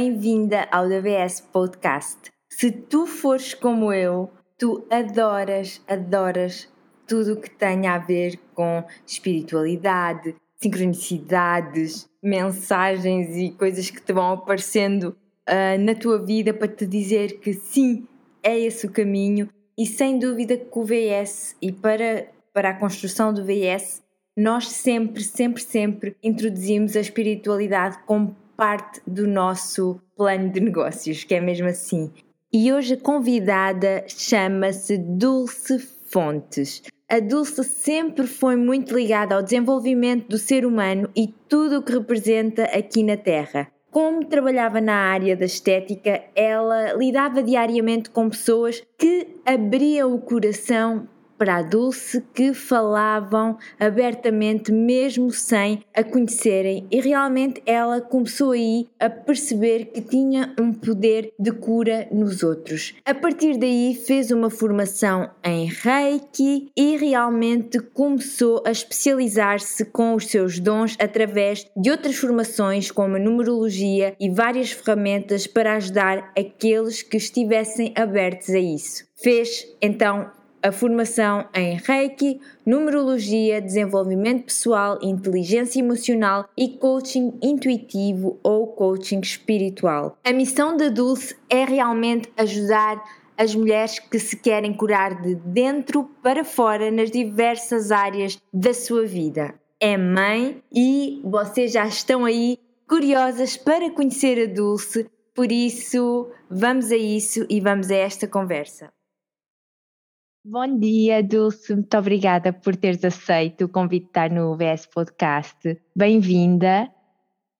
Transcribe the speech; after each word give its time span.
Bem-vinda 0.00 0.68
ao 0.70 0.88
DBS 0.88 1.40
Podcast. 1.40 2.30
Se 2.48 2.70
tu 2.70 3.04
fores 3.04 3.52
como 3.52 3.92
eu, 3.92 4.30
tu 4.56 4.86
adoras, 4.88 5.82
adoras 5.88 6.68
tudo 7.04 7.32
o 7.32 7.36
que 7.40 7.50
tenha 7.50 7.94
a 7.94 7.98
ver 7.98 8.38
com 8.54 8.84
espiritualidade, 9.04 10.36
sincronicidades, 10.56 12.08
mensagens 12.22 13.36
e 13.36 13.50
coisas 13.50 13.90
que 13.90 14.00
te 14.00 14.12
vão 14.12 14.34
aparecendo 14.34 15.16
uh, 15.48 15.76
na 15.80 15.96
tua 15.96 16.24
vida 16.24 16.54
para 16.54 16.68
te 16.68 16.86
dizer 16.86 17.40
que 17.40 17.52
sim, 17.52 18.06
é 18.40 18.56
esse 18.56 18.86
o 18.86 18.92
caminho 18.92 19.48
e 19.76 19.84
sem 19.84 20.16
dúvida 20.16 20.56
que 20.56 20.78
o 20.78 20.84
VS 20.84 21.56
e 21.60 21.72
para, 21.72 22.28
para 22.54 22.70
a 22.70 22.78
construção 22.78 23.34
do 23.34 23.44
VS 23.44 24.00
nós 24.36 24.68
sempre, 24.68 25.24
sempre, 25.24 25.60
sempre 25.60 26.16
introduzimos 26.22 26.94
a 26.94 27.00
espiritualidade 27.00 27.98
como 28.06 28.36
parte 28.58 29.00
do 29.06 29.24
nosso 29.28 30.00
plano 30.16 30.50
de 30.50 30.58
negócios, 30.58 31.22
que 31.22 31.36
é 31.36 31.40
mesmo 31.40 31.68
assim. 31.68 32.10
E 32.52 32.72
hoje 32.72 32.94
a 32.94 33.00
convidada 33.00 34.04
chama-se 34.08 34.98
Dulce 34.98 35.78
Fontes. 35.78 36.82
A 37.08 37.20
Dulce 37.20 37.62
sempre 37.62 38.26
foi 38.26 38.56
muito 38.56 38.92
ligada 38.94 39.36
ao 39.36 39.42
desenvolvimento 39.44 40.28
do 40.28 40.38
ser 40.38 40.66
humano 40.66 41.08
e 41.14 41.28
tudo 41.48 41.78
o 41.78 41.82
que 41.82 41.92
representa 41.92 42.64
aqui 42.64 43.04
na 43.04 43.16
Terra. 43.16 43.70
Como 43.92 44.26
trabalhava 44.26 44.80
na 44.80 44.94
área 44.94 45.36
da 45.36 45.44
estética, 45.44 46.24
ela 46.34 46.94
lidava 46.94 47.42
diariamente 47.42 48.10
com 48.10 48.28
pessoas 48.28 48.82
que 48.98 49.40
abriam 49.46 50.12
o 50.12 50.20
coração 50.20 51.08
para 51.38 51.56
a 51.56 51.62
Dulce 51.62 52.22
que 52.34 52.52
falavam 52.52 53.56
abertamente, 53.78 54.72
mesmo 54.72 55.30
sem 55.30 55.84
a 55.94 56.02
conhecerem, 56.02 56.86
e 56.90 57.00
realmente 57.00 57.62
ela 57.64 58.00
começou 58.00 58.50
aí 58.50 58.88
a 58.98 59.08
perceber 59.08 59.86
que 59.86 60.02
tinha 60.02 60.54
um 60.58 60.72
poder 60.72 61.32
de 61.38 61.52
cura 61.52 62.08
nos 62.10 62.42
outros. 62.42 62.94
A 63.04 63.14
partir 63.14 63.56
daí, 63.56 63.94
fez 63.94 64.30
uma 64.30 64.50
formação 64.50 65.30
em 65.44 65.66
Reiki 65.66 66.70
e 66.76 66.96
realmente 66.96 67.78
começou 67.78 68.62
a 68.66 68.70
especializar-se 68.70 69.84
com 69.84 70.14
os 70.14 70.26
seus 70.26 70.58
dons 70.58 70.96
através 70.98 71.66
de 71.76 71.90
outras 71.90 72.16
formações, 72.16 72.90
como 72.90 73.16
a 73.16 73.18
numerologia 73.18 74.16
e 74.18 74.28
várias 74.30 74.72
ferramentas 74.72 75.46
para 75.46 75.76
ajudar 75.76 76.32
aqueles 76.36 77.02
que 77.02 77.16
estivessem 77.16 77.92
abertos 77.96 78.50
a 78.50 78.58
isso. 78.58 79.06
Fez 79.16 79.66
então 79.82 80.30
a 80.62 80.72
formação 80.72 81.46
em 81.54 81.76
Reiki, 81.76 82.40
numerologia, 82.64 83.60
desenvolvimento 83.60 84.44
pessoal, 84.44 84.98
inteligência 85.02 85.80
emocional 85.80 86.48
e 86.56 86.68
coaching 86.68 87.38
intuitivo 87.42 88.38
ou 88.42 88.66
coaching 88.68 89.20
espiritual. 89.20 90.18
A 90.24 90.32
missão 90.32 90.76
da 90.76 90.88
Dulce 90.88 91.36
é 91.48 91.64
realmente 91.64 92.28
ajudar 92.36 93.02
as 93.36 93.54
mulheres 93.54 94.00
que 94.00 94.18
se 94.18 94.36
querem 94.36 94.74
curar 94.74 95.22
de 95.22 95.36
dentro 95.36 96.04
para 96.22 96.44
fora 96.44 96.90
nas 96.90 97.10
diversas 97.10 97.92
áreas 97.92 98.36
da 98.52 98.74
sua 98.74 99.06
vida. 99.06 99.54
É 99.80 99.96
mãe 99.96 100.60
e 100.74 101.20
vocês 101.24 101.72
já 101.72 101.86
estão 101.86 102.24
aí 102.24 102.58
curiosas 102.88 103.56
para 103.56 103.90
conhecer 103.90 104.42
a 104.42 104.52
Dulce, 104.52 105.08
por 105.32 105.52
isso 105.52 106.28
vamos 106.50 106.90
a 106.90 106.96
isso 106.96 107.46
e 107.48 107.60
vamos 107.60 107.92
a 107.92 107.94
esta 107.94 108.26
conversa. 108.26 108.90
Bom 110.50 110.78
dia, 110.78 111.22
Dulce. 111.22 111.74
Muito 111.74 111.94
obrigada 111.98 112.54
por 112.54 112.74
teres 112.74 113.04
aceito 113.04 113.66
o 113.66 113.68
convite 113.68 114.04
de 114.04 114.08
estar 114.08 114.30
no 114.30 114.56
VS 114.56 114.86
Podcast. 114.86 115.78
Bem-vinda. 115.94 116.90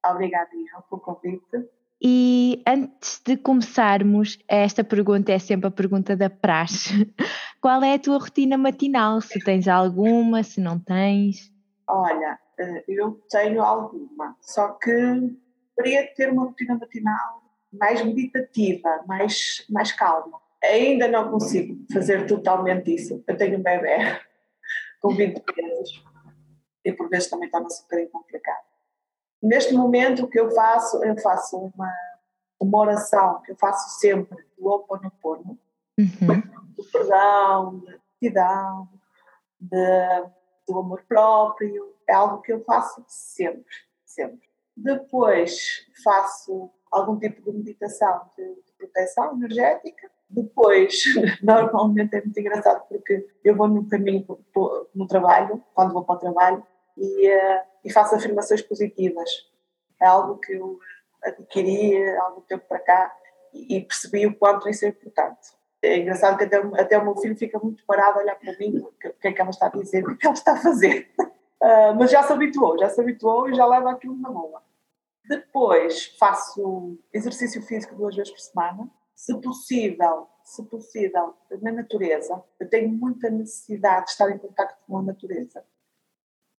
Obrigada, 0.07 0.49
Ian, 0.55 0.81
pelo 0.89 1.03
convite. 1.03 1.69
E 2.01 2.63
antes 2.67 3.21
de 3.23 3.37
começarmos, 3.37 4.39
esta 4.49 4.83
pergunta 4.83 5.31
é 5.31 5.39
sempre 5.39 5.69
a 5.69 5.71
pergunta 5.71 6.17
da 6.17 6.31
praxe. 6.31 7.15
Qual 7.61 7.85
é 7.85 7.93
a 7.93 7.99
tua 7.99 8.17
rotina 8.17 8.57
matinal? 8.57 9.21
Se 9.21 9.39
tens 9.39 9.69
alguma, 9.69 10.43
se 10.43 10.59
não 10.59 10.79
tens? 10.79 11.53
Olha, 11.87 12.39
eh, 12.59 12.85
eu 12.89 13.21
tenho 13.29 13.63
alguma, 13.63 14.35
só 14.41 14.69
que 14.69 15.37
queria 15.77 16.07
ter 16.15 16.33
uma 16.33 16.47
rotina 16.47 16.79
matinal 16.79 17.43
mais 17.71 18.03
meditativa, 18.03 19.05
mais, 19.07 19.67
mais 19.69 19.93
calma 19.93 20.41
Ainda 20.63 21.09
não 21.09 21.31
consigo 21.31 21.77
fazer 21.93 22.27
totalmente 22.27 22.95
isso. 22.95 23.23
Eu 23.27 23.37
tenho 23.37 23.59
um 23.59 23.63
bebê 23.63 23.99
com 25.01 25.15
20 25.15 25.43
meses 25.57 26.03
e 26.85 26.93
por 26.93 27.09
vezes 27.09 27.31
também 27.31 27.51
torna-se 27.51 27.81
um 27.81 27.85
bocadinho 27.85 28.11
complicado. 28.11 28.67
Neste 29.43 29.75
momento 29.75 30.25
o 30.25 30.29
que 30.29 30.41
eu 30.41 30.51
faço, 30.51 31.05
eu 31.05 31.17
faço 31.19 31.57
uma, 31.57 31.93
uma 32.61 32.79
oração 32.79 33.41
que 33.43 33.53
eu 33.53 33.57
faço 33.57 34.01
sempre 34.01 34.45
do 34.59 34.67
Oponopono, 34.67 35.59
uhum. 35.97 36.43
do 36.77 36.85
perdão, 36.91 37.79
da 37.85 37.93
gratidão, 38.21 38.89
do 40.67 40.79
amor 40.79 41.05
próprio, 41.07 41.95
é 42.09 42.15
algo 42.15 42.43
que 42.43 42.53
eu 42.53 42.65
faço 42.65 43.05
sempre, 43.07 43.75
sempre. 44.05 44.49
Depois 44.77 45.87
faço 46.03 46.71
algum 46.91 47.19
tipo 47.19 47.43
de 47.43 47.57
meditação 47.57 48.31
de, 48.37 48.45
de 48.45 48.73
proteção 48.77 49.33
energética 49.37 50.11
depois, 50.29 51.03
normalmente 51.43 52.15
é 52.15 52.21
muito 52.21 52.39
engraçado 52.39 52.87
porque 52.89 53.27
eu 53.43 53.57
vou 53.57 53.69
no 53.69 53.89
caminho 53.89 54.27
no 54.95 55.07
trabalho, 55.07 55.63
quando 55.75 55.93
vou 55.93 56.05
para 56.05 56.17
o 56.17 56.19
trabalho, 56.19 56.67
e, 56.97 57.29
uh, 57.29 57.61
e 57.85 57.93
faço 57.93 58.15
afirmações 58.15 58.61
positivas. 58.63 59.31
É 60.01 60.07
algo 60.07 60.39
que 60.39 60.53
eu 60.53 60.79
adquiri 61.23 62.09
há 62.11 62.23
algum 62.25 62.41
tempo 62.43 62.65
para 62.69 62.79
cá 62.81 63.17
e, 63.53 63.81
percebi 63.81 64.27
o 64.27 64.37
quanto 64.37 64.69
isso 64.69 64.85
é 64.85 64.89
importante. 64.89 65.57
É 65.81 65.99
engraçado 65.99 66.37
que 66.37 66.45
até, 66.45 66.57
até 66.57 66.99
o 66.99 67.05
meu 67.05 67.17
filho 67.17 67.37
fica 67.37 67.59
muito 67.59 67.85
parado 67.87 68.19
a 68.19 68.23
olhar 68.23 68.37
para 68.37 68.57
mim, 68.59 68.79
o 68.79 68.93
que, 69.01 69.11
que 69.11 69.29
é 69.29 69.33
que 69.33 69.41
ela 69.41 69.51
está 69.51 69.67
a 69.67 69.71
dizer, 69.71 70.03
o 70.03 70.09
que, 70.09 70.13
é 70.13 70.17
que 70.17 70.27
ela 70.27 70.35
está 70.35 70.53
a 70.53 70.57
fazer. 70.57 71.11
Uh, 71.19 71.95
mas 71.99 72.11
já 72.11 72.23
se 72.23 72.33
habituou, 72.33 72.79
já 72.79 72.89
se 72.89 73.01
habituou 73.01 73.49
e 73.49 73.55
já 73.55 73.65
leva 73.67 73.91
aquilo 73.91 74.17
na 74.19 74.31
boa. 74.31 74.63
Depois 75.29 76.07
faço 76.19 76.99
exercício 77.13 77.63
físico 77.63 77.95
duas 77.95 78.17
vezes 78.17 78.33
por 78.33 78.41
semana, 78.41 78.91
se 79.19 79.35
possível, 79.41 80.29
se 80.45 80.63
possível, 80.63 81.35
na 81.61 81.73
natureza. 81.73 82.41
Eu 82.61 82.71
tenho 82.71 82.89
muita 82.89 83.29
necessidade 83.29 84.07
de 84.07 84.11
estar 84.13 84.31
em 84.31 84.39
contato 84.39 84.77
com 84.87 84.97
a 84.97 85.03
natureza. 85.03 85.65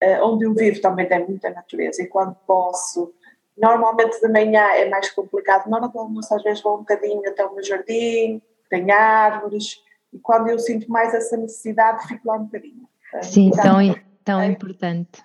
Uh, 0.03 0.25
onde 0.25 0.45
eu 0.45 0.53
vivo 0.53 0.81
também 0.81 1.07
tem 1.07 1.25
muita 1.25 1.49
natureza 1.49 2.03
e 2.03 2.07
quando 2.07 2.35
posso, 2.45 3.13
normalmente 3.57 4.19
de 4.19 4.27
manhã 4.27 4.61
é 4.73 4.89
mais 4.89 5.09
complicado, 5.09 5.69
na 5.69 5.77
hora 5.77 5.87
do 5.87 5.99
almoço 5.99 6.35
às 6.35 6.43
vezes 6.43 6.61
vou 6.61 6.75
um 6.75 6.79
bocadinho 6.79 7.27
até 7.29 7.45
o 7.45 7.55
meu 7.55 7.63
jardim, 7.63 8.41
tem 8.69 8.91
árvores, 8.91 9.81
e 10.11 10.19
quando 10.19 10.49
eu 10.49 10.59
sinto 10.59 10.91
mais 10.91 11.13
essa 11.13 11.37
necessidade 11.37 12.07
fico 12.09 12.27
lá 12.27 12.35
um 12.35 12.43
bocadinho. 12.43 12.87
Sim, 13.21 13.47
então, 13.47 13.63
tão, 13.63 13.95
tão 14.23 14.41
é 14.41 14.47
importante. 14.47 15.23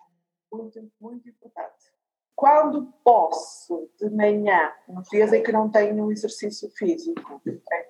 Muito, 0.53 0.81
muito 1.01 1.29
importante. 1.29 1.44
Quando 2.37 2.93
posso, 3.05 3.89
de 4.01 4.11
manhã, 4.11 4.73
nos 4.89 5.09
dias 5.09 5.33
em 5.33 5.43
que 5.43 5.53
não 5.53 5.71
tenho 5.71 6.11
exercício 6.11 6.69
físico, 6.71 7.41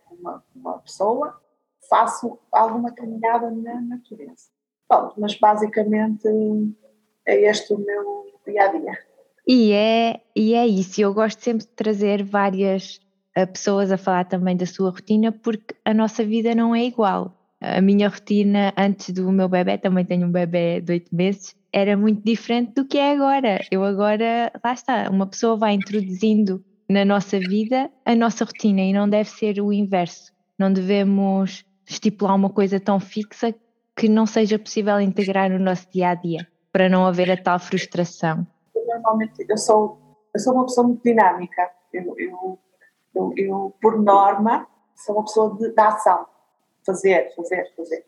com 0.05 0.15
uma, 0.15 0.45
uma 0.55 0.79
pessoa, 0.81 1.41
faço 1.89 2.39
alguma 2.53 2.93
caminhada 2.93 3.51
na 3.51 3.81
natureza. 3.81 4.49
Bom, 4.89 5.13
mas 5.17 5.39
basicamente 5.39 6.29
é 7.27 7.51
este 7.51 7.73
o 7.73 7.79
meu 7.79 8.27
dia 8.47 8.65
a 8.65 8.69
dia. 8.69 8.99
E 9.47 9.73
é, 9.73 10.21
e 10.35 10.55
é 10.55 10.67
isso, 10.67 11.01
eu 11.01 11.13
gosto 11.13 11.43
sempre 11.43 11.67
de 11.67 11.73
trazer 11.73 12.23
várias 12.23 13.01
eh, 13.35 13.47
pessoas 13.47 13.93
a 13.93 13.99
falar 13.99 14.25
também 14.25 14.57
da 14.57 14.67
sua 14.67 14.91
rotina, 14.91 15.33
porque 15.33 15.75
a 15.85 15.93
nossa 15.93 16.25
vida 16.25 16.55
não 16.55 16.75
é 16.75 16.85
igual. 16.85 17.37
A 17.61 17.81
minha 17.81 18.09
rotina 18.09 18.73
antes 18.77 19.11
do 19.11 19.31
meu 19.33 19.49
bebê, 19.49 19.79
também 19.79 20.05
tenho 20.05 20.27
um 20.27 20.33
bebê 20.33 20.81
de 20.81 20.93
oito 20.93 21.15
meses, 21.15 21.57
era 21.75 21.97
muito 21.97 22.23
diferente 22.25 22.73
do 22.73 22.85
que 22.85 22.97
é 22.97 23.11
agora. 23.11 23.59
Eu 23.69 23.83
agora, 23.83 24.53
lá 24.63 24.73
está, 24.73 25.11
uma 25.11 25.27
pessoa 25.27 25.57
vai 25.57 25.75
introduzindo 25.75 26.65
na 26.89 27.05
nossa 27.05 27.37
vida 27.41 27.91
a 28.05 28.15
nossa 28.15 28.45
rotina 28.45 28.81
e 28.81 28.93
não 28.93 29.09
deve 29.09 29.29
ser 29.29 29.61
o 29.61 29.73
inverso. 29.73 30.33
Não 30.57 30.73
devemos 30.73 31.65
estipular 31.85 32.37
uma 32.37 32.49
coisa 32.49 32.79
tão 32.79 33.01
fixa 33.01 33.53
que 33.97 34.09
não 34.09 34.25
seja 34.25 34.57
possível 34.57 35.01
integrar 35.01 35.51
no 35.51 35.59
nosso 35.59 35.91
dia 35.91 36.11
a 36.11 36.15
dia, 36.15 36.47
para 36.73 36.89
não 36.89 37.05
haver 37.05 37.29
a 37.29 37.37
tal 37.37 37.59
frustração. 37.59 38.47
Normalmente, 38.87 39.45
eu 39.49 39.59
sou, 39.59 39.99
eu 40.33 40.41
sou 40.41 40.55
uma 40.55 40.67
pessoa 40.67 40.87
muito 40.87 41.03
dinâmica. 41.03 41.71
Eu, 41.93 42.15
eu, 42.17 42.59
eu, 43.17 43.33
eu 43.37 43.77
por 43.83 44.01
norma, 44.01 44.69
sou 44.95 45.17
uma 45.17 45.25
pessoa 45.25 45.57
de, 45.57 45.73
de 45.73 45.81
ação. 45.81 46.25
Fazer, 46.87 47.35
fazer, 47.35 47.73
fazer. 47.77 48.07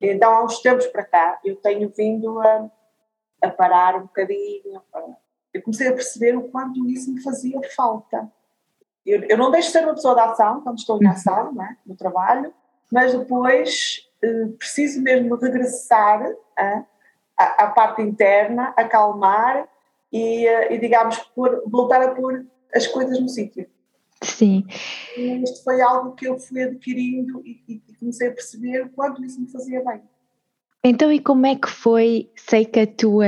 Então, 0.00 0.32
há 0.32 0.44
uns 0.44 0.60
tempos 0.60 0.86
para 0.86 1.04
cá, 1.04 1.40
eu 1.44 1.56
tenho 1.56 1.92
vindo 1.96 2.40
a 2.40 2.70
a 3.42 3.48
parar 3.50 3.96
um 3.96 4.02
bocadinho. 4.02 4.82
Eu 5.52 5.62
comecei 5.62 5.88
a 5.88 5.92
perceber 5.92 6.36
o 6.36 6.48
quanto 6.50 6.88
isso 6.88 7.12
me 7.12 7.22
fazia 7.22 7.60
falta. 7.74 8.30
Eu, 9.04 9.22
eu 9.24 9.38
não 9.38 9.50
deixo 9.50 9.68
de 9.68 9.72
ser 9.72 9.84
uma 9.84 9.94
pessoa 9.94 10.14
de 10.14 10.20
ação 10.20 10.60
quando 10.60 10.78
estou 10.78 11.02
em 11.02 11.06
uhum. 11.06 11.12
ação, 11.12 11.54
né, 11.54 11.76
no 11.86 11.96
trabalho, 11.96 12.52
mas 12.92 13.16
depois 13.16 14.06
eh, 14.22 14.46
preciso 14.58 15.00
mesmo 15.00 15.34
regressar 15.36 16.22
à, 16.56 16.84
à, 17.38 17.66
parte 17.68 18.02
interna, 18.02 18.74
acalmar 18.76 19.66
e, 20.12 20.46
eh, 20.46 20.74
e 20.74 20.78
digamos, 20.78 21.18
por, 21.34 21.62
voltar 21.66 22.02
a 22.02 22.14
pôr 22.14 22.44
as 22.74 22.86
coisas 22.86 23.18
no 23.20 23.28
sítio. 23.28 23.66
Sim. 24.22 24.66
E 25.16 25.42
isto 25.42 25.62
foi 25.62 25.80
algo 25.80 26.14
que 26.14 26.26
eu 26.26 26.38
fui 26.38 26.62
adquirindo 26.62 27.40
e, 27.46 27.62
e 27.88 27.94
comecei 27.96 28.28
a 28.28 28.32
perceber 28.32 28.82
o 28.82 28.90
quanto 28.90 29.24
isso 29.24 29.40
me 29.40 29.50
fazia 29.50 29.82
bem. 29.84 30.02
Então, 30.84 31.12
e 31.12 31.18
como 31.18 31.44
é 31.46 31.56
que 31.56 31.68
foi? 31.68 32.30
Sei 32.36 32.64
que 32.64 32.80
a 32.80 32.86
tua 32.86 33.26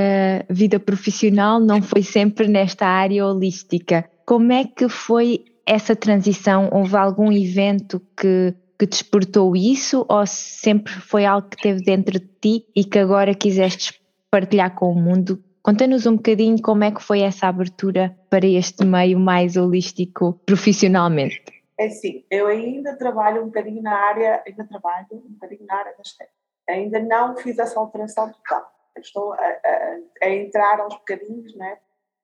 vida 0.48 0.78
profissional 0.78 1.58
não 1.58 1.82
foi 1.82 2.02
sempre 2.02 2.46
nesta 2.46 2.86
área 2.86 3.26
holística. 3.26 4.08
Como 4.24 4.52
é 4.52 4.64
que 4.64 4.88
foi 4.88 5.44
essa 5.66 5.96
transição? 5.96 6.68
Houve 6.72 6.96
algum 6.96 7.32
evento 7.32 8.00
que, 8.16 8.54
que 8.78 8.86
despertou 8.86 9.56
isso 9.56 10.06
ou 10.08 10.24
sempre 10.26 10.92
foi 10.92 11.24
algo 11.24 11.48
que 11.48 11.60
teve 11.60 11.82
dentro 11.82 12.20
de 12.20 12.26
ti 12.40 12.66
e 12.74 12.84
que 12.84 12.98
agora 12.98 13.34
quiseste 13.34 14.00
partilhar 14.30 14.74
com 14.74 14.92
o 14.92 14.94
mundo? 14.94 15.42
Conta-nos 15.62 16.06
um 16.06 16.16
bocadinho 16.16 16.62
como 16.62 16.84
é 16.84 16.90
que 16.90 17.02
foi 17.02 17.20
essa 17.20 17.48
abertura 17.48 18.16
para 18.30 18.46
este 18.46 18.84
meio 18.84 19.18
mais 19.18 19.56
holístico 19.56 20.40
profissionalmente. 20.46 21.42
É 21.76 21.88
sim, 21.88 22.24
eu 22.30 22.46
ainda 22.46 22.96
trabalho 22.96 23.42
um 23.42 23.46
bocadinho 23.46 23.82
na 23.82 23.94
área, 23.94 24.42
ainda 24.46 24.64
trabalho 24.64 25.06
um 25.12 25.32
bocadinho 25.32 25.66
na 25.66 25.74
área 25.74 25.92
da 25.92 26.02
estética. 26.02 26.39
Ainda 26.70 27.00
não 27.00 27.36
fiz 27.36 27.58
essa 27.58 27.78
alteração 27.78 28.30
total. 28.32 28.70
Estou 28.96 29.32
a, 29.32 29.36
a, 29.36 29.98
a 30.22 30.30
entrar 30.30 30.80
aos 30.80 30.94
bocadinhos, 30.94 31.54
né? 31.56 31.78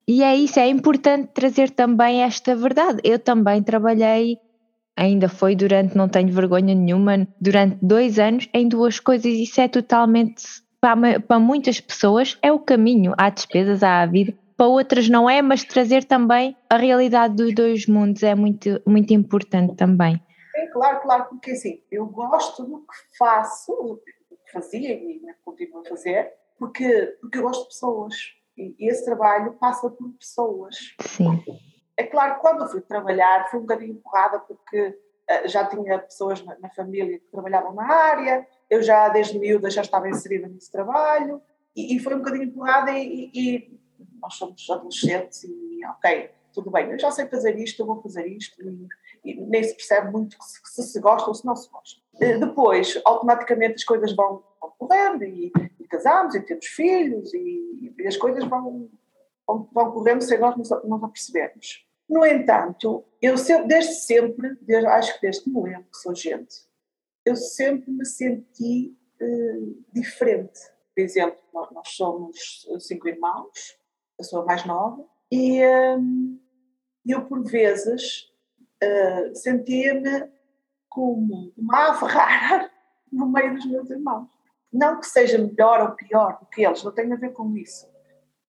E 0.07 0.23
é 0.23 0.33
isso, 0.35 0.57
é 0.57 0.67
importante 0.67 1.31
trazer 1.33 1.69
também 1.69 2.23
esta 2.23 2.55
verdade. 2.55 3.01
Eu 3.03 3.19
também 3.19 3.61
trabalhei, 3.61 4.39
ainda 4.95 5.27
foi 5.27 5.53
durante, 5.53 5.97
não 5.97 6.07
tenho 6.07 6.31
vergonha 6.31 6.73
nenhuma, 6.73 7.27
durante 7.41 7.77
dois 7.81 8.17
anos 8.17 8.47
em 8.53 8.69
duas 8.69 9.01
coisas. 9.01 9.25
Isso 9.25 9.59
é 9.59 9.67
totalmente, 9.67 10.45
para, 10.79 11.19
para 11.19 11.39
muitas 11.39 11.81
pessoas, 11.81 12.37
é 12.41 12.51
o 12.51 12.59
caminho. 12.59 13.13
Há 13.17 13.29
despesas, 13.29 13.83
há 13.83 14.01
a 14.01 14.05
vida. 14.05 14.33
Para 14.55 14.67
outras 14.67 15.09
não 15.09 15.29
é, 15.29 15.41
mas 15.41 15.65
trazer 15.65 16.05
também 16.05 16.55
a 16.69 16.77
realidade 16.77 17.35
dos 17.35 17.53
dois 17.53 17.85
mundos 17.85 18.23
é 18.23 18.33
muito, 18.33 18.81
muito 18.87 19.13
importante 19.13 19.75
também. 19.75 20.21
É 20.55 20.67
claro, 20.67 21.01
claro, 21.01 21.25
porque 21.25 21.51
assim, 21.51 21.81
eu 21.91 22.05
gosto 22.07 22.63
do 22.63 22.79
que 22.79 23.17
faço, 23.19 23.99
fazia 24.51 24.93
e 24.93 25.21
continuo 25.43 25.81
a 25.81 25.89
fazer, 25.89 26.33
porque, 26.57 27.17
porque 27.21 27.37
eu 27.37 27.43
gosto 27.43 27.63
de 27.63 27.67
pessoas. 27.69 28.15
E, 28.57 28.75
e 28.79 28.89
esse 28.89 29.05
trabalho 29.05 29.53
passa 29.53 29.89
por 29.89 30.09
pessoas. 30.13 30.95
Sim. 31.01 31.43
É 31.95 32.03
claro 32.03 32.35
que 32.35 32.41
quando 32.41 32.63
eu 32.63 32.67
fui 32.67 32.81
trabalhar 32.81 33.49
fui 33.49 33.59
um 33.59 33.63
bocadinho 33.63 33.93
empurrada 33.93 34.39
porque 34.39 34.89
uh, 34.89 35.47
já 35.47 35.65
tinha 35.65 35.99
pessoas 35.99 36.43
na, 36.43 36.57
na, 36.59 36.69
família 36.69 37.19
que 37.19 37.25
trabalhavam 37.31 37.73
na 37.73 37.87
área, 37.87 38.47
eu 38.69 38.81
já 38.83 39.09
desde 39.09 39.37
miúda 39.39 39.69
já 39.69 39.81
estava 39.81 40.07
inserida 40.07 40.47
nesse 40.47 40.71
trabalho 40.71 41.41
e, 41.75 41.95
e 41.95 41.99
foi 41.99 42.15
um 42.15 42.19
bocadinho 42.19 42.43
empurrada 42.43 42.91
e, 42.91 43.31
e, 43.33 43.77
nós 44.21 44.35
somos 44.35 44.67
adolescentes 44.69 45.43
e 45.43 45.85
ok, 45.85 46.31
tudo 46.53 46.71
bem, 46.71 46.91
eu 46.91 46.99
já 46.99 47.11
sei 47.11 47.27
fazer 47.27 47.55
isto, 47.57 47.81
eu 47.81 47.85
vou 47.85 48.01
fazer 48.01 48.27
isto 48.27 48.61
e, 48.61 48.87
e 49.23 49.35
nem 49.41 49.63
se 49.63 49.75
percebe 49.75 50.11
muito 50.11 50.35
se, 50.41 50.59
se, 50.63 50.83
se 50.83 50.99
gosta 50.99 51.29
ou 51.29 51.35
se 51.35 51.45
não 51.45 51.55
se 51.55 51.69
gosta. 51.69 52.01
Uh, 52.15 52.39
depois, 52.39 52.99
automaticamente 53.05 53.75
as 53.75 53.83
coisas 53.83 54.15
vão, 54.15 54.43
correndo 54.77 55.23
e, 55.23 55.51
e 55.79 55.87
casamos 55.87 56.35
e 56.35 56.41
temos 56.41 56.65
filhos 56.65 57.33
e, 57.33 57.93
e 57.97 58.07
as 58.07 58.17
coisas 58.17 58.43
vão, 58.45 58.89
vão, 59.47 59.69
vão, 59.71 59.91
correndo 59.91 60.21
sem 60.21 60.39
nós 60.39 60.55
nos, 60.55 60.71
apercebermos. 60.71 61.85
No 62.09 62.25
entanto, 62.25 63.03
eu 63.21 63.35
desde 63.67 63.93
sempre, 63.93 64.55
desde, 64.61 64.87
acho 64.87 65.13
que 65.15 65.21
desde 65.21 65.49
lembro 65.61 65.87
que 65.91 65.97
sou 65.97 66.15
gente, 66.15 66.55
eu 67.25 67.35
sempre 67.35 67.91
me 67.91 68.05
senti 68.05 68.95
uh, 69.21 69.83
diferente. 69.91 70.59
Por 70.95 71.01
exemplo, 71.01 71.39
nós 71.53 71.89
somos 71.89 72.65
cinco 72.79 73.07
irmãos, 73.07 73.77
eu 74.17 74.23
sou 74.23 74.41
a 74.41 74.45
mais 74.45 74.65
nova, 74.65 75.05
e 75.31 75.61
um, 75.65 76.39
eu 77.05 77.25
por 77.25 77.43
vezes 77.43 78.31
uh, 78.83 79.35
sentia-me 79.35 80.29
como 80.89 81.53
uma 81.57 81.89
ave 81.89 82.05
rara 82.05 82.71
no 83.11 83.27
meio 83.27 83.55
dos 83.55 83.65
meus 83.65 83.89
irmãos. 83.89 84.29
Não 84.71 84.99
que 84.99 85.07
seja 85.07 85.37
melhor 85.37 85.81
ou 85.81 85.95
pior 85.95 86.39
do 86.39 86.45
que 86.47 86.65
eles, 86.65 86.83
não 86.83 86.91
tem 86.91 87.11
a 87.11 87.15
ver 87.15 87.31
com 87.31 87.55
isso. 87.55 87.87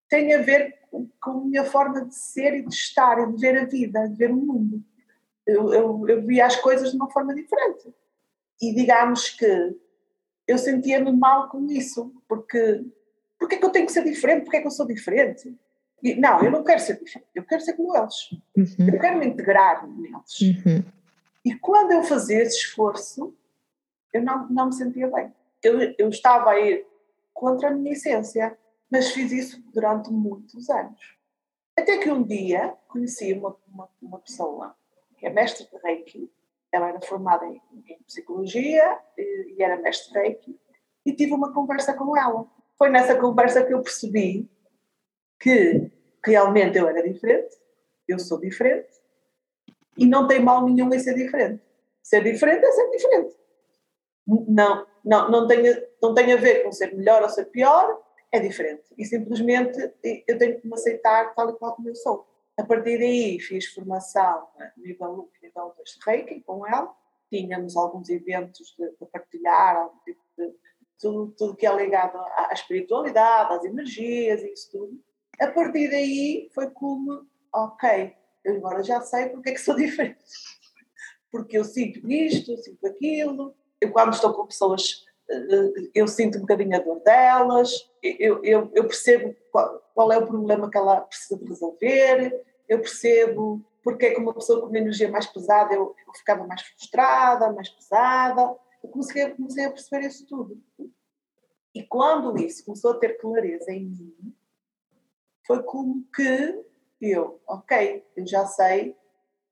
Tem 0.09 0.35
a 0.35 0.43
ver 0.43 0.79
com, 0.91 1.09
com 1.21 1.31
a 1.31 1.45
minha 1.45 1.65
forma 1.65 2.05
de 2.05 2.15
ser 2.15 2.55
e 2.55 2.63
de 2.63 2.75
estar 2.75 3.19
e 3.21 3.33
de 3.33 3.41
ver 3.41 3.59
a 3.59 3.65
vida, 3.65 4.09
de 4.09 4.17
ver 4.17 4.31
o 4.31 4.37
mundo. 4.37 4.83
Eu, 5.47 5.73
eu, 5.73 6.09
eu 6.09 6.27
via 6.27 6.47
as 6.47 6.57
coisas 6.57 6.91
de 6.91 6.97
uma 6.97 7.11
forma 7.11 7.35
diferente. 7.35 7.95
E 8.61 8.75
digamos 8.75 9.31
que 9.31 9.77
eu 10.47 10.59
sentia-me 10.59 11.13
mal 11.13 11.49
com 11.49 11.67
isso, 11.67 12.13
porque 12.27 12.85
porque 13.39 13.55
é 13.55 13.59
que 13.59 13.65
eu 13.65 13.71
tenho 13.71 13.87
que 13.87 13.93
ser 13.93 14.05
diferente? 14.05 14.43
Porque 14.43 14.57
é 14.57 14.61
que 14.61 14.67
eu 14.67 14.73
sou 14.73 14.87
diferente? 14.87 15.57
Não, 16.19 16.43
eu 16.43 16.51
não 16.51 16.63
quero 16.63 16.81
ser 16.81 16.99
diferente, 16.99 17.29
eu 17.35 17.45
quero 17.45 17.61
ser 17.61 17.75
como 17.75 17.97
eles. 17.97 18.31
Uhum. 18.57 18.89
Eu 18.93 19.01
quero 19.01 19.19
me 19.19 19.27
integrar 19.27 19.87
neles. 19.89 20.41
Uhum. 20.41 20.85
E 21.45 21.55
quando 21.55 21.93
eu 21.93 22.03
fazia 22.03 22.43
esse 22.43 22.59
esforço, 22.59 23.35
eu 24.13 24.23
não, 24.23 24.49
não 24.49 24.67
me 24.67 24.73
sentia 24.75 25.09
bem. 25.09 25.33
Eu, 25.63 25.95
eu 25.99 26.09
estava 26.09 26.51
a 26.51 26.61
ir 26.61 26.87
contra 27.33 27.69
a 27.69 27.71
minha 27.71 27.93
essência, 27.93 28.57
mas 28.91 29.11
fiz 29.11 29.33
isso 29.33 29.63
durante 29.73 30.11
muitos 30.11 30.69
anos. 30.71 31.17
Até 31.77 31.99
que 31.99 32.11
um 32.11 32.23
dia 32.23 32.75
conheci 32.89 33.33
uma, 33.33 33.57
uma, 33.73 33.89
uma 34.03 34.19
pessoa 34.19 34.75
que 35.17 35.27
é 35.27 35.31
mestre 35.31 35.69
de 35.71 35.79
Reiki, 35.83 36.31
ela 36.71 36.89
era 36.89 37.01
formada 37.01 37.47
em, 37.47 37.61
em 37.89 38.03
psicologia 38.07 38.99
e, 39.17 39.55
e, 39.57 39.63
era 39.63 39.81
mestre 39.81 40.13
de 40.13 40.19
Reiki, 40.19 40.61
e 41.05 41.13
tive 41.13 41.33
uma 41.33 41.53
conversa 41.53 41.95
com 41.95 42.17
ela. 42.17 42.47
Foi 42.77 42.91
nessa 42.91 43.17
conversa 43.17 43.65
que 43.65 43.73
eu 43.73 43.83
percebi 43.83 44.49
que 45.39 45.91
realmente 46.25 46.79
eu 46.79 46.89
era 46.89 47.03
diferente, 47.03 47.57
eu 48.07 48.19
sou 48.19 48.41
diferente, 48.41 48.89
e 49.97 50.07
não 50.07 50.27
tem 50.27 50.41
mal 50.41 50.65
nenhum 50.65 50.93
em 50.93 50.99
ser 50.99 51.15
diferente. 51.15 51.63
Ser 52.03 52.23
diferente 52.23 52.65
é 52.65 52.73
ser 52.73 52.91
diferente. 52.91 53.37
Não, 54.27 54.87
não, 55.05 55.31
não, 55.31 55.47
tem, 55.47 55.63
não 56.03 56.15
tem 56.15 56.33
a 56.33 56.37
ver 56.37 56.63
com 56.63 56.73
ser 56.73 56.95
melhor 56.95 57.23
ou 57.23 57.29
ser 57.29 57.47
pior, 57.47 58.01
é 58.31 58.39
diferente. 58.39 58.85
E 58.97 59.05
simplesmente 59.05 59.79
eu 60.27 60.39
tenho 60.39 60.61
que 60.61 60.67
me 60.67 60.75
aceitar 60.75 61.35
tal 61.35 61.51
e 61.51 61.59
qual 61.59 61.75
como 61.75 61.89
eu 61.89 61.95
sou. 61.95 62.27
A 62.57 62.65
partir 62.65 62.99
daí 62.99 63.39
fiz 63.41 63.67
formação 63.67 64.49
nível 64.77 65.13
1 65.13 65.29
e 65.43 65.47
nível 65.47 65.73
2 65.77 65.91
de 65.91 65.99
Reiki 66.05 66.41
com 66.41 66.67
ela. 66.67 66.95
Tínhamos 67.31 67.77
alguns 67.77 68.09
eventos 68.09 68.75
de, 68.79 68.91
de 68.91 69.07
partilhar, 69.07 69.77
algum 69.77 69.99
tipo 70.05 70.21
de, 70.37 70.55
tudo, 70.99 71.35
tudo 71.37 71.57
que 71.57 71.67
é 71.67 71.75
ligado 71.75 72.19
à 72.19 72.51
espiritualidade, 72.53 73.55
às 73.55 73.65
energias 73.65 74.43
e 74.43 74.53
isso 74.53 74.71
tudo. 74.71 74.99
A 75.41 75.49
partir 75.49 75.89
daí 75.91 76.51
foi 76.55 76.71
como, 76.71 77.27
ok, 77.55 78.15
agora 78.47 78.83
já 78.83 79.01
sei 79.01 79.29
porque 79.29 79.51
é 79.51 79.53
que 79.53 79.61
sou 79.61 79.75
diferente. 79.77 80.19
Porque 81.31 81.59
eu 81.59 81.65
sinto 81.65 82.11
isto, 82.11 82.53
eu 82.53 82.59
sinto 82.59 82.87
aquilo. 82.87 83.55
Eu, 83.81 83.93
quando 83.93 84.15
estou 84.15 84.33
com 84.33 84.47
pessoas, 84.47 85.05
eh, 85.31 85.91
eu 85.95 86.09
sinto 86.09 86.39
um 86.39 86.41
bocadinho 86.41 86.75
a 86.75 86.81
dor 86.81 87.01
delas, 87.01 87.71
eu, 88.03 88.43
eu, 88.43 88.71
eu 88.75 88.85
percebo 88.87 89.37
qual, 89.53 89.83
qual, 89.95 90.13
é 90.13 90.19
o 90.19 90.27
problema 90.27 90.71
que 90.71 90.79
ela 90.79 91.03
precisa 91.03 91.39
de 91.39 91.49
resolver, 91.49 92.45
eu 92.69 92.81
percebo 92.81 93.65
porque 93.83 94.07
é 94.07 94.15
que 94.15 94.21
uma 94.21 94.35
pessoa 94.35 94.61
com 94.61 94.67
uma 94.67 94.79
energia 94.79 95.11
mais 95.11 95.27
pesada 95.27 95.73
eu, 95.73 95.95
eu 96.07 96.13
ficava 96.15 96.47
mais 96.47 96.63
frustrada, 96.63 97.53
mais 97.53 97.69
pesada. 97.69 98.55
Eu 98.83 98.91
comecei, 98.91 99.31
comecei 99.31 99.65
a 99.65 99.71
perceber 99.71 100.07
isso 100.07 100.27
tudo. 100.27 100.63
E 101.75 101.83
quando 101.85 102.37
isso 102.39 102.65
começou 102.65 102.93
a 102.93 102.99
ter 102.99 103.19
clareza 103.19 103.73
em 103.73 103.87
mim, 103.87 104.35
foi 105.49 105.63
como 105.63 106.05
que 106.15 106.63
eu, 107.01 107.41
ok, 107.49 108.05
eu 108.15 108.27
já 108.27 108.45
sei 108.45 108.95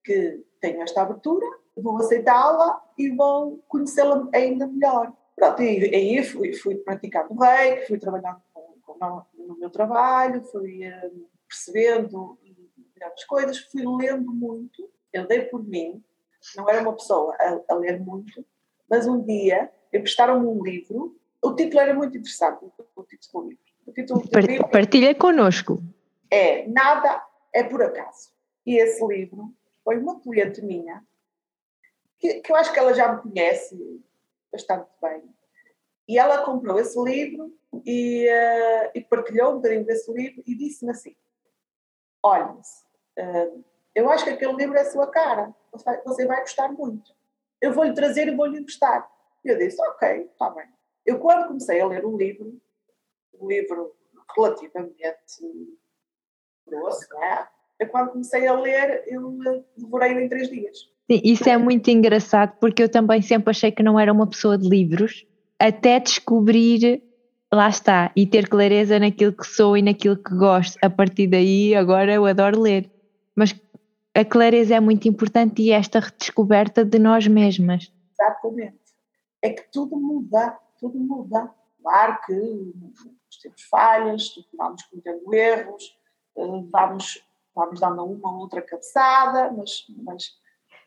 que 0.05 0.45
tenho 0.61 0.83
esta 0.83 1.01
abertura, 1.01 1.47
vou 1.75 1.97
aceitá-la 1.97 2.85
e 2.99 3.09
vou 3.17 3.65
conhecê-la 3.67 4.29
ainda 4.35 4.67
melhor. 4.67 5.11
Pronto, 5.35 5.63
e 5.63 5.95
aí 5.95 6.23
fui, 6.23 6.53
fui 6.53 6.75
praticando 6.77 7.35
reiki, 7.35 7.87
fui 7.87 7.99
trabalhando 7.99 8.43
com, 8.53 8.75
com, 8.83 9.23
no 9.39 9.59
meu 9.59 9.71
trabalho, 9.71 10.45
fui 10.45 10.87
uh, 10.87 11.29
percebendo 11.49 12.39
as 13.03 13.25
coisas, 13.25 13.59
fui 13.59 13.83
lendo 13.87 14.33
muito, 14.33 14.91
eu 15.13 15.27
dei 15.27 15.43
por 15.43 15.65
mim, 15.65 16.03
não 16.57 16.69
era 16.69 16.83
uma 16.83 16.95
pessoa 16.95 17.35
a, 17.39 17.73
a 17.73 17.75
ler 17.77 18.01
muito, 18.01 18.45
mas 18.89 19.07
um 19.07 19.23
dia 19.23 19.71
emprestaram-me 19.93 20.47
um 20.47 20.63
livro, 20.63 21.19
o 21.43 21.55
título 21.55 21.81
era 21.81 21.95
muito 21.95 22.17
interessante, 22.17 22.65
o 22.95 23.03
título 23.05 23.45
do 23.45 23.49
livro. 23.51 23.76
O 23.87 23.93
título 23.93 24.21
do 24.21 24.41
livro 24.41 24.69
Partilha 24.69 25.15
connosco. 25.15 25.81
É 26.29 26.67
Nada 26.67 27.25
é 27.53 27.63
por 27.63 27.81
acaso. 27.83 28.31
E 28.67 28.77
esse 28.77 29.05
livro 29.07 29.55
foi 29.85 29.97
uma 29.99 30.21
cliente 30.21 30.61
minha, 30.61 31.05
que, 32.19 32.41
que 32.41 32.51
eu 32.51 32.57
acho 32.57 32.73
que 32.73 32.79
ela 32.81 32.93
já 32.93 33.13
me 33.13 33.23
conhece 33.23 34.03
bastante 34.51 34.89
bem. 35.01 35.23
E 36.09 36.19
ela 36.19 36.45
comprou 36.45 36.81
esse 36.81 37.01
livro 37.01 37.57
e, 37.85 38.27
uh, 38.29 38.91
e 38.93 39.01
partilhou 39.03 39.53
um 39.53 39.57
bocadinho 39.57 39.85
desse 39.85 40.13
livro 40.13 40.43
e 40.45 40.57
disse-me 40.57 40.91
assim: 40.91 41.15
Olha, 42.23 42.53
uh, 42.53 43.65
eu 43.95 44.11
acho 44.11 44.25
que 44.25 44.31
aquele 44.31 44.55
livro 44.55 44.77
é 44.77 44.81
a 44.81 44.91
sua 44.91 45.07
cara, 45.07 45.55
você 46.05 46.27
vai 46.27 46.41
gostar 46.41 46.73
muito. 46.73 47.15
Eu 47.61 47.73
vou-lhe 47.73 47.95
trazer 47.95 48.27
e 48.27 48.35
vou-lhe 48.35 48.59
emprestar. 48.59 49.09
E 49.45 49.49
eu 49.49 49.57
disse: 49.57 49.81
Ok, 49.81 50.23
está 50.33 50.51
bem. 50.51 50.67
Eu, 51.05 51.21
quando 51.21 51.47
comecei 51.47 51.81
a 51.81 51.87
ler 51.87 52.05
o 52.05 52.17
livro, 52.17 52.61
um 53.41 53.49
livro 53.49 53.93
relativamente 54.37 54.99
grosso, 56.67 57.07
né? 57.19 57.47
Eu, 57.79 57.89
quando 57.89 58.11
comecei 58.11 58.47
a 58.47 58.59
ler, 58.59 59.05
eu 59.07 59.39
devorei 59.77 60.13
em 60.13 60.29
três 60.29 60.49
dias. 60.49 60.79
Sim, 61.11 61.21
isso 61.23 61.49
é 61.49 61.57
muito 61.57 61.89
engraçado 61.91 62.57
porque 62.59 62.83
eu 62.83 62.89
também 62.89 63.23
sempre 63.23 63.51
achei 63.51 63.71
que 63.71 63.83
não 63.83 64.01
era 64.01 64.13
uma 64.13 64.27
pessoa 64.27 64.59
de 64.59 64.69
livros, 64.69 65.27
até 65.59 66.01
descobrir, 66.01 67.03
lá 67.53 67.69
está, 67.69 68.11
e 68.17 68.27
ter 68.27 68.49
clareza 68.49 68.99
naquilo 68.99 69.33
que 69.33 69.47
sou 69.47 69.77
e 69.77 69.83
naquilo 69.83 70.17
que 70.17 70.35
gosto. 70.35 70.79
A 70.83 70.91
partir 70.91 71.29
daí, 71.29 71.75
agora 71.75 72.13
eu 72.13 72.25
adoro 72.27 72.61
ler. 72.61 72.91
Mas 73.35 73.55
a 74.15 74.25
clareza 74.25 74.75
é 74.75 74.81
muito 74.81 75.07
importante 75.07 75.63
e 75.63 75.71
esta 75.71 76.01
redescoberta 76.01 76.85
de 76.85 76.99
nós 76.99 77.29
mesmas. 77.29 77.93
Exatamente. 78.19 78.79
É 79.43 79.51
que 79.51 79.71
tudo 79.71 79.97
muda, 79.97 80.59
tudo 80.81 80.99
muda. 80.99 81.51
Claro 81.83 82.19
que 82.27 82.73
temos 83.39 83.63
falhas, 83.63 84.35
vamos 84.57 84.83
cometendo 84.85 85.35
erros, 85.35 85.99
eh, 86.37 86.65
vamos, 86.71 87.25
vamos 87.55 87.81
dando 87.81 88.05
uma 88.05 88.33
ou 88.33 88.41
outra 88.41 88.63
cabeçada, 88.63 89.51
mas, 89.53 89.87
mas 90.05 90.27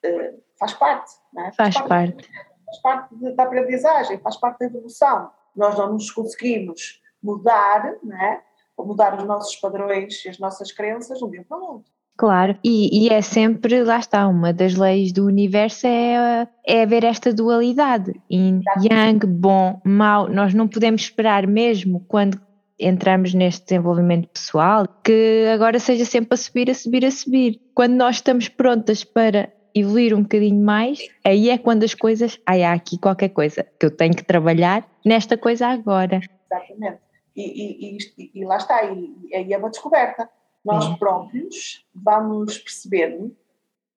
uh, 0.05 0.43
faz 0.57 0.73
parte. 0.73 1.11
É? 1.37 1.51
Faz, 1.51 1.55
faz, 1.55 1.77
parte. 1.81 2.13
parte. 2.13 2.29
Faz 2.65 2.81
parte 2.81 3.35
da 3.35 3.43
aprendizagem, 3.43 4.19
faz 4.19 4.37
parte 4.37 4.59
da 4.59 4.65
evolução. 4.65 5.31
Nós 5.55 5.77
não 5.77 5.93
nos 5.93 6.11
conseguimos 6.11 7.01
mudar, 7.21 7.97
não 8.03 8.17
é? 8.17 8.43
ou 8.79 8.85
mudar 8.85 9.17
os 9.17 9.25
nossos 9.25 9.57
padrões 9.57 10.23
e 10.23 10.29
as 10.29 10.39
nossas 10.39 10.71
crenças 10.71 11.17
de 11.17 11.25
um 11.25 11.29
dia 11.29 11.43
para 11.43 11.57
o 11.57 11.73
outro. 11.73 11.91
Claro, 12.19 12.59
e, 12.61 13.05
e, 13.05 13.13
é 13.13 13.21
sempre, 13.21 13.81
lá 13.81 13.97
está, 13.97 14.27
uma 14.27 14.51
das 14.51 14.75
leis 14.75 15.13
do 15.13 15.25
universo 15.25 15.87
é, 15.87 16.45
é 16.67 16.81
haver 16.81 17.05
esta 17.05 17.33
dualidade, 17.33 18.11
yin, 18.29 18.59
yang, 18.83 19.25
bom, 19.25 19.79
mau, 19.85 20.27
nós 20.27 20.53
não 20.53 20.67
podemos 20.67 21.03
esperar 21.03 21.47
mesmo 21.47 22.03
quando 22.09 22.37
entramos 22.77 23.33
neste 23.33 23.67
desenvolvimento 23.67 24.27
pessoal 24.27 24.85
que 25.01 25.45
agora 25.53 25.79
seja 25.79 26.03
sempre 26.03 26.33
a 26.33 26.37
subir, 26.37 26.69
a 26.69 26.73
subir, 26.73 27.05
a 27.05 27.11
subir. 27.11 27.61
Quando 27.73 27.93
nós 27.93 28.17
estamos 28.17 28.49
prontas 28.49 29.05
para 29.05 29.49
evoluir 29.73 30.13
um 30.13 30.23
bocadinho 30.23 30.61
mais, 30.61 30.99
aí 31.23 31.49
é 31.49 31.57
quando 31.57 31.85
as 31.85 31.93
coisas, 31.93 32.37
ai, 32.45 32.63
há 32.63 32.73
aqui 32.73 32.97
qualquer 32.97 33.29
coisa 33.29 33.65
que 33.79 33.85
eu 33.85 33.95
tenho 33.95 34.13
que 34.13 34.25
trabalhar 34.25 34.85
nesta 35.05 35.37
coisa 35.37 35.67
agora. 35.67 36.19
Exatamente, 36.51 36.99
e, 37.33 37.93
e, 37.95 37.97
e, 38.17 38.31
e 38.41 38.45
lá 38.45 38.57
está, 38.57 38.83
e 38.83 39.33
aí 39.33 39.53
é 39.53 39.57
uma 39.57 39.69
descoberta 39.69 40.29
nós 40.63 40.97
próprios 40.97 41.85
vamos 41.93 42.57
percebendo 42.57 43.35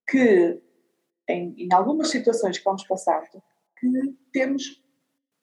que 0.08 0.62
em, 1.28 1.54
em, 1.56 1.72
algumas 1.72 2.08
situações 2.08 2.58
que 2.58 2.64
vamos 2.64 2.84
passar 2.84 3.22
que 3.78 4.16
temos 4.32 4.82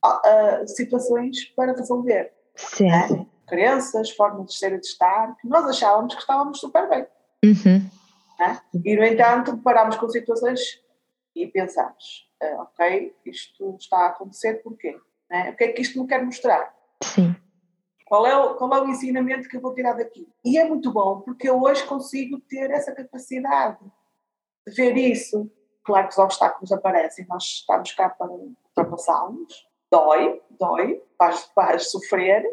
uh, 0.06 0.68
situações 0.68 1.46
para 1.56 1.74
resolver. 1.74 2.34
Sim. 2.56 2.90
Né? 2.90 3.28
Crenças, 3.48 4.12
formas 4.12 4.48
de 4.48 4.54
ser 4.56 4.74
e 4.74 4.80
de 4.80 4.86
estar, 4.86 5.36
que 5.38 5.48
nós 5.48 5.66
achávamos 5.66 6.14
que 6.14 6.22
estávamos 6.22 6.60
super 6.60 6.88
bem. 6.88 7.06
Uhum. 7.44 7.90
Né? 8.40 8.62
E, 8.86 8.96
no 8.96 9.04
entanto, 9.04 9.58
parámos 9.58 9.98
com 9.98 10.08
situações 10.08 10.60
e 11.36 11.48
pensamos, 11.48 12.30
uh, 12.44 12.62
ok, 12.62 13.16
isto 13.26 13.76
está 13.80 13.98
a 13.98 14.08
acontecer 14.08 14.62
porquê? 14.64 14.98
Né? 15.30 15.52
O 15.52 15.56
que 15.56 15.64
é 15.66 15.68
que 15.70 15.82
isto 15.82 16.02
me 16.02 16.08
quer 16.08 16.24
mostrar? 16.24 16.74
Sim. 17.04 17.36
Qual 18.10 18.26
é, 18.26 18.36
o, 18.36 18.56
qual 18.56 18.74
é 18.74 18.82
o 18.82 18.88
ensinamento 18.88 19.48
que 19.48 19.56
eu 19.56 19.62
vou 19.62 19.76
tirar 19.76 19.94
daqui? 19.94 20.28
E 20.44 20.58
é 20.58 20.68
muito 20.68 20.92
bom, 20.92 21.22
porque 21.22 21.48
eu 21.48 21.62
hoje 21.62 21.86
consigo 21.86 22.40
ter 22.40 22.72
essa 22.72 22.92
capacidade 22.92 23.78
de 24.68 24.74
ver 24.74 24.98
isso. 24.98 25.48
Claro 25.84 26.08
que 26.08 26.14
os 26.14 26.18
obstáculos 26.18 26.72
aparecem, 26.72 27.28
nós 27.30 27.44
estamos 27.44 27.92
cá 27.94 28.10
para 28.10 28.32
ultrapassá-los. 28.32 29.68
Dói, 29.92 30.42
dói, 30.60 31.00
vais, 31.20 31.52
vais 31.56 31.92
sofrer, 31.92 32.44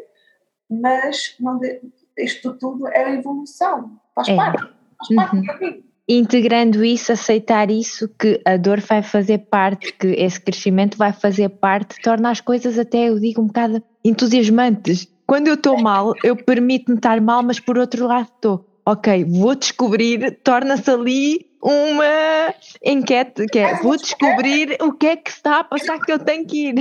mas 0.69 1.35
não 1.39 1.57
de, 1.57 1.81
isto 2.15 2.55
tudo 2.59 2.87
é 2.87 3.05
a 3.05 3.13
evolução, 3.15 3.99
faz 4.13 4.29
é. 4.29 4.35
parte, 4.35 4.61
faz 4.61 5.15
parte 5.15 5.35
uhum. 5.35 5.41
do 5.41 5.47
caminho 5.47 5.87
integrando 6.09 6.85
isso, 6.85 7.11
aceitar 7.11 7.69
isso, 7.69 8.07
que 8.17 8.41
a 8.45 8.55
dor 8.55 8.79
vai 8.79 9.03
fazer 9.03 9.39
parte, 9.39 9.91
que 9.91 10.07
esse 10.07 10.39
crescimento 10.39 10.97
vai 10.97 11.11
fazer 11.11 11.49
parte, 11.49 12.01
torna 12.01 12.29
as 12.29 12.39
coisas 12.39 12.79
até, 12.79 13.09
eu 13.09 13.19
digo, 13.19 13.41
um 13.41 13.47
bocado 13.47 13.83
entusiasmantes. 14.05 15.05
Quando 15.27 15.49
eu 15.49 15.55
estou 15.55 15.77
mal, 15.77 16.13
eu 16.23 16.37
permito-me 16.37 16.97
estar 16.97 17.19
mal, 17.19 17.43
mas 17.43 17.59
por 17.59 17.77
outro 17.77 18.07
lado 18.07 18.29
estou, 18.33 18.65
ok, 18.85 19.25
vou 19.25 19.53
descobrir, 19.53 20.39
torna-se 20.41 20.89
ali 20.89 21.51
uma 21.61 22.53
enquete, 22.81 23.45
que 23.47 23.59
é, 23.59 23.75
vou 23.81 23.97
descobrir 23.97 24.77
o 24.81 24.93
que 24.93 25.07
é 25.07 25.15
que 25.17 25.29
está 25.29 25.59
a 25.59 25.63
passar 25.65 25.99
que 25.99 26.13
eu 26.13 26.17
tenho 26.17 26.47
que 26.47 26.69
ir. 26.69 26.75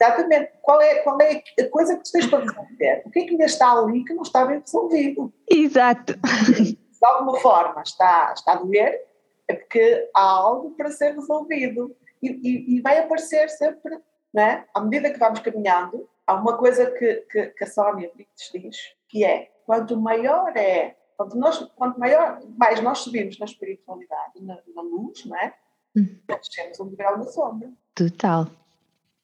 Exatamente. 0.00 0.52
Qual 0.62 0.80
é, 0.80 0.94
qual 1.00 1.20
é 1.20 1.42
a 1.60 1.68
coisa 1.68 1.96
que 1.98 2.04
tu 2.04 2.12
tens 2.12 2.26
para 2.26 2.38
resolver? 2.38 3.02
O 3.04 3.10
que 3.10 3.18
é 3.18 3.24
que 3.24 3.30
ainda 3.32 3.44
está 3.44 3.72
ali 3.72 4.04
que 4.04 4.14
não 4.14 4.22
está 4.22 4.46
bem 4.46 4.60
resolvido? 4.60 5.30
Exato. 5.46 6.14
De 6.14 7.06
alguma 7.06 7.38
forma 7.40 7.82
está, 7.82 8.32
está 8.34 8.52
a 8.52 8.56
doer, 8.56 8.98
é 9.46 9.54
porque 9.54 10.08
há 10.16 10.22
algo 10.22 10.70
para 10.70 10.90
ser 10.90 11.14
resolvido. 11.14 11.94
E, 12.22 12.28
e, 12.28 12.76
e 12.76 12.80
vai 12.80 12.98
aparecer 12.98 13.50
sempre, 13.50 13.98
né? 14.32 14.64
à 14.74 14.80
medida 14.80 15.10
que 15.10 15.18
vamos 15.18 15.40
caminhando, 15.40 16.08
há 16.30 16.34
uma 16.34 16.56
coisa 16.56 16.90
que, 16.92 17.14
que, 17.30 17.46
que 17.48 17.64
a 17.64 17.66
Sónia 17.66 18.10
diz, 18.14 18.94
que 19.08 19.24
é, 19.24 19.50
quanto 19.66 20.00
maior 20.00 20.56
é, 20.56 20.96
quanto, 21.16 21.36
nós, 21.36 21.58
quanto 21.74 21.98
maior, 21.98 22.40
mais 22.56 22.80
nós 22.80 22.98
subimos 22.98 23.38
na 23.38 23.46
espiritualidade, 23.46 24.40
na, 24.40 24.58
na 24.74 24.82
luz, 24.82 25.24
não 25.24 25.36
é? 25.36 25.54
Hum. 25.96 26.18
Temos 26.54 26.80
um 26.80 26.88
degrau 26.88 27.18
na 27.18 27.24
sombra. 27.24 27.72
Total. 27.94 28.46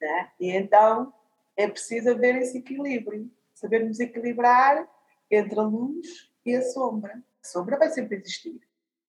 Né? 0.01 0.31
E 0.41 0.51
então 0.51 1.13
é 1.57 1.69
preciso 1.69 2.11
haver 2.11 2.37
esse 2.37 2.59
equilíbrio, 2.59 3.31
sabermos 3.55 4.01
equilibrar 4.01 4.87
entre 5.31 5.59
a 5.59 5.63
luz 5.63 6.31
e 6.45 6.55
a 6.55 6.63
sombra. 6.63 7.23
A 7.43 7.47
sombra 7.47 7.79
vai 7.79 7.89
sempre 7.91 8.17
existir. 8.17 8.61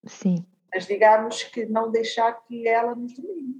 Sim. 0.06 0.46
Mas 0.72 0.86
digamos 0.86 1.44
que 1.44 1.66
não 1.66 1.92
deixar 1.92 2.32
que 2.46 2.68
ela 2.68 2.94
nos 2.94 3.14
domine. 3.16 3.60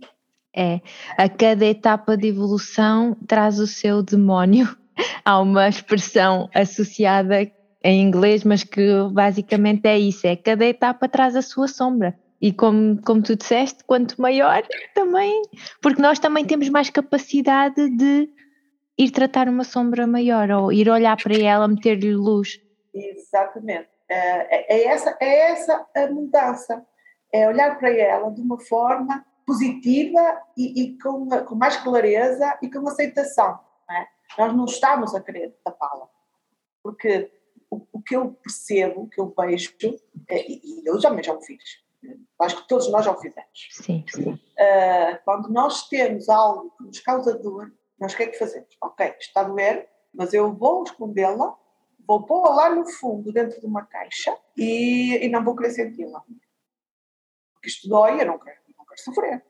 É, 0.60 0.82
a 1.16 1.30
cada 1.30 1.64
etapa 1.68 2.18
de 2.18 2.30
evolução 2.30 3.16
traz 3.28 3.60
o 3.60 3.68
seu 3.68 4.02
demónio. 4.02 4.68
Há 5.24 5.40
uma 5.40 5.70
expressão 5.70 6.50
associada 6.52 7.44
em 7.84 8.02
inglês, 8.02 8.44
mas 8.44 8.64
que 8.64 8.82
basicamente 9.12 9.86
é 9.86 10.00
isso: 10.00 10.26
é 10.26 10.36
cada 10.36 10.66
etapa 10.66 11.08
traz 11.08 11.36
a 11.36 11.44
sua 11.44 11.68
sombra. 11.68 12.18
E 12.42 12.52
como, 12.52 13.00
como 13.04 13.22
tu 13.22 13.36
disseste, 13.36 13.84
quanto 13.84 14.20
maior 14.20 14.64
também, 14.96 15.44
porque 15.80 16.02
nós 16.02 16.18
também 16.18 16.44
temos 16.44 16.70
mais 16.70 16.90
capacidade 16.90 17.90
de 17.96 18.28
ir 18.98 19.12
tratar 19.12 19.48
uma 19.48 19.64
sombra 19.64 20.08
maior 20.08 20.50
ou 20.50 20.72
ir 20.72 20.90
olhar 20.90 21.18
para 21.22 21.36
ela, 21.36 21.68
meter-lhe 21.68 22.16
luz. 22.16 22.60
Exatamente. 22.94 23.90
É, 24.10 24.76
é, 24.76 24.86
essa, 24.86 25.16
é 25.20 25.52
essa 25.52 25.86
a 25.96 26.08
mudança. 26.08 26.84
É 27.32 27.48
olhar 27.48 27.78
para 27.78 27.90
ela 27.90 28.32
de 28.32 28.42
uma 28.42 28.60
forma 28.60 29.24
positiva 29.48 30.44
e, 30.58 30.84
e 30.84 31.00
com, 31.00 31.30
com, 31.46 31.56
mais 31.56 31.78
clareza 31.78 32.60
e 32.62 32.70
com 32.70 32.86
aceitação. 32.88 33.58
Não 33.88 33.96
é? 33.96 34.08
Nós 34.38 34.54
não 34.54 34.66
estamos 34.66 35.16
a 35.16 35.22
querer 35.22 35.58
tapá-la, 35.64 36.10
porque 36.84 37.32
o, 37.72 37.82
o, 37.94 38.02
que 38.02 38.18
eu 38.18 38.34
percebo, 38.34 39.04
o 39.04 39.08
que 39.08 39.22
eu 39.22 39.34
vejo, 39.40 39.74
é, 40.28 40.52
e 40.52 40.82
eu 40.86 41.00
já, 41.00 41.10
já 41.22 41.34
o 41.34 41.42
fiz, 41.42 41.64
acho 42.42 42.58
que 42.58 42.68
todos 42.68 42.92
nós 42.92 43.06
já 43.06 43.12
o 43.12 43.22
fizemos. 43.22 43.70
Sim, 43.72 44.06
sim. 44.10 44.32
Uh, 44.34 45.18
quando 45.24 45.50
nós 45.50 45.88
temos 45.88 46.28
algo 46.28 46.70
que 46.78 46.84
nos 46.84 47.00
causa 47.00 47.38
dor, 47.38 47.72
nós 47.98 48.14
o 48.14 48.18
que 48.18 48.24
é 48.24 48.28
que 48.28 48.38
fazemos? 48.38 48.76
Ok, 48.82 49.16
está 49.18 49.42
a 49.42 49.44
doer, 49.46 49.90
mas 50.14 50.34
eu 50.34 50.54
vou 50.54 50.84
escondê-la, 50.84 51.58
vou 52.06 52.24
pô-la 52.26 52.54
lá 52.54 52.70
no 52.70 52.86
fundo, 52.86 53.32
dentro 53.32 53.60
de 53.62 53.66
uma 53.66 53.86
caixa, 53.86 54.38
e, 54.58 55.26
e 55.26 55.30
não 55.30 55.44
vou 55.44 55.56
querer 55.56 55.72
senti-la. 55.72 56.22
Porque 57.54 57.70
isto 57.70 57.88
dói, 57.88 58.22
eu 58.22 58.26
não 58.26 58.38
quero 58.38 58.67
sofrer. 59.02 59.44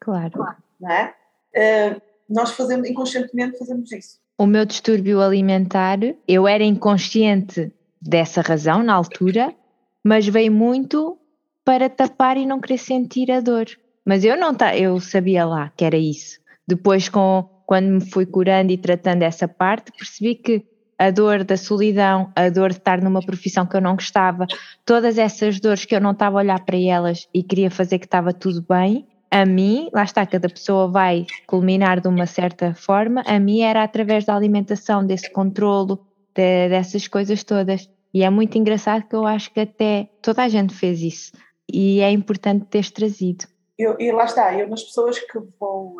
Claro. 0.00 0.32
Não 0.80 0.90
é? 0.90 1.14
Uh, 1.54 2.02
nós 2.28 2.52
fazemos, 2.52 2.88
inconscientemente 2.88 3.58
fazemos 3.58 3.90
isso. 3.92 4.20
O 4.38 4.46
meu 4.46 4.64
distúrbio 4.64 5.20
alimentar, 5.20 5.98
eu 6.26 6.48
era 6.48 6.64
inconsciente 6.64 7.72
dessa 8.00 8.40
razão 8.40 8.82
na 8.82 8.94
altura, 8.94 9.54
mas 10.02 10.26
veio 10.26 10.50
muito 10.50 11.18
para 11.64 11.88
tapar 11.88 12.36
e 12.36 12.46
não 12.46 12.60
querer 12.60 12.78
sentir 12.78 13.30
a 13.30 13.40
dor. 13.40 13.66
Mas 14.04 14.24
eu 14.24 14.36
não 14.36 14.54
tá, 14.54 14.76
eu 14.76 14.98
sabia 14.98 15.44
lá 15.44 15.72
que 15.76 15.84
era 15.84 15.96
isso. 15.96 16.40
Depois, 16.66 17.08
com, 17.08 17.48
quando 17.66 17.86
me 17.86 18.00
fui 18.00 18.26
curando 18.26 18.72
e 18.72 18.78
tratando 18.78 19.22
essa 19.22 19.46
parte, 19.46 19.92
percebi 19.92 20.34
que 20.34 20.66
a 21.02 21.10
dor 21.10 21.42
da 21.42 21.56
solidão, 21.56 22.30
a 22.36 22.48
dor 22.48 22.70
de 22.70 22.78
estar 22.78 23.02
numa 23.02 23.20
profissão 23.20 23.66
que 23.66 23.76
eu 23.76 23.80
não 23.80 23.96
gostava, 23.96 24.46
todas 24.86 25.18
essas 25.18 25.58
dores 25.58 25.84
que 25.84 25.96
eu 25.96 26.00
não 26.00 26.12
estava 26.12 26.38
a 26.38 26.42
olhar 26.42 26.64
para 26.64 26.78
elas 26.78 27.28
e 27.34 27.42
queria 27.42 27.72
fazer 27.72 27.98
que 27.98 28.04
estava 28.04 28.32
tudo 28.32 28.64
bem, 28.68 29.04
a 29.28 29.44
mim, 29.44 29.90
lá 29.92 30.04
está, 30.04 30.24
cada 30.24 30.48
pessoa 30.48 30.86
vai 30.86 31.26
culminar 31.44 32.00
de 32.00 32.06
uma 32.06 32.26
certa 32.26 32.72
forma, 32.74 33.24
a 33.26 33.40
mim 33.40 33.62
era 33.62 33.82
através 33.82 34.24
da 34.24 34.36
alimentação, 34.36 35.04
desse 35.04 35.28
controlo, 35.32 36.06
de, 36.32 36.68
dessas 36.68 37.08
coisas 37.08 37.42
todas. 37.42 37.90
E 38.14 38.22
é 38.22 38.30
muito 38.30 38.56
engraçado 38.56 39.08
que 39.08 39.16
eu 39.16 39.26
acho 39.26 39.52
que 39.52 39.58
até 39.58 40.08
toda 40.20 40.44
a 40.44 40.48
gente 40.48 40.72
fez 40.72 41.00
isso 41.00 41.32
e 41.68 42.00
é 42.00 42.12
importante 42.12 42.66
teres 42.66 42.92
trazido. 42.92 43.46
Eu, 43.76 43.96
e 43.98 44.12
lá 44.12 44.26
está, 44.26 44.56
eu 44.56 44.68
nas 44.68 44.84
pessoas 44.84 45.18
que 45.18 45.38
vão 45.58 45.96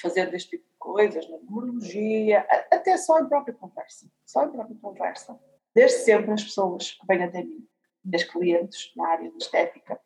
fazer 0.00 0.30
deste 0.30 0.50
tipo 0.50 0.64
coisas, 0.86 1.28
na 1.28 1.36
numerologia, 1.38 2.46
até 2.86 2.96
só 2.96 3.18
em 3.18 3.26
própria 3.26 3.54
conversa. 3.54 4.06
Só 4.24 4.44
em 4.44 4.52
própria 4.52 4.76
conversa. 4.80 5.38
Desde 5.74 5.98
sempre 5.98 6.32
as 6.32 6.44
pessoas 6.44 6.92
que 6.92 7.06
vêm 7.06 7.24
até 7.24 7.42
mim 7.42 7.66
minhas 8.04 8.22
clientes 8.22 8.92
na 8.96 9.08
área 9.08 9.28
de 9.28 9.36
estética, 9.36 10.00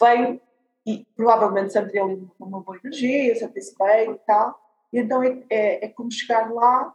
veio 0.00 0.40
e 0.84 1.06
provavelmente 1.14 1.72
sentiria 1.72 2.02
ali 2.02 2.28
uma 2.40 2.60
boa 2.60 2.76
energia, 2.76 3.36
sentiria-se 3.36 3.78
bem 3.78 4.10
e 4.10 4.18
tal, 4.26 4.60
e 4.92 4.98
então 4.98 5.22
é, 5.22 5.44
é, 5.48 5.84
é, 5.84 5.88
como 5.90 6.10
chegar 6.10 6.52
lá 6.52 6.92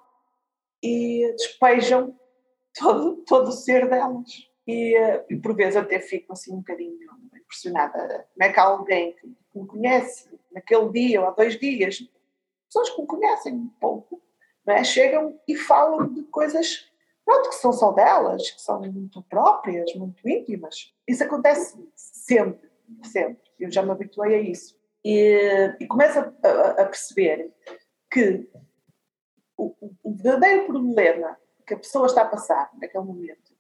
e 0.84 1.34
despejam 1.38 2.20
todo, 2.78 3.24
todo 3.26 3.48
o 3.48 3.52
ser 3.54 3.90
delas. 3.90 4.50
E, 4.68 4.94
e 5.30 5.38
por 5.38 5.56
vezes 5.56 5.78
até 5.78 6.00
fico 6.02 6.34
assim 6.34 6.54
um 6.54 6.58
bocadinho 6.58 6.98
impressionada. 7.34 8.28
Como 8.34 8.44
é 8.44 8.52
que 8.52 8.60
alguém 8.60 9.16
que 9.16 9.28
me 9.56 9.68
conhece 9.68 10.30
naquele 10.52 10.90
dia 10.90 11.22
ou 11.22 11.28
há 11.28 11.32
dois 11.32 11.58
dias, 11.58 12.00
pessoas 12.68 12.90
que 12.90 13.02
me 13.02 13.08
conhecem 13.08 13.54
um 13.54 13.70
pouco, 13.80 14.23
é? 14.68 14.84
chegam 14.84 15.40
e 15.48 15.56
falam 15.56 16.14
de 16.14 16.24
coisas 16.24 16.92
pronto, 17.26 17.50
que 17.50 17.56
são 17.56 17.72
só 17.72 17.92
delas, 17.92 18.52
que 18.52 18.62
são 18.62 18.82
muito 18.82 19.22
próprias, 19.24 19.94
muito 19.96 20.28
íntimas. 20.28 20.94
Isso 21.08 21.24
acontece 21.24 21.78
sempre, 21.96 22.70
sempre. 23.04 23.52
Eu 23.60 23.72
já 23.72 23.82
me 23.82 23.92
habituei 23.92 24.36
a 24.36 24.40
isso. 24.40 24.78
E, 25.04 25.76
e 25.80 25.88
começo 25.88 26.20
a, 26.20 26.34
a, 26.48 26.70
a, 26.82 26.86
perceber 26.86 27.54
que 28.10 28.50
o, 29.58 29.76
o, 30.02 30.16
verdadeiro 30.16 30.66
problema 30.66 31.38
que 31.68 31.74
a 31.74 31.78
pessoa 31.78 32.06
está 32.06 32.22
a 32.22 32.28
passar 32.28 32.72
naquele 32.80 33.04
momento 33.04 33.54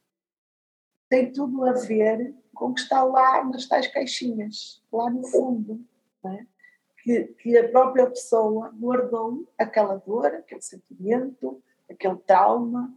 tem 1.09 1.31
tudo 1.31 1.65
a 1.65 1.73
ver 1.73 2.33
com 2.53 2.67
o 2.67 2.73
que 2.73 2.81
está 2.81 3.03
lá 3.03 3.43
nas 3.43 3.67
tais 3.67 3.87
caixinhas, 3.87 4.81
lá 4.91 5.09
no 5.09 5.23
fundo. 5.27 5.85
É? 6.25 6.45
Que, 7.03 7.25
que 7.25 7.57
a 7.57 7.67
própria 7.69 8.07
pessoa 8.07 8.73
guardou 8.73 9.45
aquela 9.57 9.97
dor, 9.97 10.27
aquele 10.27 10.61
sentimento, 10.61 11.61
aquele 11.89 12.15
trauma, 12.15 12.93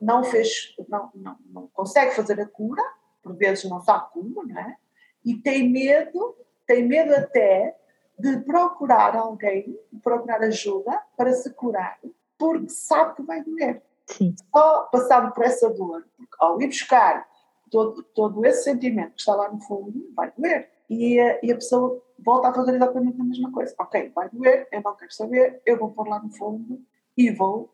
não 0.00 0.24
fez, 0.24 0.74
não, 0.88 1.10
não, 1.14 1.36
não, 1.46 1.66
consegue 1.68 2.14
fazer 2.14 2.40
a 2.40 2.46
cura, 2.46 2.82
por 3.22 3.34
vezes 3.36 3.64
não 3.70 3.80
sabe 3.80 4.10
como, 4.12 4.44
não 4.44 4.58
é? 4.58 4.76
E 5.24 5.36
tem 5.36 5.70
medo, 5.70 6.36
tem 6.66 6.86
medo 6.86 7.14
até 7.14 7.76
de 8.18 8.38
procurar 8.40 9.16
alguém, 9.16 9.78
de 9.92 10.00
procurar 10.00 10.42
ajuda 10.42 11.00
para 11.16 11.32
se 11.32 11.50
curar, 11.50 11.98
porque 12.36 12.68
sabe 12.68 13.14
que 13.14 13.22
vai 13.22 13.42
doer. 13.42 13.82
Sim. 14.06 14.34
Só 14.54 14.84
passando 14.92 15.32
por 15.32 15.44
essa 15.44 15.70
dor, 15.70 16.04
ao 16.38 16.60
ir 16.60 16.66
buscar 16.66 17.26
todo, 17.70 18.02
todo 18.02 18.44
esse 18.44 18.64
sentimento 18.64 19.14
que 19.14 19.20
está 19.20 19.34
lá 19.34 19.50
no 19.50 19.60
fundo, 19.60 20.12
vai 20.14 20.30
doer. 20.36 20.70
E, 20.88 21.16
e 21.42 21.52
a 21.52 21.54
pessoa 21.54 22.02
volta 22.18 22.48
a 22.48 22.54
fazer 22.54 22.74
exatamente 22.74 23.20
a 23.20 23.24
mesma 23.24 23.52
coisa. 23.52 23.74
Ok, 23.78 24.10
vai 24.14 24.28
doer, 24.30 24.68
eu 24.70 24.82
não 24.82 24.94
quero 24.96 25.12
saber, 25.12 25.62
eu 25.64 25.78
vou 25.78 25.90
pôr 25.90 26.08
lá 26.08 26.20
no 26.20 26.30
fundo 26.30 26.82
e 27.16 27.30
vou 27.30 27.72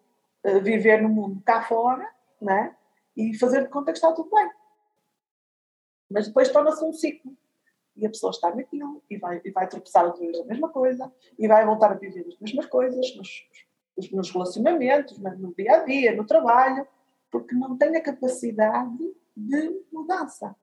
viver 0.63 1.03
no 1.03 1.09
mundo 1.09 1.43
cá 1.45 1.63
fora 1.63 2.09
né? 2.41 2.75
e 3.17 3.37
fazer 3.37 3.63
de 3.63 3.69
conta 3.69 3.93
que 3.93 3.99
está 3.99 4.13
tudo 4.13 4.31
bem. 4.31 4.51
Mas 6.11 6.27
depois 6.27 6.49
torna-se 6.51 6.85
um 6.85 6.93
ciclo. 6.93 7.37
E 7.97 8.07
a 8.07 8.09
pessoa 8.09 8.31
está 8.31 8.55
naquilo 8.55 9.03
e 9.11 9.19
vai, 9.19 9.41
e 9.45 9.51
vai 9.51 9.69
tropeçar 9.69 10.07
outra 10.07 10.21
vez 10.21 10.39
a 10.41 10.45
mesma 10.45 10.69
coisa 10.69 11.13
e 11.39 11.47
vai 11.47 11.67
voltar 11.67 11.91
a 11.93 11.95
viver 11.95 12.27
as 12.27 12.39
mesmas 12.39 12.67
coisas 12.67 13.15
nos, 13.17 14.11
nos 14.11 14.31
relacionamentos, 14.31 15.19
no 15.19 15.53
dia 15.55 15.75
a 15.75 15.85
dia, 15.85 16.17
no 16.17 16.25
trabalho, 16.25 16.87
porque 17.31 17.55
não 17.55 17.77
tem 17.77 17.95
a 17.97 18.03
capacidade 18.03 19.15
de 19.37 19.83
mudança. 19.93 20.57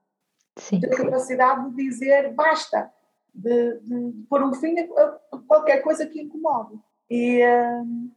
Sim. 0.58 0.82
A 0.84 0.89
capacidade 0.89 1.70
de 1.70 1.76
dizer 1.76 2.34
basta, 2.34 2.91
de, 3.34 3.80
de, 3.80 4.12
de 4.12 4.24
pôr 4.28 4.43
um 4.43 4.54
fim 4.54 4.76
a, 4.80 5.20
qualquer 5.48 5.82
coisa 5.82 6.06
que 6.06 6.22
incomode. 6.22 6.80
E, 7.10 7.46
hum, 7.46 8.12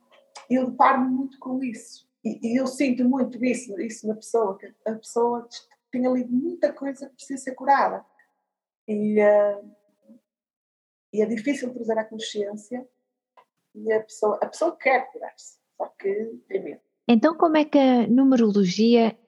eu 0.48 0.70
deparo-me 0.70 1.09
muito 1.09 1.38
com 1.38 1.62
isso. 1.62 2.09
E, 2.24 2.38
e, 2.42 2.61
eu 2.61 2.66
sinto 2.66 3.05
muito 3.05 3.42
isso, 3.44 3.79
isso 3.81 4.07
na 4.07 4.14
pessoa, 4.14 4.59
que 4.59 4.66
a 4.87 4.94
pessoa 4.94 5.48
tem 5.90 6.07
ali 6.07 6.24
muita 6.24 6.72
coisa 6.72 7.09
que 7.09 7.14
precisa 7.14 7.42
ser 7.42 7.55
curada. 7.55 8.05
E, 8.87 9.20
uh, 9.20 9.70
e 11.12 11.22
é 11.22 11.26
difícil 11.26 11.72
trazer 11.72 11.98
à 11.98 12.05
consciência 12.05 12.87
e 13.74 13.92
a 13.92 14.00
pessoa, 14.00 14.38
a 14.42 14.46
pessoa 14.46 14.76
quer 14.76 15.11
curar-se, 15.12 15.59
só 15.76 15.87
que 15.98 16.40
tem 16.48 16.62
medo. 16.62 16.81
Então, 17.09 17.37
como 17.37 17.57
é 17.57 17.64
que 17.64 17.79
a 17.79 18.07
numerologia 18.07 19.18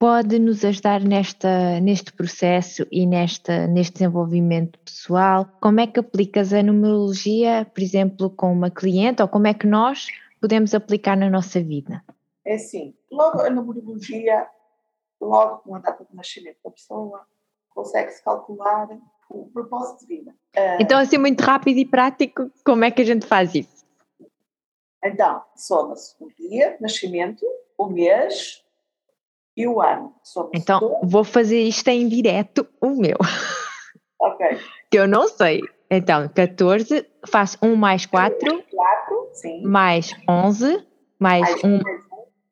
pode 0.00 0.38
nos 0.38 0.64
ajudar 0.64 1.02
nesta, 1.02 1.78
neste 1.78 2.10
processo 2.10 2.86
e 2.90 3.06
nesta, 3.06 3.66
neste 3.66 3.92
desenvolvimento 3.92 4.78
pessoal? 4.78 5.46
Como 5.60 5.78
é 5.78 5.86
que 5.86 6.00
aplicas 6.00 6.54
a 6.54 6.62
numerologia, 6.62 7.70
por 7.74 7.82
exemplo, 7.82 8.30
com 8.30 8.50
uma 8.50 8.70
cliente 8.70 9.20
ou 9.20 9.28
como 9.28 9.46
é 9.46 9.52
que 9.52 9.66
nós 9.66 10.06
podemos 10.40 10.74
aplicar 10.74 11.18
na 11.18 11.28
nossa 11.28 11.62
vida? 11.62 12.02
É 12.46 12.54
assim, 12.54 12.94
logo 13.12 13.42
a 13.42 13.50
numerologia, 13.50 14.48
logo 15.20 15.58
com 15.58 15.74
a 15.74 15.78
data 15.80 16.06
de 16.08 16.16
nascimento 16.16 16.56
da 16.64 16.70
pessoa, 16.70 17.20
consegue-se 17.68 18.24
calcular 18.24 18.88
o 19.28 19.50
propósito 19.50 20.00
de 20.00 20.16
vida. 20.16 20.34
Ah, 20.56 20.78
então, 20.80 20.98
assim, 20.98 21.18
muito 21.18 21.42
rápido 21.42 21.76
e 21.76 21.84
prático, 21.84 22.50
como 22.64 22.84
é 22.84 22.90
que 22.90 23.02
a 23.02 23.04
gente 23.04 23.26
faz 23.26 23.54
isso? 23.54 23.84
Então, 25.04 25.42
soma-se 25.54 26.16
o 26.18 26.28
dia 26.38 26.76
de 26.76 26.80
nascimento, 26.80 27.44
o 27.76 27.86
mês 27.86 28.59
e 29.60 29.66
o 29.66 29.80
ano. 29.80 30.14
Então, 30.54 31.00
vou 31.02 31.24
fazer 31.24 31.60
isto 31.60 31.88
em 31.88 32.08
direto, 32.08 32.66
o 32.80 32.90
meu. 32.90 33.16
Ok. 34.18 34.58
que 34.90 34.98
eu 34.98 35.08
não 35.08 35.28
sei. 35.28 35.60
Então, 35.90 36.28
14, 36.28 37.06
faço 37.26 37.58
1 37.62 37.74
mais 37.74 38.06
4. 38.06 38.62
4, 38.70 39.28
sim. 39.32 39.62
Mais 39.62 40.14
11, 40.28 40.86
mais, 41.18 41.40
mais 41.62 41.64
1, 41.64 41.80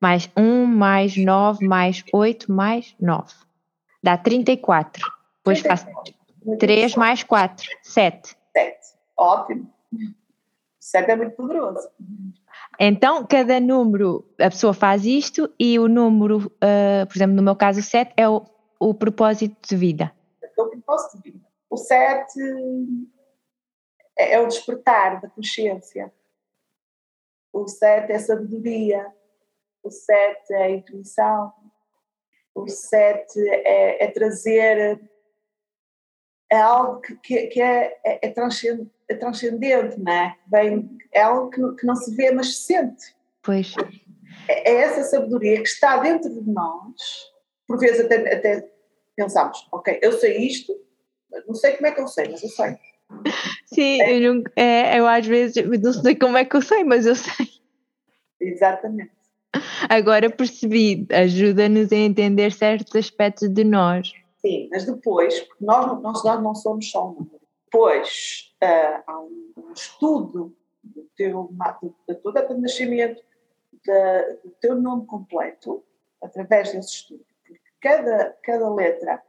mais 0.00 0.30
1, 0.36 0.66
mais 0.66 1.16
9, 1.16 1.66
mais 1.66 2.04
8, 2.12 2.50
mais 2.50 2.94
9. 3.00 3.34
Dá 4.02 4.16
34. 4.16 5.02
Depois 5.38 5.62
34. 5.62 5.68
faço 5.68 6.58
3 6.58 6.96
mais 6.96 7.22
4, 7.22 7.68
7. 7.82 8.36
7. 8.56 8.78
Ótimo. 9.16 9.72
7 10.80 11.10
é 11.10 11.16
muito 11.16 11.36
poderoso. 11.36 11.88
Então, 12.78 13.26
cada 13.26 13.58
número, 13.58 14.24
a 14.38 14.48
pessoa 14.50 14.72
faz 14.72 15.04
isto 15.04 15.52
e 15.58 15.78
o 15.78 15.88
número, 15.88 16.46
uh, 16.46 17.06
por 17.06 17.16
exemplo, 17.16 17.34
no 17.34 17.42
meu 17.42 17.56
caso, 17.56 17.82
7 17.82 18.12
é 18.16 18.28
o, 18.28 18.44
o 18.78 18.94
propósito 18.94 19.56
de 19.68 19.76
vida. 19.76 20.12
É 20.42 20.62
o 20.62 20.68
propósito 20.70 21.16
de 21.16 21.32
vida. 21.32 21.44
O 21.68 21.76
7 21.76 22.38
é, 24.18 24.34
é 24.34 24.40
o 24.40 24.48
despertar 24.48 25.20
da 25.20 25.28
consciência. 25.28 26.12
O 27.52 27.66
sete 27.66 28.12
é 28.12 28.18
sabedoria, 28.18 29.06
o 29.82 29.90
sete 29.90 30.52
é 30.52 30.70
intuição, 30.70 31.52
o 32.54 32.68
sete 32.68 33.40
é, 33.48 34.04
é 34.04 34.10
trazer 34.10 35.00
é 36.50 36.56
algo 36.56 37.00
que, 37.00 37.14
que, 37.16 37.46
que 37.48 37.60
é, 37.60 37.96
é, 38.04 38.28
é, 38.28 38.30
transcendente, 38.30 38.90
é 39.08 39.14
transcendente, 39.14 39.98
não 40.00 40.12
é? 40.12 40.36
Bem, 40.46 40.98
é 41.12 41.22
algo 41.22 41.50
que 41.50 41.60
não, 41.60 41.76
que 41.76 41.86
não 41.86 41.94
se 41.94 42.14
vê, 42.14 42.30
mas 42.30 42.56
se 42.56 42.62
sente. 42.64 43.14
Pois. 43.42 43.74
É, 44.48 44.72
é 44.72 44.74
essa 44.82 45.04
sabedoria 45.04 45.56
que 45.62 45.68
está 45.68 45.98
dentro 45.98 46.30
de 46.30 46.50
nós. 46.50 47.32
Por 47.66 47.78
vezes 47.78 48.04
até, 48.04 48.34
até 48.34 48.68
pensamos, 49.14 49.66
ok, 49.72 49.98
eu 50.00 50.12
sei 50.12 50.38
isto, 50.38 50.74
não 51.46 51.54
sei 51.54 51.72
como 51.72 51.86
é 51.86 51.92
que 51.92 52.00
eu 52.00 52.08
sei, 52.08 52.28
mas 52.28 52.42
eu 52.42 52.48
sei. 52.48 52.76
Sim, 53.66 54.02
é. 54.02 54.16
eu, 54.16 54.34
não, 54.34 54.44
é, 54.56 54.98
eu 54.98 55.06
às 55.06 55.26
vezes 55.26 55.62
não 55.82 55.92
sei 55.92 56.14
como 56.14 56.36
é 56.36 56.44
que 56.44 56.56
eu 56.56 56.62
sei, 56.62 56.84
mas 56.84 57.04
eu 57.04 57.14
sei. 57.14 57.48
Exatamente. 58.40 59.10
Agora 59.88 60.30
percebi, 60.30 61.06
ajuda-nos 61.10 61.90
a 61.92 61.96
entender 61.96 62.52
certos 62.52 62.94
aspectos 62.94 63.48
de 63.48 63.64
nós. 63.64 64.12
Sim, 64.48 64.68
mas 64.70 64.86
depois, 64.86 65.40
porque 65.40 65.64
nós, 65.64 66.00
nós, 66.00 66.24
nós 66.24 66.42
não 66.42 66.54
somos 66.54 66.90
só 66.90 67.10
um 67.10 67.14
número. 67.14 67.40
Depois 67.64 68.54
uh, 68.62 69.02
há 69.06 69.20
um, 69.20 69.52
um, 69.58 69.72
estudo 69.72 70.56
do 70.82 71.04
teu, 71.14 71.50
da 71.52 72.14
tua 72.14 72.32
data 72.32 72.54
de 72.54 72.60
nascimento, 72.62 73.22
da, 73.84 74.22
do 74.42 74.50
teu 74.58 74.74
nome 74.74 75.06
completo, 75.06 75.84
através 76.22 76.72
desse 76.72 76.94
estudo. 76.94 77.24
Porque 77.44 77.60
cada, 77.78 78.36
cada 78.42 78.72
letra 78.72 79.22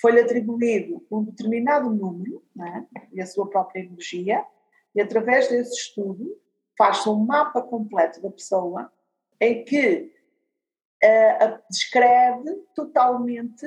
foi-lhe 0.00 0.20
atribuído 0.20 1.04
um 1.10 1.24
determinado 1.24 1.90
número 1.90 2.44
né, 2.54 2.86
e 3.12 3.20
a 3.20 3.26
sua 3.26 3.50
própria 3.50 3.80
energia, 3.80 4.46
e 4.94 5.00
através 5.00 5.48
desse 5.48 5.74
estudo 5.74 6.38
faz-se 6.78 7.08
um 7.08 7.18
mapa 7.18 7.62
completo 7.62 8.22
da 8.22 8.30
pessoa 8.30 8.92
em 9.40 9.64
que 9.64 10.12
uh, 11.02 11.62
descreve 11.68 12.54
totalmente 12.76 13.66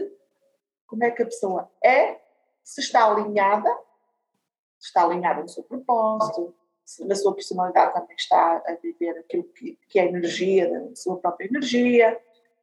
como 0.88 1.04
é 1.04 1.12
que 1.12 1.24
a 1.24 1.26
pessoa 1.26 1.70
é, 1.84 2.20
se 2.64 2.82
está 2.82 3.06
alinhada, 3.06 3.70
se 4.80 4.88
está 4.88 5.04
alinhada 5.04 5.42
no 5.42 5.50
seu 5.50 5.64
propósito, 5.64 6.54
se 6.84 7.04
na 7.06 7.16
sua 7.16 7.34
personalidade 7.34 7.94
também 7.94 8.16
está 8.16 8.64
a 8.68 8.76
viver 8.82 9.18
aquilo 9.20 9.44
que, 9.44 9.78
que 9.88 10.00
é 10.00 10.04
a 10.04 10.06
energia, 10.06 10.70
da 10.70 10.96
sua 10.96 11.18
própria 11.18 11.48
energia, 11.48 12.20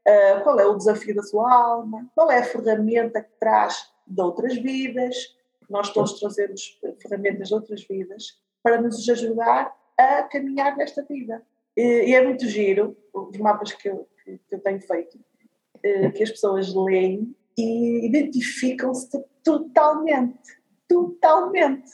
uh, 0.06 0.42
qual 0.42 0.58
é 0.60 0.66
o 0.66 0.76
desafio 0.76 1.14
da 1.14 1.22
sua 1.22 1.52
alma, 1.52 2.08
qual 2.14 2.30
é 2.30 2.38
a 2.38 2.44
ferramenta 2.44 3.22
que 3.22 3.32
traz 3.38 3.92
de 4.06 4.20
outras 4.20 4.54
vidas, 4.54 5.36
nós 5.68 5.90
todos 5.90 6.18
trazemos 6.20 6.78
ferramentas 7.00 7.48
de 7.48 7.54
outras 7.54 7.84
vidas 7.84 8.40
para 8.62 8.80
nos 8.80 9.08
ajudar 9.08 9.74
a 9.98 10.22
caminhar 10.24 10.76
nesta 10.76 11.02
vida. 11.02 11.42
E, 11.76 12.10
e 12.10 12.14
é 12.14 12.22
muito 12.24 12.46
giro, 12.46 12.96
os 13.12 13.36
mapas 13.38 13.72
que 13.72 13.88
eu, 13.88 14.06
que 14.24 14.38
eu 14.50 14.60
tenho 14.60 14.80
feito, 14.80 15.18
eh, 15.82 16.10
que 16.10 16.22
as 16.22 16.30
pessoas 16.30 16.74
leem 16.74 17.34
e 17.56 18.06
identificam-se 18.06 19.22
totalmente, 19.44 20.38
totalmente. 20.88 21.90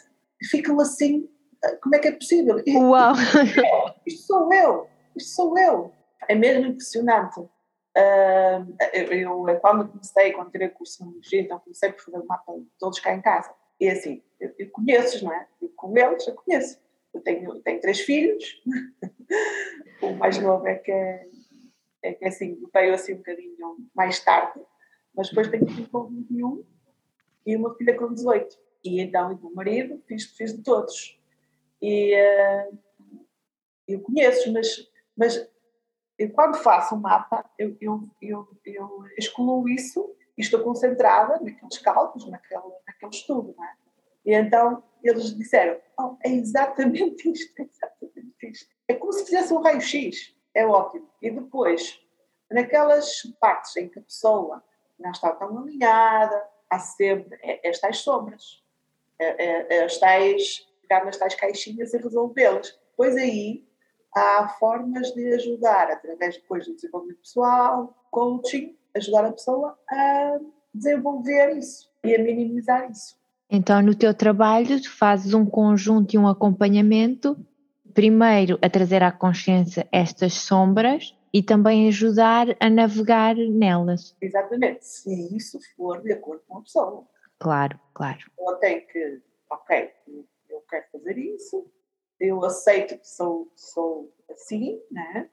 Ficam 0.51 0.79
assim, 0.81 1.29
eh, 1.65 1.77
como 1.77 1.95
é 1.95 1.99
que 1.99 2.09
é 2.09 2.13
possível? 2.13 2.63
Uau! 2.67 3.15
Isto 4.07 4.27
sou 4.27 4.53
eu, 4.53 4.87
isto 5.17 5.31
sou 5.31 5.59
eu. 5.59 5.93
É 6.29 6.35
mesmo 6.35 6.67
impressionante. 6.67 7.41
Uh, 7.41 8.77
eu, 8.93 9.13
eu, 9.13 9.61
quando 9.61 9.89
comecei, 9.89 10.33
quando 10.33 10.51
tirei 10.51 10.69
o 10.69 10.73
curso 10.73 10.99
de 10.99 11.11
Biologia, 11.11 11.41
então 11.41 11.59
comecei 11.59 11.93
por 11.93 12.05
fazer 12.05 12.19
o 12.19 12.27
mapa 12.27 12.53
de 12.53 12.67
todos 12.79 13.01
cá 13.01 13.15
em 13.15 13.21
casa. 13.21 13.53
E 13.81 13.89
assim, 13.89 14.23
eu, 14.39 14.53
eu 14.59 14.71
conheço, 14.71 15.25
não 15.25 15.33
é? 15.33 15.47
Eu 15.61 15.71
com 15.77 15.97
eles, 15.97 16.27
eu 16.27 16.35
conheço. 16.35 16.79
Eu 17.13 17.21
tenho, 17.23 17.61
tenho 17.61 17.81
três 17.81 18.01
filhos, 18.01 18.63
o 20.03 20.13
mais 20.13 20.39
novo 20.39 20.67
é 20.67 20.75
que 20.77 20.93
é, 20.93 21.27
é 22.03 22.13
que 22.13 22.25
é 22.25 22.29
assim, 22.29 22.59
veio 22.73 22.95
assim 22.95 23.15
um 23.15 23.19
bocadinho 23.19 23.77
mais 23.95 24.23
tarde, 24.23 24.61
mas 25.19 25.31
depois 25.31 25.49
tenho 25.49 25.65
um 25.65 25.69
filho 25.69 25.89
com 25.89 26.05
21 26.05 26.65
e 27.45 27.57
uma 27.57 27.75
filha 27.75 27.99
com 27.99 28.15
18. 28.15 28.57
E 28.85 29.01
então, 29.01 29.33
e 29.33 29.35
o 29.35 29.53
marido, 29.53 30.01
fiz, 30.07 30.27
fiz 30.37 30.57
de 30.57 30.63
todos. 30.63 31.21
E 31.83 32.15
uh, 32.15 32.79
eu 33.89 34.01
conheço, 34.01 34.53
mas, 34.53 34.89
mas 35.17 35.51
eu, 36.17 36.31
quando 36.31 36.59
faço 36.59 36.95
um 36.95 37.01
mapa, 37.01 37.45
eu, 37.59 37.77
eu, 37.81 38.01
eu, 38.23 38.49
eu 38.65 39.05
excluo 39.19 39.69
isso 39.69 40.15
e 40.37 40.43
estou 40.43 40.61
concentrada 40.61 41.41
naqueles 41.41 41.79
cálculos, 41.79 42.31
naquele, 42.31 42.63
naquele 42.87 43.13
estudo. 43.13 43.57
Não 43.57 43.65
é? 43.65 43.75
E 44.25 44.35
então 44.35 44.85
eles 45.03 45.37
disseram: 45.37 45.81
oh, 45.99 46.17
é 46.25 46.31
exatamente 46.31 47.27
isto, 47.33 47.61
é 47.61 47.65
exatamente 47.65 48.51
isto. 48.51 48.71
É 48.87 48.95
como 48.95 49.13
se 49.13 49.25
fizesse 49.25 49.53
um 49.53 49.61
raio-x, 49.63 50.33
é 50.55 50.65
ótimo. 50.65 51.11
E 51.21 51.29
depois, 51.29 52.01
naquelas 52.49 53.23
partes 53.41 53.77
em 53.77 53.89
que 53.89 53.99
a 53.99 54.03
pessoa 54.03 54.63
não 54.99 55.11
está 55.11 55.33
tão 55.33 55.59
alinhada, 55.59 56.43
há 56.69 56.79
sempre 56.79 57.39
é, 57.43 57.69
as 57.69 57.79
tais 57.79 57.99
sombras, 57.99 58.63
é, 59.19 59.77
é, 59.77 59.85
as 59.85 59.99
pegar 60.83 61.05
nas 61.05 61.17
tais 61.17 61.35
caixinhas 61.35 61.93
e 61.93 61.99
resolvê-las. 61.99 62.79
Depois 62.91 63.17
aí 63.17 63.65
há 64.15 64.49
formas 64.59 65.13
de 65.13 65.35
ajudar, 65.35 65.91
através 65.91 66.37
depois 66.37 66.67
do 66.67 66.75
desenvolvimento 66.75 67.21
pessoal, 67.21 67.95
coaching, 68.11 68.77
ajudar 68.97 69.27
a 69.27 69.33
pessoa 69.33 69.79
a 69.91 70.39
desenvolver 70.73 71.57
isso 71.57 71.91
e 72.03 72.15
a 72.15 72.23
minimizar 72.23 72.91
isso. 72.91 73.17
Então, 73.51 73.81
no 73.81 73.95
teu 73.95 74.13
trabalho, 74.13 74.81
tu 74.81 74.91
fazes 74.91 75.33
um 75.33 75.47
conjunto 75.47 76.15
e 76.15 76.19
um 76.19 76.29
acompanhamento, 76.29 77.37
primeiro 77.95 78.59
a 78.61 78.69
trazer 78.69 79.03
à 79.03 79.11
consciência 79.11 79.89
estas 79.91 80.35
sombras 80.35 81.18
e 81.33 81.43
também 81.43 81.89
ajudar 81.89 82.57
a 82.61 82.71
navegar 82.71 83.37
nelas. 83.37 84.17
Exatamente, 84.21 84.85
se 84.87 85.37
isso 85.37 85.59
for 85.77 86.03
de 86.03 86.13
acordo 86.13 86.43
com 86.47 86.59
a 86.59 86.63
pessoa. 86.63 87.07
Claro, 87.39 87.79
claro. 87.95 88.19
Ela 88.39 88.57
tem 88.57 88.87
que, 88.87 89.21
ok, 89.51 89.91
eu 90.49 90.61
quero 90.69 90.85
fazer 90.93 91.19
isso, 91.19 91.71
eu 92.21 92.45
aceito 92.45 92.99
que 92.99 93.07
sou, 93.07 93.51
sou 93.55 94.13
assim, 94.31 94.81
né? 94.91 95.31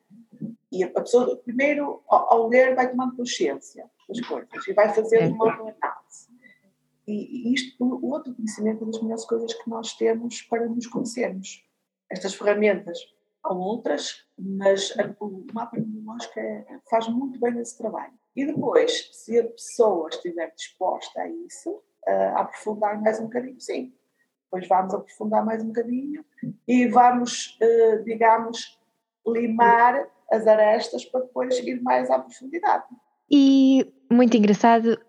E 0.71 0.83
a 0.83 0.89
pessoa, 0.89 1.35
primeiro, 1.37 2.03
ao, 2.07 2.33
ao 2.33 2.47
ler, 2.47 2.75
vai 2.75 2.89
tomando 2.89 3.15
consciência 3.15 3.89
das 4.07 4.19
coisas 4.21 4.67
e 4.67 4.73
vai 4.73 4.93
fazer 4.93 5.23
é. 5.23 5.27
uma 5.27 5.51
análise. 5.51 6.29
E, 7.07 7.49
e 7.49 7.53
isto, 7.53 7.83
o 7.83 8.09
outro 8.11 8.33
conhecimento 8.33 8.83
é 8.83 8.87
das 8.87 9.01
melhores 9.01 9.25
coisas 9.25 9.53
que 9.53 9.69
nós 9.69 9.93
temos 9.93 10.41
para 10.43 10.67
nos 10.67 10.87
conhecermos. 10.87 11.63
Estas 12.09 12.33
ferramentas 12.33 12.99
outras, 13.53 14.25
mas 14.37 14.93
o 15.19 15.45
mapa 15.53 15.77
neurológico 15.77 16.39
é, 16.39 16.65
faz 16.89 17.07
muito 17.07 17.39
bem 17.39 17.59
esse 17.59 17.77
trabalho. 17.77 18.13
E 18.35 18.45
depois, 18.45 19.09
se 19.13 19.39
a 19.39 19.43
pessoa 19.45 20.09
estiver 20.09 20.53
disposta 20.55 21.21
a 21.21 21.29
isso, 21.29 21.81
a 22.05 22.41
aprofundar 22.41 23.01
mais 23.01 23.19
um 23.19 23.23
bocadinho, 23.23 23.59
sim. 23.59 23.93
Depois 24.45 24.67
vamos 24.67 24.93
aprofundar 24.93 25.45
mais 25.45 25.63
um 25.63 25.67
bocadinho 25.67 26.23
e 26.67 26.87
vamos, 26.87 27.57
eh, 27.61 27.97
digamos, 28.05 28.79
limar 29.25 30.07
as 30.31 30.45
arestas 30.47 31.03
para 31.05 31.21
depois 31.21 31.57
ir 31.59 31.81
mais 31.81 32.09
à 32.09 32.19
profundidade. 32.19 32.85
E 33.29 33.91
muito 34.11 34.37
engraçado 34.37 34.99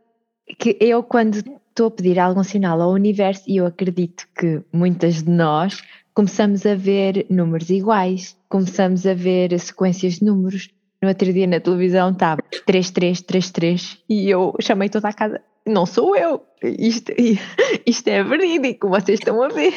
que 0.59 0.77
eu, 0.81 1.03
quando 1.03 1.37
estou 1.37 1.89
a 1.89 1.91
pedir 1.91 2.19
algum 2.19 2.43
sinal 2.43 2.81
ao 2.81 2.91
universo, 2.91 3.45
e 3.47 3.59
eu 3.59 3.67
acredito 3.67 4.27
que 4.35 4.63
muitas 4.73 5.23
de 5.23 5.31
nós 5.31 5.83
começamos 6.17 6.65
a 6.65 6.75
ver 6.75 7.27
números 7.29 7.69
iguais, 7.69 8.35
começamos 8.49 9.07
a 9.07 9.13
ver 9.13 9.61
sequências 9.61 10.15
de 10.15 10.25
números. 10.25 10.71
No 11.03 11.09
outro 11.09 11.31
dia 11.31 11.47
na 11.47 11.61
televisão 11.61 12.11
estava 12.11 12.43
3333 12.65 13.99
e 14.09 14.31
eu 14.31 14.55
chamei 14.63 14.89
toda 14.89 15.09
a 15.09 15.13
casa. 15.13 15.43
Não 15.67 15.85
sou 15.85 16.17
eu, 16.17 16.41
isto, 16.63 17.13
isto 17.85 18.09
é 18.09 18.25
verídico, 18.25 18.89
vocês 18.89 19.19
estão 19.19 19.43
a 19.43 19.49
ver. 19.49 19.75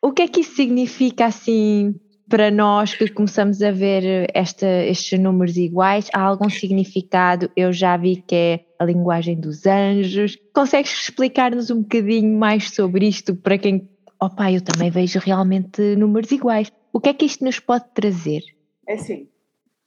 O 0.00 0.12
que 0.12 0.22
é 0.22 0.28
que 0.28 0.40
isso 0.40 0.56
significa 0.56 1.26
assim 1.26 1.94
para 2.26 2.50
nós 2.50 2.94
que 2.94 3.06
começamos 3.08 3.62
a 3.62 3.70
ver 3.70 4.30
esta, 4.32 4.66
estes 4.66 5.18
números 5.18 5.58
iguais, 5.58 6.08
há 6.14 6.22
algum 6.22 6.48
significado? 6.48 7.50
Eu 7.54 7.70
já 7.70 7.98
vi 7.98 8.16
que 8.16 8.34
é 8.34 8.60
a 8.78 8.84
linguagem 8.86 9.38
dos 9.38 9.66
anjos. 9.66 10.38
Consegues 10.54 10.90
explicar-nos 10.92 11.70
um 11.70 11.82
bocadinho 11.82 12.38
mais 12.38 12.70
sobre 12.70 13.06
isto 13.06 13.36
para 13.36 13.58
quem. 13.58 13.91
Opa, 14.22 14.52
eu 14.52 14.62
também 14.62 14.88
vejo 14.88 15.18
realmente 15.18 15.96
números 15.96 16.30
iguais. 16.30 16.70
O 16.92 17.00
que 17.00 17.08
é 17.08 17.14
que 17.14 17.24
isto 17.24 17.44
nos 17.44 17.58
pode 17.58 17.90
trazer? 17.92 18.40
É 18.86 18.94
assim, 18.94 19.28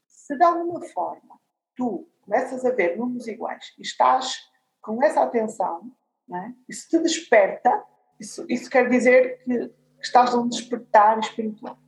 se 0.05 0.35
de 0.35 0.43
alguma 0.43 0.81
forma 0.87 1.39
tu 1.73 2.05
começas 2.19 2.65
a 2.65 2.71
ver 2.71 2.97
números 2.97 3.29
iguais 3.29 3.73
e 3.79 3.81
estás 3.81 4.41
com 4.81 5.01
essa 5.01 5.23
atenção, 5.23 5.89
né, 6.27 6.53
isso 6.67 6.89
te 6.89 6.99
desperta, 6.99 7.81
isso, 8.19 8.45
isso 8.49 8.69
quer 8.69 8.89
dizer 8.89 9.41
que 9.45 9.71
estás 10.01 10.33
num 10.33 10.49
despertar 10.49 11.17
espiritual. 11.19 11.79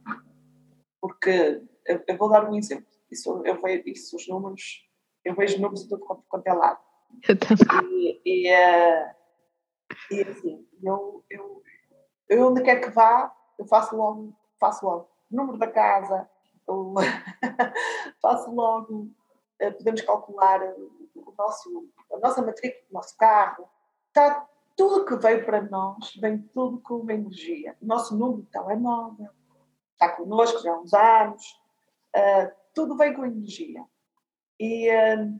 Porque 1.02 1.62
eu, 1.86 2.02
eu, 2.08 2.18
vou 2.18 2.30
dar 2.30 2.50
um 2.50 2.56
exemplo. 2.56 2.88
Isso, 3.12 3.42
eu 3.44 3.62
vejo 3.62 3.84
isso, 3.88 4.16
os 4.16 4.26
números, 4.26 4.90
eu 5.26 5.36
vejo 5.36 5.58
números 5.58 5.84
de 5.84 5.90
tudo 5.90 6.06
quanto 6.30 6.48
é 6.48 6.54
lado. 6.54 6.80
Eu 7.28 7.38
também. 7.38 8.22
E, 8.26 8.48
e, 8.48 8.54
uh, 8.54 9.16
e 10.12 10.22
assim, 10.22 10.66
eu, 10.82 11.26
eu, 11.30 11.62
eu 12.30 12.48
onde 12.48 12.62
quer 12.62 12.82
que 12.82 12.90
vá, 12.90 13.34
eu 13.58 13.66
faço 13.66 13.96
logo, 13.96 14.34
faço 14.60 14.86
logo 14.86 15.10
número 15.30 15.58
da 15.58 15.70
casa, 15.70 16.30
faço 18.22 18.52
logo, 18.52 19.10
uh, 19.62 19.74
podemos 19.74 20.02
calcular 20.02 20.62
o 21.16 21.34
nosso, 21.38 21.90
a 22.13 22.20
nossa 22.20 22.42
matrícula, 22.42 22.84
o 22.90 22.94
nosso 22.94 23.16
carro. 23.18 23.70
Está 24.08 24.48
tudo 24.76 25.06
que 25.06 25.16
veio 25.16 25.46
para 25.46 25.62
nós, 25.62 26.16
vem 26.16 26.40
tudo 26.54 26.80
com 26.82 26.96
uma 26.96 27.13
energia. 27.13 27.76
O 27.82 27.86
nosso 27.86 28.16
número 28.18 28.44
de 28.44 28.50
telemóvel, 28.50 29.30
está 29.94 30.10
connosco 30.10 30.60
já 30.60 30.74
há 30.74 30.80
uns 30.80 30.94
anos, 30.94 31.62
uh, 32.16 32.52
tudo 32.74 32.98
vem 32.98 33.13
com 33.13 33.26
energia. 33.26 33.84
E, 34.60 34.90
uh, 34.90 35.40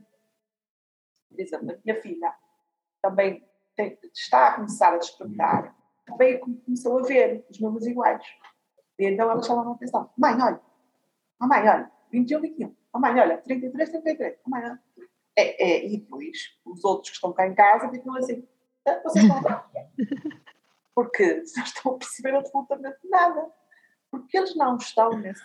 por 1.28 1.40
exemplo, 1.40 1.70
a 1.70 1.78
minha 1.84 2.02
filha 2.02 2.34
também 3.02 3.46
tem, 3.76 3.98
está 4.12 4.48
a 4.48 4.54
começar 4.54 4.94
a 4.94 4.98
despertar, 4.98 5.74
também 6.08 6.40
começou 6.40 6.98
a 6.98 7.02
ver 7.02 7.44
os 7.50 7.60
números 7.60 7.86
iguais. 7.86 8.24
E 8.98 9.06
então 9.06 9.30
ela 9.30 9.42
chamava 9.42 9.70
a 9.70 9.74
atenção: 9.74 10.10
Mãe, 10.16 10.34
olha, 10.40 10.60
oh, 11.40 11.46
mãe, 11.46 11.60
olha, 11.60 11.90
21, 12.10 12.40
21, 12.40 12.76
oh, 12.92 12.98
mãe, 12.98 13.20
olha, 13.20 13.38
33, 13.38 13.90
33, 13.90 14.38
oh, 14.44 14.50
mãe, 14.50 14.64
olha. 14.64 14.82
É, 15.36 15.70
é, 15.70 15.86
e 15.86 15.98
depois 15.98 16.36
os 16.64 16.82
outros 16.84 17.10
que 17.10 17.14
estão 17.16 17.32
cá 17.32 17.46
em 17.46 17.54
casa 17.54 17.88
ficam 17.90 18.14
assim: 18.16 18.46
ah, 18.86 19.00
vocês 19.04 19.24
estão 19.24 19.38
a 19.38 19.70
Porque 20.94 21.42
não 21.56 21.64
estão 21.64 21.92
a 21.92 21.98
perceber 21.98 22.34
absolutamente 22.34 22.98
nada 23.04 23.48
porque 24.10 24.36
eles 24.36 24.56
não 24.56 24.76
estão 24.76 25.10
nesse, 25.10 25.42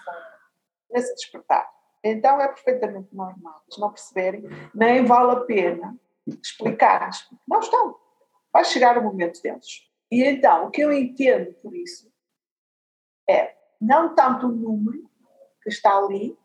nesse 0.89 1.13
despertar. 1.15 1.69
Então 2.04 2.41
é 2.41 2.47
perfeitamente 2.47 3.15
normal 3.15 3.62
eles 3.67 3.78
não 3.78 3.89
perceberem, 3.89 4.43
nem 4.73 5.06
vale 5.06 5.32
a 5.32 5.41
pena 5.41 5.97
explicar-lhes, 6.26 7.30
não 7.47 7.60
estão. 7.60 7.99
Vai 8.52 8.65
chegar 8.65 8.97
o 8.97 9.04
momento 9.04 9.41
deles. 9.41 9.89
E 10.13 10.23
então, 10.23 10.67
o 10.67 10.69
que 10.69 10.82
eu 10.82 10.93
entendo 10.93 11.52
por 11.56 11.76
isso 11.76 12.08
é 13.28 13.56
não 13.82 14.13
tanto 14.13 14.45
o 14.45 14.52
número 14.52 15.10
que 15.63 15.69
está 15.69 15.97
ali, 15.97 16.38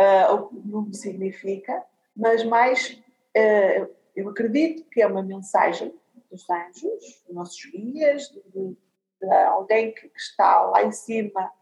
uh, 0.00 0.32
o 0.32 0.48
que 0.48 0.56
o 0.56 0.62
número 0.64 0.94
significa, 0.94 1.84
mas 2.16 2.42
mais, 2.44 2.92
uh, 3.36 3.94
eu 4.16 4.30
acredito 4.30 4.88
que 4.88 5.02
é 5.02 5.06
uma 5.06 5.22
mensagem 5.22 5.94
dos 6.30 6.48
anjos, 6.48 6.82
dos 7.26 7.34
nossos 7.34 7.62
guias, 7.66 8.30
de, 8.30 8.40
de, 8.44 8.76
de 9.20 9.34
alguém 9.48 9.92
que, 9.92 10.08
que, 10.08 10.18
está 10.18 10.62
lá 10.62 10.82
em 10.82 10.92
cima, 10.92 11.52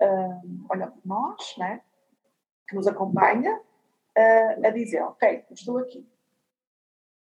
uh, 0.00 0.66
olha 0.70 0.86
por 0.86 1.04
nós, 1.04 1.56
né? 1.58 1.82
que 2.68 2.76
nos 2.76 2.86
acompanha, 2.86 3.60
a 4.64 4.70
dizer: 4.70 5.02
Ok, 5.02 5.44
estou 5.50 5.78
aqui. 5.78 6.08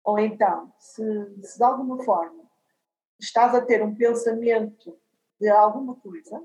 Ou 0.03 0.19
então, 0.19 0.73
se, 0.79 1.03
se 1.43 1.59
de 1.59 1.65
alguma 1.65 2.03
forma 2.05 2.42
estás 3.21 3.55
a 3.55 3.65
ter 3.65 3.83
um 3.83 3.95
pensamento 3.95 5.01
de 5.41 5.49
alguma 5.49 5.97
coisa, 5.97 6.45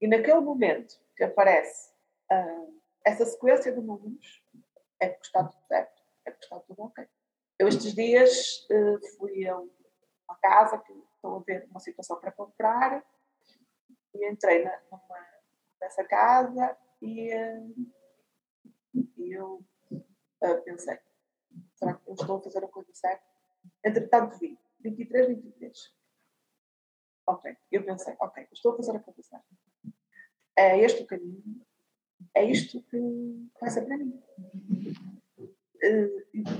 e 0.00 0.06
naquele 0.06 0.40
momento 0.40 0.94
que 1.16 1.24
aparece 1.24 1.90
uh, 2.30 2.80
essa 3.04 3.26
sequência 3.26 3.72
de 3.72 3.80
números, 3.80 4.44
é 5.00 5.08
porque 5.08 5.26
está 5.26 5.44
tudo 5.44 5.62
certo, 5.66 6.02
é 6.24 6.30
porque 6.30 6.44
está 6.44 6.60
tudo 6.60 6.82
ok. 6.82 7.06
Eu 7.58 7.66
estes 7.66 7.94
dias 7.94 8.66
uh, 8.70 9.16
fui 9.16 9.46
a 9.48 9.56
uma 9.58 10.38
casa 10.40 10.78
que 10.78 10.92
estou 10.92 11.36
a 11.36 11.40
ver 11.40 11.66
uma 11.70 11.80
situação 11.80 12.20
para 12.20 12.30
comprar 12.30 13.04
e 14.14 14.30
entrei 14.30 14.64
na, 14.64 14.80
numa, 14.90 15.26
nessa 15.80 16.04
casa 16.04 16.76
e, 17.02 17.34
uh, 17.34 17.74
e 19.16 19.32
eu 19.32 19.64
pensei, 20.64 20.98
será 21.74 21.94
que 21.94 22.08
eu 22.08 22.14
estou 22.14 22.36
a 22.36 22.42
fazer 22.42 22.64
a 22.64 22.68
coisa 22.68 22.90
certa? 22.94 23.24
Entretanto 23.84 24.38
vi, 24.38 24.58
23, 24.80 25.28
23. 25.28 25.98
Ok, 27.26 27.56
eu 27.70 27.84
pensei, 27.84 28.16
ok, 28.20 28.46
estou 28.52 28.72
a 28.72 28.76
fazer 28.76 28.96
a 28.96 29.22
certa. 29.22 29.44
É 30.56 30.78
este 30.78 31.02
o 31.02 31.06
caminho, 31.06 31.60
é 32.34 32.44
isto 32.44 32.82
que 32.82 33.48
vai 33.60 33.70
ser 33.70 33.82
para 33.82 33.98
mim. 33.98 34.22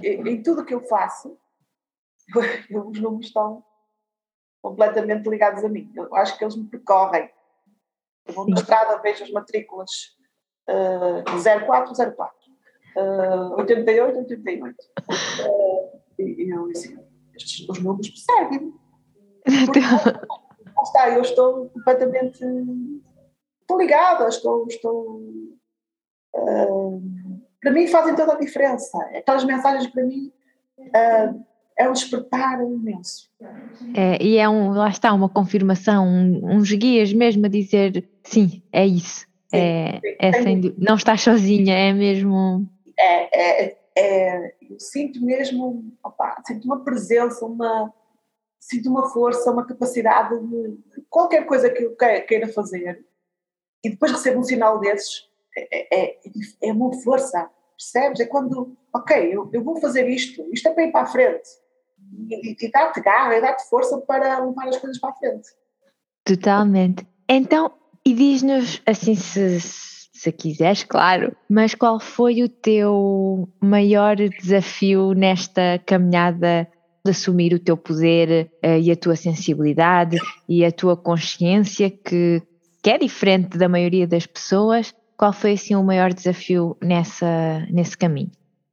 Em 0.02 0.42
tudo 0.42 0.62
o 0.62 0.64
que 0.64 0.74
eu 0.74 0.83
faço, 0.83 1.38
os 2.70 3.00
números 3.00 3.26
estão 3.26 3.64
completamente 4.62 5.28
ligados 5.28 5.64
a 5.64 5.68
mim. 5.68 5.90
Eu 5.96 6.14
acho 6.14 6.37
que 6.37 6.44
eles 6.44 6.57
me 6.57 6.68
percorrem. 6.68 7.31
Eu 8.26 8.35
vou 8.35 8.48
na 8.48 8.57
estrada, 8.61 9.00
vejo 9.00 9.24
as 9.24 9.31
matrículas 9.31 10.18
uh, 10.68 11.24
0404, 11.24 12.37
uh, 12.96 13.54
88, 13.57 14.18
88. 14.18 14.76
Uh, 15.40 16.02
e 16.18 16.50
eu 16.50 16.70
assim, 16.70 17.07
os 17.44 17.79
números 17.83 18.09
perseguem-me. 18.11 18.74
está, 20.83 21.11
eu 21.11 21.22
estou 21.22 21.68
completamente. 21.70 22.44
Ligada, 23.70 24.29
estou. 24.29 24.66
estou 24.66 25.20
uh, 26.35 27.03
para 27.61 27.72
mim 27.72 27.87
fazem 27.87 28.14
toda 28.14 28.33
a 28.33 28.38
diferença. 28.38 28.98
Aquelas 29.14 29.44
mensagens 29.44 29.87
para 29.88 30.05
mim 30.05 30.33
uh, 30.79 31.44
é 31.79 31.88
um 31.88 31.92
despertar 31.92 32.61
imenso. 32.62 33.29
É, 33.94 34.22
e 34.22 34.37
é 34.37 34.48
um, 34.48 34.70
lá 34.70 34.88
está, 34.88 35.12
uma 35.12 35.29
confirmação, 35.29 36.07
um, 36.07 36.57
uns 36.57 36.72
guias 36.72 37.12
mesmo 37.12 37.46
a 37.46 37.48
dizer 37.48 38.09
sim, 38.24 38.62
é 38.72 38.87
isso. 38.87 39.27
Sim, 39.48 39.57
é, 39.57 40.01
sim, 40.01 40.16
é 40.18 40.42
sem, 40.42 40.74
não 40.77 40.96
estás 40.96 41.22
sozinha, 41.22 41.74
é 41.74 41.92
mesmo. 41.92 42.68
É, 42.98 43.64
é, 43.64 43.77
é 43.98 44.54
eu 44.70 44.78
sinto 44.78 45.24
mesmo, 45.24 45.92
opa, 46.02 46.40
sinto 46.46 46.64
uma 46.64 46.84
presença, 46.84 47.44
uma, 47.44 47.92
sinto 48.58 48.88
uma 48.90 49.08
força, 49.11 49.50
uma 49.50 49.66
capacidade 49.66 50.38
de 50.38 51.02
qualquer 51.08 51.46
coisa 51.46 51.70
que 51.70 51.82
eu 51.82 51.96
queira 51.96 52.48
fazer 52.48 53.04
e 53.82 53.90
depois 53.90 54.12
recebo 54.12 54.40
um 54.40 54.44
sinal 54.44 54.78
desses, 54.80 55.28
é, 55.56 56.11
é, 56.11 56.20
é 56.62 56.72
uma 56.72 56.92
força, 57.00 57.50
percebes? 57.76 58.20
É 58.20 58.26
quando, 58.26 58.76
ok, 58.94 59.34
eu, 59.34 59.50
eu 59.52 59.62
vou 59.62 59.80
fazer 59.80 60.08
isto, 60.08 60.48
isto 60.52 60.68
é 60.68 60.72
para 60.72 60.84
ir 60.84 60.92
para 60.92 61.02
a 61.02 61.06
frente 61.06 61.48
e, 62.28 62.56
e 62.66 62.70
dar-te 62.70 63.00
garra 63.00 63.37
e 63.37 63.40
dar-te 63.40 63.68
força 63.68 63.98
para 63.98 64.44
levar 64.44 64.68
as 64.68 64.76
coisas 64.76 64.98
para 64.98 65.11
a 65.11 65.14
frente. 65.14 65.48
Totalmente. 66.24 67.06
Então, 67.28 67.72
e 68.04 68.14
diz-nos, 68.14 68.82
assim, 68.87 69.14
se, 69.14 69.61
se 70.18 70.33
quiseres, 70.33 70.83
claro, 70.83 71.35
mas 71.48 71.76
qual 71.76 72.00
foi 72.00 72.42
o 72.42 72.48
teu 72.48 73.48
maior 73.61 74.16
desafio 74.16 75.12
nesta 75.12 75.78
caminhada 75.87 76.68
de 77.04 77.12
assumir 77.12 77.54
o 77.54 77.61
teu 77.61 77.76
poder 77.76 78.50
uh, 78.64 78.81
e 78.81 78.90
a 78.90 78.96
tua 78.96 79.14
sensibilidade 79.14 80.18
e 80.48 80.64
a 80.64 80.72
tua 80.72 80.96
consciência 80.96 81.88
que, 81.88 82.42
que 82.83 82.90
é 82.90 82.98
diferente 82.98 83.57
da 83.57 83.68
maioria 83.68 84.09
das 84.09 84.26
pessoas. 84.26 84.92
Qual 85.16 85.33
foi 85.33 85.52
assim 85.52 85.76
o 85.76 85.85
maior 85.85 86.12
desafio 86.12 86.76
nessa, 86.83 87.64
nesse 87.70 87.96
caminho? 87.96 88.33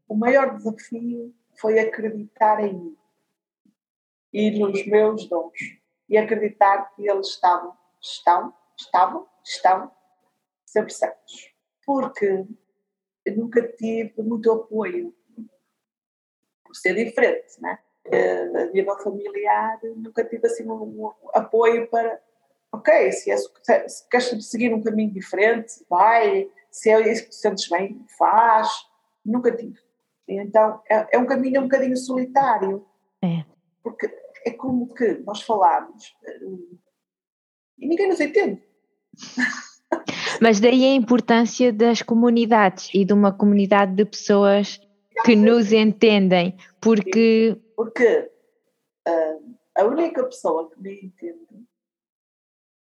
O 0.10 0.15
maior 0.15 0.55
desafio 0.58 1.31
foi 1.62 1.77
acreditar 1.79 2.60
em 2.60 2.73
mim 2.73 2.95
e 4.34 4.60
nos 4.60 4.84
meus 4.88 5.29
dons 5.29 5.53
e 6.10 6.17
acreditar 6.17 6.91
que 6.95 7.08
eles 7.08 7.27
estavam, 7.27 7.71
estão, 8.01 8.51
estavam, 8.79 9.27
estão 9.43 9.91
sempre 10.75 10.93
certos. 10.93 11.53
Porque 11.85 12.45
nunca 13.35 13.65
tive 13.73 14.13
muito 14.21 14.51
apoio 14.51 15.15
por 16.63 16.75
ser 16.75 16.95
diferente, 16.95 17.61
né? 17.61 17.79
Uh, 18.07 18.57
a 18.57 18.65
nível 18.65 18.97
familiar, 18.99 19.79
nunca 19.95 20.23
tive 20.23 20.45
assim 20.45 20.69
um, 20.69 21.11
apoio 21.33 21.89
para, 21.89 22.21
ok, 22.71 23.11
se, 23.11 23.31
é, 23.31 23.38
se 23.38 24.07
queres 24.09 24.47
seguir 24.47 24.73
um 24.73 24.83
caminho 24.83 25.11
diferente, 25.11 25.83
vai, 25.89 26.47
se 26.69 26.91
é 26.91 27.11
isso 27.11 27.23
que 27.23 27.29
te 27.29 27.35
sentes 27.35 27.67
bem, 27.67 28.05
faz. 28.17 28.69
Nunca 29.25 29.55
tive. 29.55 29.79
Então 30.27 30.81
é, 30.89 31.15
é 31.15 31.17
um 31.17 31.25
caminho 31.25 31.61
um 31.61 31.63
bocadinho 31.63 31.97
solitário. 31.97 32.85
É. 33.23 33.43
Porque 33.81 34.07
é 34.45 34.51
como 34.51 34.93
que 34.93 35.15
nós 35.25 35.41
falamos 35.41 36.15
eh, 36.23 36.39
e 37.79 37.88
ninguém 37.88 38.07
nos 38.07 38.19
entende. 38.19 38.63
Mas 40.41 40.59
daí 40.59 40.85
a 40.85 40.95
importância 40.95 41.71
das 41.71 42.01
comunidades 42.01 42.89
e 42.93 43.05
de 43.05 43.13
uma 43.13 43.31
comunidade 43.31 43.95
de 43.95 44.05
pessoas 44.05 44.79
que 45.23 45.35
nos 45.35 45.71
entendem, 45.71 46.57
porque. 46.81 47.59
Porque 47.75 48.31
uh, 49.07 49.55
a 49.75 49.83
única 49.85 50.23
pessoa 50.23 50.69
que 50.69 50.79
me 50.79 51.05
entende 51.05 51.65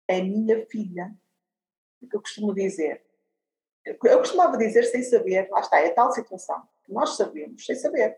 é 0.07 0.19
a 0.19 0.23
minha 0.23 0.65
filha, 0.67 1.13
que 2.09 2.15
eu 2.15 2.21
costumo 2.21 2.53
dizer. 2.53 3.03
Eu 3.85 4.17
costumava 4.17 4.57
dizer 4.57 4.83
sem 4.83 5.03
saber, 5.03 5.47
lá 5.49 5.59
está, 5.59 5.79
é 5.79 5.89
tal 5.89 6.11
situação 6.11 6.67
que 6.83 6.91
nós 6.91 7.15
sabemos 7.15 7.65
sem 7.65 7.75
saber. 7.75 8.17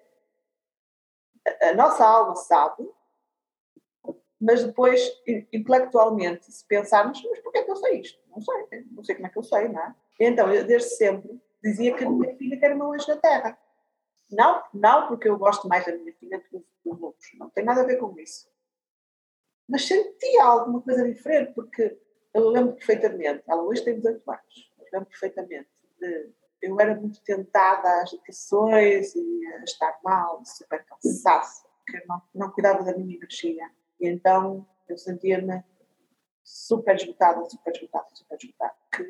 A, 1.46 1.70
a 1.70 1.74
nossa 1.74 2.06
alma 2.06 2.36
sabe, 2.36 2.90
mas 4.40 4.64
depois, 4.64 5.02
intelectualmente, 5.52 6.52
se 6.52 6.66
pensarmos, 6.66 7.22
mas 7.24 7.40
porquê 7.40 7.60
é 7.60 7.64
que 7.64 7.72
eu 7.72 7.76
sei 7.76 8.02
isto? 8.02 8.20
Não 8.30 8.42
sei, 8.42 8.86
não 8.92 9.04
sei 9.04 9.16
como 9.16 9.28
é 9.28 9.30
que 9.30 9.40
eu 9.40 9.44
sei, 9.44 9.68
não 9.68 9.82
é? 9.82 9.96
Então, 10.20 10.54
eu 10.54 10.66
desde 10.66 10.90
sempre 10.90 11.42
dizia 11.64 11.96
que 11.96 12.04
a 12.04 12.10
minha 12.10 12.36
filha 12.36 12.60
quer 12.60 12.74
uma 12.74 12.94
anjo 12.94 13.08
na 13.08 13.18
terra. 13.18 13.58
Não, 14.32 14.64
não 14.74 15.08
porque 15.08 15.28
eu 15.28 15.38
gosto 15.38 15.68
mais 15.68 15.86
da 15.86 15.96
minha 15.96 16.14
filha 16.14 16.38
do 16.38 16.44
que 16.44 16.66
dos 16.86 17.02
outros, 17.02 17.30
não 17.40 17.50
tem 17.50 17.64
nada 17.64 17.82
a 17.82 17.86
ver 17.86 17.98
com 17.98 18.18
isso. 18.20 18.48
Mas 19.68 19.86
sentia 19.86 20.44
alguma 20.44 20.82
coisa 20.82 21.04
diferente, 21.04 21.54
porque 21.54 21.98
eu 22.34 22.50
lembro 22.50 22.74
perfeitamente, 22.74 23.44
ela 23.48 23.64
hoje 23.64 23.84
tem 23.84 23.96
18 23.96 24.30
anos, 24.30 24.74
eu 24.78 24.86
lembro 24.94 25.10
perfeitamente 25.10 25.70
de, 26.00 26.32
eu 26.62 26.80
era 26.80 26.96
muito 26.96 27.22
tentada 27.24 28.02
às 28.02 28.14
educações 28.14 29.16
e 29.16 29.46
a 29.48 29.64
estar 29.64 30.00
mal, 30.04 30.44
super 30.46 30.86
cansaço, 30.86 31.66
porque 31.86 32.06
não, 32.06 32.22
não 32.34 32.52
cuidava 32.52 32.84
da 32.84 32.98
minha 32.98 33.16
energia. 33.16 33.70
E 34.00 34.08
então 34.08 34.68
eu 34.88 34.98
sentia-me 34.98 35.64
super 36.44 36.96
esgotada, 36.96 37.44
super 37.50 37.74
esgotada, 37.76 38.08
super 38.14 38.38
esgotada. 38.42 38.76
Que, 38.94 39.04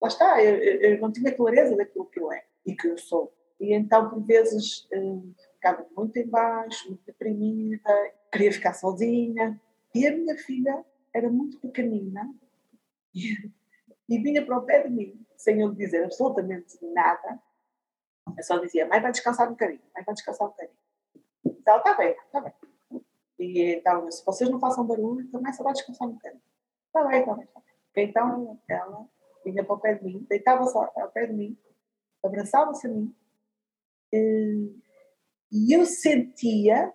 lá 0.00 0.08
está, 0.08 0.42
eu, 0.42 0.56
eu, 0.56 1.00
não 1.00 1.12
tinha 1.12 1.34
clareza 1.34 1.76
daquilo 1.76 2.06
que 2.06 2.20
eu 2.20 2.32
é 2.32 2.44
e 2.66 2.74
que 2.74 2.88
eu 2.88 2.98
sou. 2.98 3.32
E 3.60 3.72
então, 3.72 4.10
por 4.10 4.20
vezes, 4.24 4.88
hum, 4.92 5.32
ficava 5.54 5.86
muito 5.96 6.18
embaixo, 6.18 6.88
muito 6.88 7.04
deprimida, 7.06 8.12
queria 8.32 8.52
ficar 8.52 8.74
sozinha. 8.74 9.60
E 9.94 10.06
a 10.06 10.16
minha 10.16 10.36
filha 10.36 10.84
era 11.14 11.30
muito 11.30 11.60
pequenina 11.60 12.34
e, 13.14 13.34
e 14.08 14.18
vinha 14.18 14.44
para 14.44 14.58
o 14.58 14.62
pé 14.62 14.82
de 14.82 14.90
mim, 14.90 15.24
sem 15.36 15.60
eu 15.60 15.72
dizer 15.72 16.04
absolutamente 16.04 16.76
nada. 16.92 17.40
Eu 18.36 18.42
só 18.42 18.58
dizia, 18.58 18.86
mãe, 18.86 19.00
vai 19.00 19.12
descansar 19.12 19.46
um 19.46 19.52
bocadinho, 19.52 19.82
mãe, 19.94 20.04
vai 20.04 20.14
descansar 20.14 20.48
um 20.48 20.50
bocadinho. 20.50 20.78
Então, 21.44 21.76
está 21.78 21.94
bem, 21.94 22.10
está 22.10 22.40
bem. 22.40 22.52
E 23.42 23.74
então, 23.76 24.10
se 24.10 24.24
vocês 24.24 24.48
não 24.50 24.60
façam 24.60 24.86
barulho, 24.86 25.28
também 25.30 25.52
só 25.52 25.62
vai 25.62 25.72
descansar 25.72 26.08
um 26.08 26.12
bocadinho. 26.12 26.42
Está 26.86 27.04
bem, 27.04 27.20
está 27.20 27.32
está 27.32 27.60
bem. 27.60 28.08
Então, 28.08 28.58
ela 28.68 29.06
vinha 29.44 29.64
para 29.64 29.74
o 29.74 29.80
pé 29.80 29.94
de 29.94 30.04
mim, 30.04 30.26
deitava-se 30.28 30.76
ao 30.76 31.10
pé 31.12 31.26
de 31.26 31.32
mim, 31.32 31.58
abraçava-se 32.22 32.86
a 32.86 32.90
mim, 32.90 33.14
e, 34.12 34.76
e 35.50 35.72
eu 35.72 35.84
sentia 35.86 36.92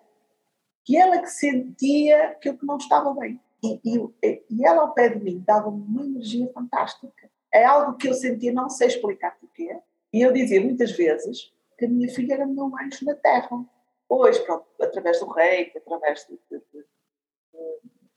que 0.86 0.96
ela 0.96 1.20
que 1.20 1.30
sentia 1.30 2.36
que 2.36 2.50
eu 2.50 2.58
não 2.64 2.78
estava 2.78 3.14
bem. 3.14 3.42
E, 3.64 3.82
e, 3.84 4.44
e 4.50 4.66
ela 4.66 4.84
ao 4.84 4.94
pé 4.94 5.10
de 5.10 5.24
mim 5.24 5.44
dava-me 5.46 5.82
uma 5.82 6.06
energia 6.06 6.50
fantástica. 6.54 7.30
É 7.52 7.66
algo 7.66 7.98
que 7.98 8.08
eu 8.08 8.14
sentia, 8.14 8.54
não 8.54 8.70
sei 8.70 8.88
explicar 8.88 9.38
porquê. 9.40 9.78
E 10.14 10.22
eu 10.22 10.32
dizia 10.32 10.62
muitas 10.62 10.92
vezes 10.92 11.52
que 11.78 11.86
a 11.86 11.90
minha 11.90 12.10
filha 12.14 12.36
era 12.36 12.46
meu 12.46 12.72
anjo 12.82 13.04
na 13.04 13.16
terra. 13.16 13.66
Pois, 14.08 14.38
pronto, 14.40 14.66
através 14.82 15.20
do 15.20 15.28
reiki, 15.28 15.78
através 15.78 16.26
de, 16.28 16.40
de, 16.50 16.64
de, 16.74 16.86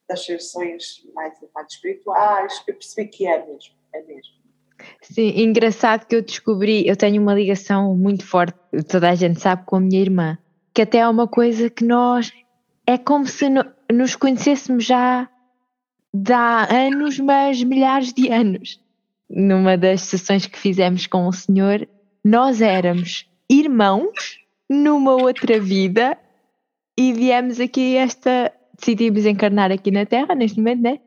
das 0.09 0.25
sessões 0.25 1.05
mais, 1.15 1.35
mais 1.55 1.73
espirituais, 1.73 2.63
eu 2.67 2.75
percebi 2.75 3.09
que 3.09 3.27
é 3.27 3.45
mesmo, 3.45 3.75
é 3.93 4.03
mesmo. 4.03 4.41
Sim, 5.03 5.43
engraçado 5.43 6.07
que 6.07 6.17
eu 6.17 6.23
descobri, 6.23 6.87
eu 6.87 6.97
tenho 6.97 7.21
uma 7.21 7.35
ligação 7.35 7.95
muito 7.97 8.27
forte, 8.27 8.59
toda 8.89 9.11
a 9.11 9.15
gente 9.15 9.41
sabe, 9.41 9.65
com 9.67 9.77
a 9.77 9.81
minha 9.81 10.01
irmã, 10.01 10.39
que 10.73 10.83
até 10.83 10.99
é 10.99 11.09
uma 11.09 11.29
coisa 11.29 11.69
que 11.69 11.85
nós, 11.85 12.33
é 12.87 12.97
como 12.97 13.27
se 13.27 13.49
no, 13.49 13.65
nos 13.93 14.17
conhecêssemos 14.17 14.85
já 14.85 15.29
há 16.33 16.75
anos, 16.75 17.19
mas 17.19 17.63
milhares 17.63 18.13
de 18.13 18.29
anos. 18.31 18.81
Numa 19.29 19.77
das 19.77 20.03
sessões 20.03 20.47
que 20.47 20.59
fizemos 20.59 21.07
com 21.07 21.27
o 21.27 21.33
senhor, 21.33 21.87
nós 22.25 22.61
éramos 22.61 23.29
irmãos 23.49 24.40
numa 24.71 25.15
outra 25.15 25.59
vida 25.59 26.17
e 26.97 27.13
viemos 27.13 27.59
aqui 27.59 27.97
esta. 27.97 28.53
Decidimos 28.79 29.27
encarnar 29.27 29.71
aqui 29.71 29.91
na 29.91 30.07
Terra, 30.07 30.35
neste 30.35 30.57
momento, 30.59 30.83
né? 30.83 31.01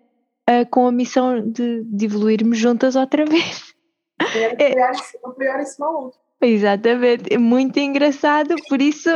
Uh, 0.47 0.69
com 0.69 0.85
a 0.85 0.91
missão 0.91 1.49
de, 1.49 1.83
de, 1.85 2.05
evoluirmos 2.05 2.57
juntas 2.57 2.95
outra 2.95 3.25
vez. 3.25 3.73
É 4.19 4.73
apoiar 5.23 5.61
esse 5.61 5.81
outro. 5.81 6.19
Exatamente, 6.41 7.33
é 7.33 7.37
muito 7.37 7.79
engraçado, 7.79 8.55
por 8.67 8.81
isso 8.81 9.09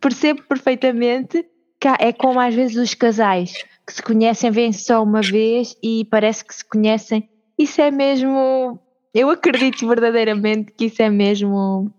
percebo 0.00 0.42
perfeitamente 0.42 1.46
que 1.80 1.88
é 1.88 2.12
como 2.12 2.40
às 2.40 2.54
vezes 2.54 2.76
os 2.76 2.94
casais 2.94 3.64
que 3.86 3.92
se 3.92 4.02
conhecem, 4.02 4.50
vêm 4.50 4.72
só 4.72 5.02
uma 5.02 5.20
vez 5.20 5.76
e 5.82 6.04
parece 6.04 6.44
que 6.44 6.54
se 6.54 6.64
conhecem. 6.64 7.28
Isso 7.58 7.80
é 7.80 7.90
mesmo. 7.90 8.78
Eu 9.12 9.30
acredito 9.30 9.86
verdadeiramente 9.86 10.72
que 10.72 10.86
isso 10.86 11.02
é 11.02 11.10
mesmo 11.10 11.92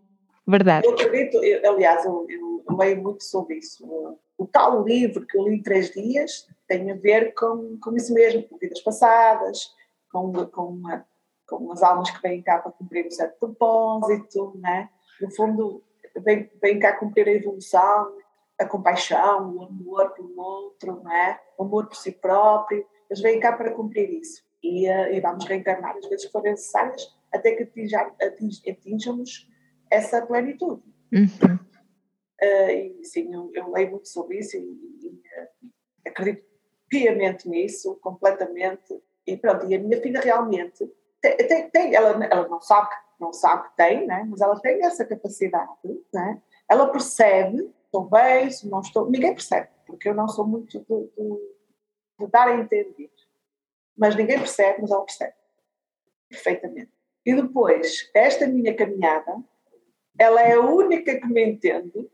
verdade. 0.47 0.87
Eu 0.87 0.93
acredito, 0.93 1.43
eu, 1.43 1.71
aliás, 1.71 2.05
eu, 2.05 2.25
eu, 2.29 2.77
leio 2.77 3.01
muito 3.01 3.23
sobre 3.23 3.57
isso. 3.57 3.85
O, 4.37 4.47
tal 4.47 4.83
livro 4.83 5.25
que 5.25 5.37
eu 5.37 5.47
li 5.47 5.55
em 5.55 5.63
três 5.63 5.91
dias 5.91 6.47
tem 6.67 6.91
a 6.91 6.95
ver 6.95 7.33
com, 7.33 7.77
com 7.81 7.95
isso 7.95 8.13
mesmo, 8.13 8.43
com 8.43 8.57
vidas 8.57 8.81
passadas, 8.81 9.71
com, 10.11 10.31
com, 10.47 10.81
com 11.47 11.71
as 11.71 11.81
almas 11.83 12.09
que 12.09 12.21
vêm 12.21 12.41
cá 12.41 12.59
para 12.59 12.71
cumprir 12.71 13.05
um 13.05 13.11
certo 13.11 13.37
propósito, 13.39 14.53
né? 14.55 14.89
no 15.21 15.31
fundo, 15.31 15.83
vêm, 16.17 16.49
vêm 16.61 16.79
cá 16.79 16.93
cumprir 16.97 17.27
a 17.27 17.31
evolução, 17.31 18.11
a 18.59 18.65
compaixão, 18.65 19.55
o 19.55 19.63
amor 19.63 20.11
pelo 20.11 20.37
outro, 20.39 21.01
não 21.03 21.11
é? 21.11 21.39
o 21.57 21.63
amor 21.63 21.87
por 21.87 21.95
si 21.95 22.11
próprio. 22.11 22.85
Eles 23.09 23.21
vêm 23.21 23.39
cá 23.39 23.53
para 23.53 23.71
cumprir 23.71 24.09
isso. 24.09 24.43
E, 24.61 24.89
uh, 24.89 25.13
e 25.13 25.19
vamos 25.19 25.45
reencarnar 25.45 25.95
as 25.97 26.07
vezes 26.07 26.25
que 26.25 26.31
forem 26.31 26.51
necessárias 26.51 27.13
até 27.33 27.51
que 27.53 27.63
atinjamos 28.69 29.47
essa 29.93 30.25
plenitude. 30.25 30.81
Uhum. 31.11 31.55
Uh, 32.41 32.69
e 32.69 33.05
sim, 33.05 33.33
eu, 33.33 33.51
eu, 33.53 33.71
leio 33.71 33.91
muito 33.91 34.07
sobre 34.07 34.39
isso 34.39 34.57
e, 34.57 34.59
e 34.59 35.07
uh, 35.07 35.71
acredito 36.07 36.43
piamente 36.89 37.47
nisso, 37.47 37.97
completamente. 38.01 39.01
E 39.25 39.37
pronto, 39.37 39.65
e 39.69 39.75
a 39.75 39.79
minha 39.79 40.01
filha 40.01 40.19
realmente 40.19 40.91
tem, 41.21 41.37
tem, 41.37 41.69
tem 41.69 41.95
ela, 41.95 42.23
ela 42.25 42.47
não 42.47 42.59
sabe, 42.59 42.89
não 43.19 43.31
sabe 43.31 43.69
que 43.69 43.77
tem, 43.77 44.05
né? 44.05 44.25
mas 44.27 44.41
ela 44.41 44.59
tem 44.59 44.83
essa 44.83 45.05
capacidade, 45.05 45.71
né? 46.13 46.41
ela 46.69 46.91
percebe 46.91 47.73
estou 47.93 48.09
bem, 48.09 48.49
se 48.49 48.67
não 48.67 48.81
estou. 48.81 49.09
Ninguém 49.09 49.33
percebe, 49.33 49.69
porque 49.85 50.09
eu 50.09 50.15
não 50.15 50.27
sou 50.27 50.47
muito 50.47 50.79
de, 50.79 50.85
de, 50.85 51.55
de 52.19 52.27
dar 52.27 52.47
a 52.47 52.59
entender. 52.59 53.11
Mas 53.95 54.15
ninguém 54.15 54.39
percebe, 54.39 54.81
mas 54.81 54.89
ela 54.89 55.05
percebe. 55.05 55.33
Perfeitamente. 56.27 56.91
E 57.23 57.35
depois, 57.35 58.09
esta 58.13 58.47
minha 58.47 58.75
caminhada, 58.75 59.37
ela 60.17 60.41
é 60.41 60.53
a 60.53 60.61
única 60.61 61.19
que 61.19 61.27
me 61.27 61.43
entende, 61.43 62.09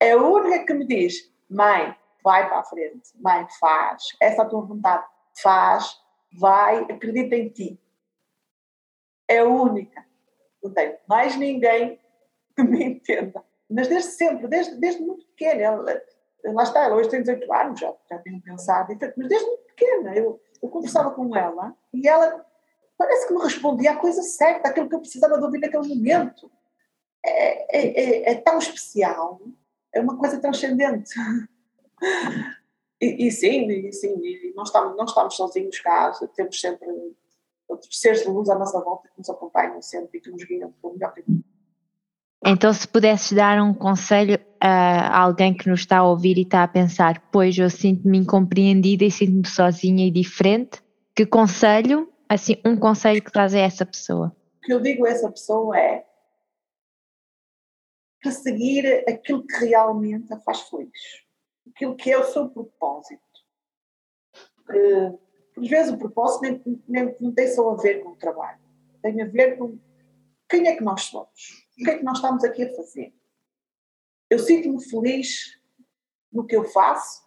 é 0.00 0.12
a 0.12 0.22
única 0.22 0.64
que 0.64 0.74
me 0.74 0.86
diz: 0.86 1.32
mãe, 1.48 1.96
vai 2.22 2.48
para 2.48 2.60
a 2.60 2.64
frente, 2.64 3.10
mãe, 3.16 3.46
faz, 3.58 4.04
essa 4.20 4.42
é 4.42 4.44
a 4.44 4.48
tua 4.48 4.62
vontade, 4.62 5.06
faz, 5.42 6.00
vai, 6.38 6.82
acredita 6.84 7.36
em 7.36 7.48
ti. 7.48 7.80
É 9.28 9.38
a 9.38 9.44
única. 9.44 10.04
Não 10.62 10.72
tenho 10.72 10.96
mais 11.08 11.36
ninguém 11.36 11.98
que 12.54 12.62
me 12.62 12.84
entenda 12.84 13.44
mas 13.74 13.88
desde 13.88 14.10
sempre, 14.10 14.46
desde, 14.46 14.76
desde 14.76 15.02
muito 15.02 15.26
pequena. 15.26 15.62
Ela, 15.62 16.02
lá 16.44 16.62
está, 16.62 16.84
ela 16.84 16.96
hoje 16.96 17.08
tem 17.08 17.20
18 17.20 17.52
anos, 17.52 17.80
já, 17.80 17.92
já 18.08 18.18
tenho 18.18 18.40
pensado, 18.42 18.96
mas 19.16 19.28
desde 19.28 19.46
muito 19.46 19.64
pequena. 19.64 20.14
Eu, 20.14 20.40
eu 20.62 20.68
conversava 20.68 21.10
com 21.10 21.34
ela 21.34 21.74
e 21.92 22.06
ela 22.06 22.44
parece 22.96 23.26
que 23.26 23.34
me 23.34 23.42
respondia 23.42 23.92
a 23.92 23.96
coisa 23.96 24.22
certa, 24.22 24.68
aquilo 24.68 24.88
que 24.88 24.94
eu 24.94 25.00
precisava 25.00 25.38
de 25.38 25.44
ouvir 25.44 25.58
naquele 25.58 25.88
momento. 25.88 26.50
É, 27.24 27.78
é, 27.78 28.00
é, 28.00 28.32
é 28.32 28.34
tão 28.34 28.58
especial, 28.58 29.40
é 29.94 30.00
uma 30.00 30.18
coisa 30.18 30.38
transcendente. 30.38 31.10
E, 33.00 33.26
e, 33.26 33.30
sim, 33.30 33.66
e 33.68 33.92
sim, 33.92 34.14
e 34.22 34.52
não 34.54 34.62
estamos, 34.62 34.96
não 34.96 35.04
estamos 35.04 35.34
sozinhos 35.34 35.78
cá, 35.80 36.12
temos 36.34 36.60
sempre 36.60 36.86
outros 37.68 37.98
seres 37.98 38.22
de 38.22 38.28
luz 38.28 38.48
à 38.48 38.58
nossa 38.58 38.80
volta 38.80 39.08
que 39.08 39.18
nos 39.18 39.28
acompanham 39.28 39.80
sempre 39.82 40.18
e 40.18 40.20
que 40.20 40.30
nos 40.30 40.44
guiam 40.44 40.72
pelo 40.80 40.94
melhor 40.94 41.12
caminho. 41.12 41.44
Então, 42.46 42.72
se 42.72 42.86
pudesses 42.86 43.32
dar 43.32 43.60
um 43.62 43.72
conselho 43.72 44.38
a 44.60 45.18
alguém 45.18 45.54
que 45.54 45.68
nos 45.68 45.80
está 45.80 45.98
a 45.98 46.08
ouvir 46.08 46.36
e 46.36 46.42
está 46.42 46.62
a 46.62 46.68
pensar, 46.68 47.22
pois 47.32 47.56
eu 47.56 47.70
sinto-me 47.70 48.18
incompreendida 48.18 49.04
e 49.04 49.10
sinto-me 49.10 49.46
sozinha 49.46 50.06
e 50.06 50.10
diferente, 50.10 50.82
que 51.16 51.24
conselho, 51.24 52.08
assim, 52.28 52.56
um 52.64 52.76
conselho 52.76 53.22
que 53.22 53.32
traz 53.32 53.54
a 53.54 53.58
essa 53.58 53.86
pessoa? 53.86 54.34
O 54.58 54.66
que 54.66 54.72
eu 54.74 54.80
digo 54.80 55.06
a 55.06 55.10
essa 55.10 55.30
pessoa 55.30 55.78
é 55.78 56.04
perseguir 58.24 59.04
aquilo 59.08 59.46
que 59.46 59.66
realmente 59.66 60.32
a 60.32 60.40
faz 60.40 60.62
feliz, 60.62 60.90
aquilo 61.68 61.94
que 61.94 62.10
é 62.10 62.18
o 62.18 62.24
seu 62.24 62.48
propósito. 62.48 63.22
Porque, 64.56 65.18
às 65.58 65.68
vezes, 65.68 65.92
o 65.92 65.98
propósito 65.98 66.42
nem, 66.42 66.82
nem, 66.88 67.16
não 67.20 67.32
tem 67.32 67.46
só 67.46 67.70
a 67.70 67.76
ver 67.76 68.02
com 68.02 68.10
o 68.10 68.16
trabalho, 68.16 68.58
tem 69.00 69.22
a 69.22 69.26
ver 69.26 69.56
com 69.56 69.78
quem 70.48 70.66
é 70.66 70.74
que 70.74 70.82
nós 70.82 71.02
somos 71.02 71.64
o 71.80 71.84
que 71.84 71.90
é 71.90 71.98
que 71.98 72.04
nós 72.04 72.18
estamos 72.18 72.44
aqui 72.44 72.62
a 72.62 72.74
fazer? 72.74 73.12
Eu 74.30 74.38
sinto-me 74.38 74.82
feliz 74.82 75.58
no 76.32 76.46
que 76.46 76.56
eu 76.56 76.64
faço, 76.64 77.24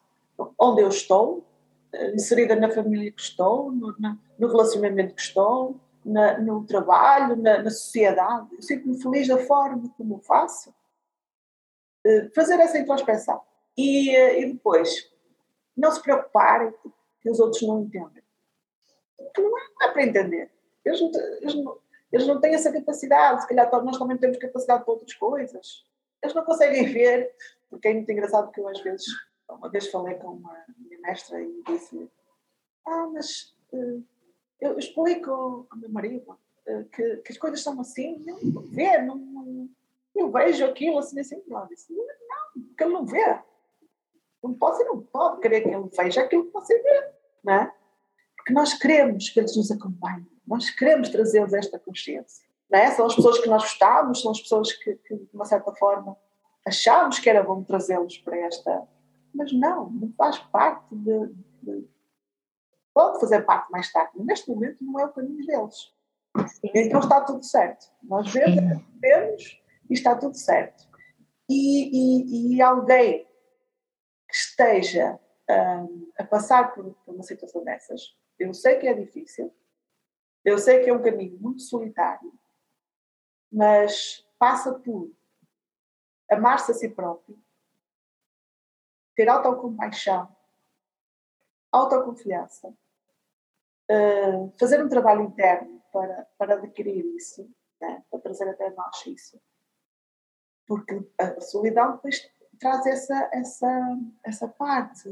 onde 0.58 0.82
eu 0.82 0.90
estou, 0.90 1.46
eh, 1.94 2.14
inserida 2.14 2.56
na 2.56 2.70
família 2.70 3.12
que 3.12 3.22
estou, 3.22 3.72
no, 3.72 3.96
no 4.40 4.48
relacionamento 4.48 5.16
que 5.16 5.22
estou, 5.22 5.80
na, 6.04 6.40
no 6.40 6.66
trabalho, 6.66 7.36
na, 7.36 7.62
na 7.62 7.70
sociedade. 7.70 8.48
Eu 8.56 8.62
sinto-me 8.62 9.02
feliz 9.02 9.28
da 9.28 9.38
forma 9.38 9.90
como 9.98 10.16
eu 10.16 10.20
faço. 10.20 10.74
Eh, 12.08 12.30
fazer 12.34 12.58
essa 12.60 12.78
introspeção. 12.78 13.42
E, 13.78 14.16
eh, 14.16 14.42
e 14.42 14.54
depois, 14.54 15.12
não 15.76 15.92
se 15.92 16.02
preocuparem 16.02 16.74
que 17.22 17.30
os 17.30 17.40
outros 17.40 17.62
não 17.64 17.82
entendem. 17.82 18.24
Porque 19.18 19.42
não 19.42 19.52
é, 19.60 19.92
para 19.92 20.04
entender. 20.04 20.50
Eles 20.86 21.02
não, 21.02 21.12
eles 21.42 21.56
não, 21.56 21.80
eles 22.12 22.28
não 22.28 22.40
têm 22.40 22.54
essa 22.56 22.72
capacidade, 22.72 23.42
se 23.42 23.48
calhar 23.48 23.70
nós 23.84 23.98
também 23.98 24.18
temos 24.18 24.38
capacidade 24.38 24.86
para 24.86 24.94
outras 24.94 25.14
coisas. 25.16 25.86
Eles 26.24 26.34
não 26.34 26.46
conseguem 26.46 26.86
ver, 26.94 27.36
porque 27.70 27.90
é 27.90 27.94
muito 27.94 28.10
engraçado 28.10 28.52
que 28.52 28.62
eu 28.62 28.68
às 28.70 28.80
vezes, 28.80 29.06
uma 29.50 29.70
vez 29.70 29.88
falei 29.90 30.16
com 30.16 30.30
uma 30.30 30.66
minha 30.78 31.00
mestra 31.02 31.42
e 31.42 31.62
disse 31.68 32.10
ah, 32.86 33.08
mas 33.08 33.54
uh, 33.74 34.02
eu 34.62 34.80
explico 34.80 35.68
ao 35.70 35.78
meu 35.78 35.90
marido 35.90 36.32
uh, 36.32 36.86
que, 36.86 37.18
que, 37.18 37.32
as 37.34 37.38
coisas 37.38 37.62
são 37.62 37.80
assim, 37.82 38.24
não 38.26 38.62
vê, 38.62 38.98
não, 39.00 39.18
não, 39.18 39.70
eu 40.18 40.32
vejo 40.32 40.66
aquilo 40.66 41.00
assim, 41.00 41.20
assim, 41.20 41.42
não, 41.48 41.68
disse, 41.68 41.94
não, 41.94 42.64
porque 42.64 42.84
ele 42.84 42.94
não 42.94 43.06
vê. 43.06 43.40
Não 44.44 44.54
pode, 44.54 44.84
não 44.84 45.02
pode 45.02 45.42
querer 45.42 45.62
que 45.62 45.70
ele 45.70 45.90
veja 45.96 46.22
aquilo 46.22 46.46
que 46.46 46.54
você 46.54 46.78
vê, 46.82 47.12
não 47.44 47.54
é? 47.54 47.74
Porque 48.36 48.54
nós 48.54 48.74
queremos 48.74 49.30
que 49.30 49.40
eles 49.40 49.56
nos 49.56 49.72
acompanhem 49.72 50.28
nós 50.48 50.70
queremos 50.70 51.10
trazê-los 51.10 51.54
esta 51.54 51.78
consciência. 51.78 52.48
Não 52.70 52.80
é? 52.80 52.90
São 52.92 53.06
as 53.06 53.16
pessoas 53.16 53.40
que 53.40 53.50
nós 53.50 53.64
gostávamos, 53.64 54.22
são 54.22 54.32
as 54.32 54.40
pessoas 54.40 54.72
que, 54.72 54.96
que 54.96 55.16
de 55.16 55.30
uma 55.34 55.46
certa 55.46 55.74
forma, 55.74 56.18
achávamos 56.66 57.20
que 57.20 57.30
era 57.30 57.44
bom 57.44 57.64
trazê-los 57.64 58.18
para 58.20 58.38
esta. 58.38 58.88
Mas 59.36 59.52
não, 59.52 59.90
não 59.90 60.12
faz 60.14 60.40
parte 60.40 60.96
de, 60.96 61.28
de. 61.62 61.88
Pode 62.94 63.20
fazer 63.20 63.42
parte 63.42 63.70
mais 63.72 63.92
tarde, 63.92 64.12
mas 64.16 64.26
neste 64.26 64.50
momento 64.50 64.84
não 64.84 65.00
é 65.00 65.06
o 65.06 65.12
caminho 65.12 65.46
deles. 65.46 65.94
Sim. 66.48 66.72
Então 66.74 67.00
está 67.02 67.22
tudo 67.22 67.44
certo. 67.44 67.86
Nós 68.02 68.32
vemos, 68.32 68.84
vemos 69.00 69.62
e 69.90 69.94
está 69.94 70.16
tudo 70.16 70.36
certo. 70.36 70.88
E, 71.50 72.54
e, 72.54 72.56
e 72.56 72.62
alguém 72.62 73.26
que 74.28 74.36
esteja 74.36 75.20
um, 75.50 76.12
a 76.18 76.24
passar 76.24 76.74
por, 76.74 76.94
por 77.06 77.16
uma 77.16 77.24
situação 77.24 77.64
dessas, 77.64 78.16
eu 78.38 78.54
sei 78.54 78.78
que 78.78 78.88
é 78.88 78.94
difícil, 78.94 79.54
eu 80.44 80.58
sei 80.58 80.84
que 80.84 80.90
é 80.90 80.94
um 80.94 81.02
caminho 81.02 81.38
muito 81.40 81.62
solitário, 81.62 82.32
mas 83.52 84.26
passa 84.38 84.74
por 84.74 85.12
amar-se 86.30 86.72
a 86.72 86.74
si 86.74 86.90
próprio, 86.90 87.38
ter 89.16 89.30
autocompaixão, 89.30 90.36
autoconfiança, 91.72 92.70
uh, 93.90 94.54
fazer 94.60 94.84
um 94.84 94.90
trabalho 94.90 95.24
interno 95.24 95.82
para, 95.92 96.28
para 96.38 96.54
adquirir 96.56 97.06
isso, 97.16 97.50
né? 97.82 98.04
para 98.10 98.20
trazer 98.20 98.50
até 98.50 98.70
nós 98.72 99.06
isso. 99.06 99.42
Porque 100.68 101.02
a 101.18 101.40
solidão 101.40 101.94
depois 101.94 102.30
traz 102.60 102.86
essa, 102.86 103.30
essa, 103.34 103.98
essa 104.24 104.48
parte. 104.48 105.10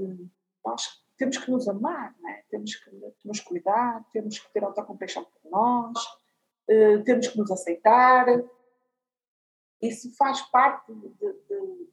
Nós 0.66 1.04
temos 1.18 1.38
que 1.38 1.50
nos 1.50 1.68
amar, 1.68 2.14
é? 2.28 2.44
temos 2.50 2.76
que 2.76 2.92
nos 3.24 3.40
cuidar, 3.40 4.04
temos 4.12 4.38
que 4.38 4.52
ter 4.52 4.64
autocompaixão 4.64 5.24
por 5.24 5.50
nós, 5.50 5.98
uh, 6.70 7.04
temos 7.04 7.28
que 7.28 7.38
nos 7.38 7.50
aceitar. 7.52 8.26
Isso 9.82 10.14
faz 10.18 10.42
parte 10.42 10.94
de, 10.94 11.10
de, 11.10 11.90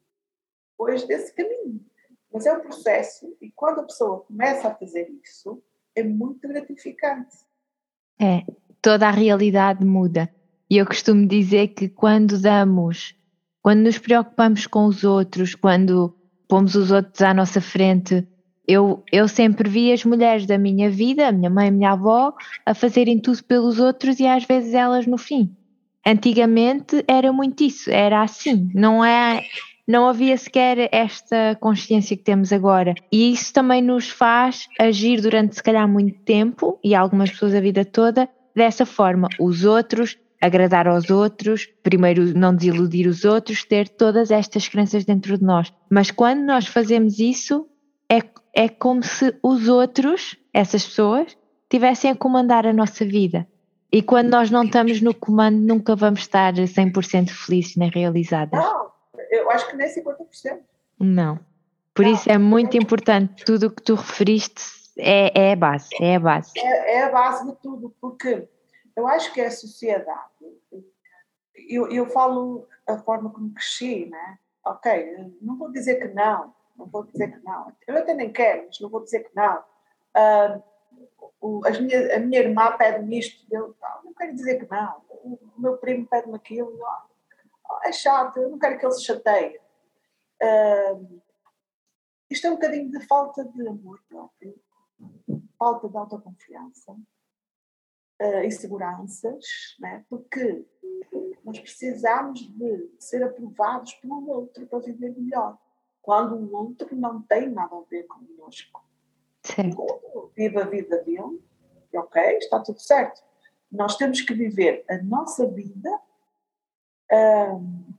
depois 0.70 1.06
desse 1.06 1.32
caminho. 1.34 1.84
Mas 2.32 2.46
é 2.46 2.52
um 2.52 2.60
processo 2.60 3.36
e 3.40 3.50
quando 3.52 3.80
a 3.80 3.84
pessoa 3.84 4.20
começa 4.20 4.68
a 4.68 4.74
fazer 4.74 5.08
isso, 5.22 5.62
é 5.94 6.02
muito 6.02 6.48
gratificante. 6.48 7.36
É, 8.20 8.42
toda 8.80 9.06
a 9.06 9.10
realidade 9.10 9.84
muda. 9.84 10.34
E 10.68 10.78
eu 10.78 10.86
costumo 10.86 11.26
dizer 11.26 11.68
que 11.68 11.88
quando 11.88 12.40
damos 12.40 13.14
quando 13.62 13.80
nos 13.80 13.98
preocupamos 13.98 14.66
com 14.66 14.86
os 14.86 15.04
outros, 15.04 15.54
quando 15.54 16.14
pomos 16.48 16.74
os 16.74 16.90
outros 16.90 17.22
à 17.22 17.32
nossa 17.32 17.60
frente, 17.60 18.26
eu, 18.66 19.02
eu 19.10 19.26
sempre 19.28 19.68
vi 19.68 19.92
as 19.92 20.04
mulheres 20.04 20.46
da 20.46 20.58
minha 20.58 20.90
vida, 20.90 21.28
a 21.28 21.32
minha 21.32 21.50
mãe, 21.50 21.68
a 21.68 21.72
minha 21.72 21.92
avó, 21.92 22.34
a 22.66 22.74
fazerem 22.74 23.18
tudo 23.18 23.42
pelos 23.44 23.78
outros 23.78 24.20
e 24.20 24.26
às 24.26 24.44
vezes 24.44 24.74
elas 24.74 25.06
no 25.06 25.16
fim. 25.16 25.54
Antigamente 26.04 27.04
era 27.06 27.32
muito 27.32 27.62
isso, 27.62 27.90
era 27.90 28.22
assim, 28.22 28.70
não 28.74 29.04
é 29.04 29.44
não 29.86 30.08
havia 30.08 30.36
sequer 30.36 30.88
esta 30.92 31.56
consciência 31.60 32.16
que 32.16 32.22
temos 32.22 32.52
agora. 32.52 32.94
E 33.10 33.32
isso 33.32 33.52
também 33.52 33.82
nos 33.82 34.08
faz 34.08 34.68
agir 34.78 35.20
durante, 35.20 35.56
se 35.56 35.62
calhar, 35.62 35.88
muito 35.88 36.20
tempo, 36.20 36.78
e 36.84 36.94
algumas 36.94 37.30
pessoas 37.30 37.54
a 37.54 37.60
vida 37.60 37.84
toda, 37.84 38.28
dessa 38.54 38.86
forma. 38.86 39.28
Os 39.40 39.64
outros, 39.64 40.16
agradar 40.42 40.88
aos 40.88 41.08
outros, 41.08 41.66
primeiro 41.84 42.36
não 42.36 42.54
desiludir 42.54 43.06
os 43.06 43.24
outros, 43.24 43.64
ter 43.64 43.88
todas 43.88 44.32
estas 44.32 44.68
crenças 44.68 45.04
dentro 45.04 45.38
de 45.38 45.44
nós. 45.44 45.72
Mas 45.88 46.10
quando 46.10 46.40
nós 46.40 46.66
fazemos 46.66 47.20
isso, 47.20 47.68
é, 48.10 48.18
é 48.52 48.68
como 48.68 49.04
se 49.04 49.34
os 49.40 49.68
outros, 49.68 50.36
essas 50.52 50.84
pessoas, 50.84 51.36
tivessem 51.70 52.10
a 52.10 52.16
comandar 52.16 52.66
a 52.66 52.72
nossa 52.72 53.04
vida. 53.04 53.46
E 53.90 54.02
quando 54.02 54.30
nós 54.30 54.50
não 54.50 54.64
estamos 54.64 55.00
no 55.00 55.14
comando, 55.14 55.58
nunca 55.58 55.94
vamos 55.94 56.20
estar 56.20 56.52
100% 56.54 57.30
felizes 57.30 57.76
nem 57.76 57.88
realizadas. 57.88 58.58
Não, 58.58 58.90
eu 59.30 59.48
acho 59.50 59.70
que 59.70 59.76
nem 59.76 59.86
50%. 59.86 60.58
Não. 60.98 61.38
Por 61.94 62.04
não. 62.04 62.12
isso 62.12 62.30
é 62.30 62.36
muito 62.36 62.76
importante, 62.76 63.44
tudo 63.44 63.68
o 63.68 63.70
que 63.70 63.82
tu 63.82 63.94
referiste 63.94 64.62
é, 64.98 65.50
é 65.50 65.52
a 65.52 65.56
base, 65.56 65.88
é 66.00 66.16
a 66.16 66.20
base. 66.20 66.50
É, 66.56 66.96
é, 66.96 67.04
a 67.04 67.12
base 67.12 67.46
de 67.46 67.54
tudo, 67.62 67.94
porque 68.00 68.48
eu 68.96 69.06
acho 69.06 69.32
que 69.32 69.40
a 69.40 69.50
sociedade, 69.50 70.30
eu, 71.68 71.88
eu 71.90 72.06
falo 72.06 72.68
a 72.86 72.98
forma 72.98 73.30
como 73.30 73.54
cresci, 73.54 74.06
né? 74.06 74.38
Ok, 74.64 75.34
não 75.40 75.56
vou 75.56 75.70
dizer 75.70 75.96
que 75.96 76.08
não, 76.08 76.54
não 76.76 76.86
vou 76.86 77.04
dizer 77.04 77.32
que 77.32 77.44
não. 77.44 77.72
Eu 77.86 77.96
até 77.96 78.14
nem 78.14 78.32
quero, 78.32 78.66
mas 78.66 78.80
não 78.80 78.88
vou 78.88 79.02
dizer 79.02 79.20
que 79.20 79.34
não. 79.34 79.64
Uh, 80.16 80.62
as 81.66 81.76
a 81.76 82.20
minha 82.20 82.40
irmã 82.40 82.76
pede-me 82.76 83.18
isto, 83.18 83.44
eu 83.50 83.74
não 84.04 84.14
quero 84.14 84.34
dizer 84.34 84.58
que 84.58 84.70
não. 84.70 85.02
O, 85.08 85.38
meu 85.58 85.76
primo 85.78 86.06
pede-me 86.06 86.36
aquilo, 86.36 86.78
é 87.84 87.92
chato, 87.92 88.38
eu 88.38 88.50
não 88.50 88.58
quero 88.58 88.78
que 88.78 88.86
ele 88.86 88.92
se 88.92 89.04
chateie. 89.04 89.60
Uh, 90.42 91.22
isto 92.30 92.46
é 92.46 92.50
um 92.50 92.54
bocadinho 92.54 92.90
de 92.90 93.00
falta 93.06 93.44
de 93.44 93.68
amor 93.68 94.00
próprio, 94.08 94.54
falta 95.58 95.88
de 95.88 95.96
autoconfiança, 95.96 96.96
uh, 98.22 98.44
inseguranças, 98.44 99.44
né? 99.80 100.04
porque 100.08 100.64
nós 101.44 101.58
precisamos 101.58 102.40
de 102.40 102.90
ser 102.98 103.22
aprovados 103.24 103.94
pelo 103.94 104.28
outro 104.28 104.66
para 104.66 104.78
viver 104.78 105.10
melhor, 105.16 105.58
quando 106.00 106.36
o 106.36 106.54
outro 106.54 106.94
não 106.94 107.20
tem 107.22 107.50
nada 107.50 107.74
a 107.76 107.82
ver 107.82 108.04
connosco. 108.04 108.82
Vive 110.36 110.58
a 110.60 110.64
vida 110.64 111.02
dele, 111.02 111.42
ok, 111.94 112.22
está 112.38 112.60
tudo 112.60 112.80
certo. 112.80 113.22
Nós 113.70 113.96
temos 113.96 114.20
que 114.20 114.34
viver 114.34 114.84
a 114.88 114.98
nossa 115.02 115.46
vida 115.48 115.90
um, 117.12 117.92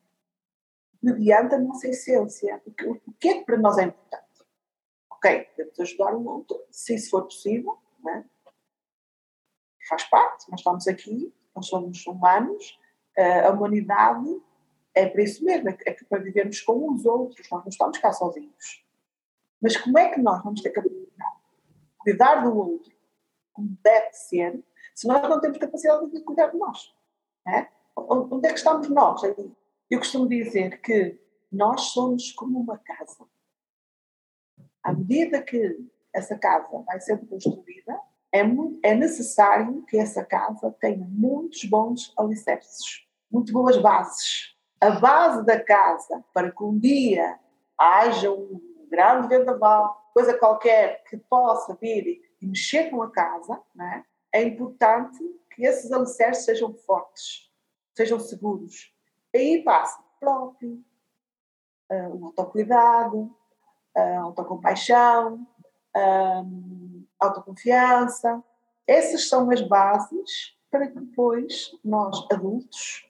mediante 1.02 1.56
a 1.56 1.60
nossa 1.60 1.88
essência. 1.88 2.62
O 2.66 2.72
que, 2.72 2.88
o 2.88 3.14
que 3.20 3.28
é 3.28 3.34
que 3.40 3.46
para 3.46 3.58
nós 3.58 3.78
é 3.78 3.84
importante? 3.84 4.24
Ok, 5.12 5.48
devemos 5.58 5.80
ajudar 5.80 6.16
o 6.16 6.26
outro, 6.26 6.64
se 6.70 6.96
isso 6.96 7.10
for 7.10 7.24
possível, 7.24 7.78
né? 8.04 8.26
Faz 9.88 10.04
parte, 10.06 10.50
nós 10.50 10.60
estamos 10.60 10.88
aqui, 10.88 11.34
nós 11.56 11.68
somos 11.68 12.06
humanos, 12.08 12.80
a 13.18 13.50
humanidade 13.52 14.42
é 14.96 15.08
para 15.08 15.24
isso 15.24 15.44
mesmo, 15.44 15.70
é, 15.70 15.78
é 15.86 15.94
para 16.10 16.20
vivermos 16.20 16.62
com 16.62 16.92
os 16.92 17.06
outros, 17.06 17.48
nós 17.50 17.64
não 17.64 17.70
estamos 17.70 17.98
cá 17.98 18.12
sozinhos. 18.12 18.86
Mas 19.62 19.78
como 19.78 19.98
é 19.98 20.10
que 20.10 20.22
nós 20.22 20.44
vamos 20.44 20.62
ter 20.62 20.72
capacidade 20.72 21.06
de 21.14 21.98
cuidar 21.98 22.36
do 22.44 22.58
outro 22.58 22.94
como 23.54 23.78
deve 23.84 24.12
ser, 24.14 24.64
se 24.94 25.08
nós 25.08 25.22
não 25.30 25.40
temos 25.40 25.58
capacidade 25.58 26.10
de 26.12 26.22
cuidar 26.22 26.48
de 26.48 26.58
nós? 26.58 26.94
Né? 27.46 27.70
onde 27.96 28.48
é 28.48 28.52
que 28.52 28.58
estamos 28.58 28.90
nós? 28.90 29.22
Eu 29.24 30.00
costumo 30.00 30.28
dizer 30.28 30.82
que 30.82 31.20
nós 31.52 31.82
somos 31.92 32.32
como 32.32 32.60
uma 32.60 32.78
casa. 32.80 33.26
À 34.82 34.92
medida 34.92 35.42
que 35.42 35.88
essa 36.12 36.38
casa 36.38 36.68
vai 36.86 37.00
sendo 37.00 37.28
construída, 37.28 38.00
é, 38.34 38.44
muito, 38.44 38.80
é 38.84 38.94
necessário 38.94 39.84
que 39.84 39.98
essa 39.98 40.26
casa 40.26 40.76
tenha 40.80 41.08
muitos 41.10 41.64
bons 41.66 42.14
alicerces, 42.18 43.06
muito 43.32 43.54
boas 43.54 43.78
bases. 43.78 44.54
A 44.82 44.92
base 44.92 45.46
da 45.46 45.64
casa, 45.64 46.24
para 46.34 46.52
que 46.52 46.64
um 46.64 46.78
dia 46.78 47.40
haja 47.78 48.30
um 48.32 48.60
grande 48.90 49.30
vendaval, 49.30 50.10
coisa 50.14 50.38
qualquer 50.38 51.04
que 51.06 51.16
possa 51.16 51.78
vir 51.80 52.22
e 52.42 52.46
mexer 52.46 52.90
com 52.90 53.02
a 53.02 53.10
casa, 53.10 53.62
é? 53.80 54.40
é 54.40 54.44
importante 54.44 55.20
que 55.56 55.66
esses 55.66 55.92
alicerces 55.92 56.44
sejam 56.44 56.74
fortes 56.74 57.54
sejam 57.96 58.20
seguros. 58.20 58.94
Aí 59.34 59.64
passa 59.64 60.04
próprio, 60.20 60.84
uh, 61.92 62.16
o 62.16 62.26
autocuidado, 62.28 63.36
a 63.96 64.20
autocompaixão, 64.20 65.48
um, 65.96 67.03
autoconfiança. 67.24 68.44
Essas 68.88 69.28
são 69.28 69.50
as 69.50 69.62
bases 69.62 70.56
para 70.70 70.88
que 70.88 71.00
depois 71.00 71.72
nós, 71.84 72.26
adultos, 72.32 73.08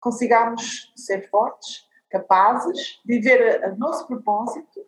consigamos 0.00 0.92
ser 0.96 1.28
fortes, 1.28 1.88
capazes, 2.10 3.00
viver 3.04 3.64
o 3.72 3.76
nosso 3.76 4.06
propósito, 4.06 4.86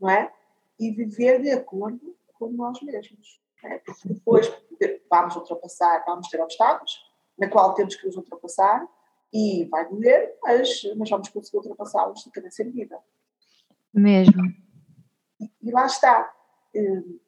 não 0.00 0.10
é? 0.10 0.32
E 0.78 0.90
viver 0.90 1.40
de 1.40 1.50
acordo 1.50 2.16
com 2.34 2.48
nós 2.48 2.80
mesmos. 2.82 3.40
É? 3.62 3.78
Porque 3.78 4.08
depois 4.08 4.52
vamos 5.10 5.36
ultrapassar, 5.36 6.04
vamos 6.04 6.28
ter 6.28 6.40
obstáculos, 6.40 6.98
na 7.38 7.48
qual 7.48 7.74
temos 7.74 7.94
que 7.94 8.06
nos 8.06 8.16
ultrapassar 8.16 8.86
e 9.32 9.64
vai 9.64 9.88
doer, 9.88 10.36
mas, 10.42 10.82
mas 10.96 11.10
vamos 11.10 11.28
conseguir 11.28 11.56
ultrapassá-los 11.56 12.22
de 12.22 12.30
cada 12.30 12.50
ser 12.50 12.70
vida. 12.70 12.98
Mesmo. 13.92 14.42
E, 15.40 15.50
e, 15.62 15.70
lá 15.70 15.86
está. 15.86 16.32
Hum, 16.74 17.18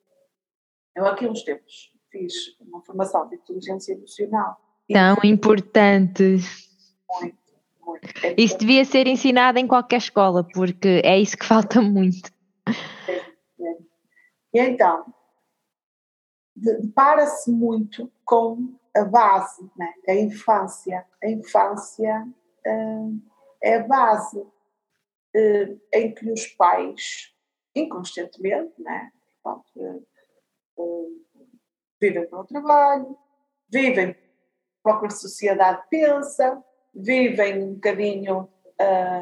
eu 0.97 1.07
aqui 1.07 1.27
uns 1.27 1.43
tempos 1.43 1.93
fiz 2.11 2.33
uma 2.59 2.83
formação 2.83 3.29
de 3.29 3.37
inteligência 3.37 3.93
emocional. 3.93 4.57
Tão 4.91 5.19
importante. 5.25 6.39
Muito, 7.21 7.37
muito. 7.83 8.25
É 8.25 8.35
isso 8.39 8.57
devia 8.57 8.85
ser 8.85 9.07
ensinado 9.07 9.59
em 9.59 9.67
qualquer 9.67 9.99
escola, 9.99 10.43
porque 10.55 11.03
é 11.05 11.19
isso 11.21 11.37
que 11.37 11.45
falta 11.47 11.83
muito. 11.83 12.31
É, 12.67 13.13
é. 13.13 13.77
E 14.55 14.61
então, 14.61 15.05
depara-se 16.55 17.51
muito 17.51 18.11
com 18.25 18.75
a 18.97 19.05
base, 19.05 19.71
né? 19.77 19.93
a 20.09 20.15
infância. 20.15 21.05
A 21.23 21.29
infância 21.29 22.27
uh, 22.67 23.21
é 23.63 23.77
a 23.77 23.87
base 23.87 24.39
uh, 24.39 25.81
em 25.93 26.15
que 26.15 26.33
os 26.33 26.47
pais, 26.47 27.35
inconscientemente, 27.75 28.73
né? 28.79 29.13
Vivem 32.01 32.27
para 32.27 32.41
o 32.41 32.45
trabalho, 32.45 33.17
vivem 33.69 34.17
para 34.83 34.97
o 34.97 35.01
que 35.01 35.07
a 35.07 35.11
sociedade 35.11 35.83
pensa, 35.91 36.63
vivem 36.95 37.63
um 37.63 37.75
bocadinho 37.75 38.49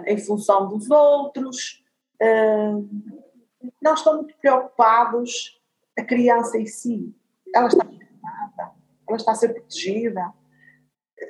em 0.07 0.18
função 0.18 0.68
dos 0.68 0.90
outros, 0.90 1.84
não 3.80 3.94
estão 3.94 4.16
muito 4.16 4.36
preocupados 4.38 5.61
a 5.96 6.05
criança 6.05 6.59
em 6.59 6.66
si. 6.66 7.14
Ela 7.55 7.68
está 7.68 7.86
ela 9.09 9.16
está 9.16 9.32
a 9.32 9.34
ser 9.34 9.52
protegida, 9.52 10.32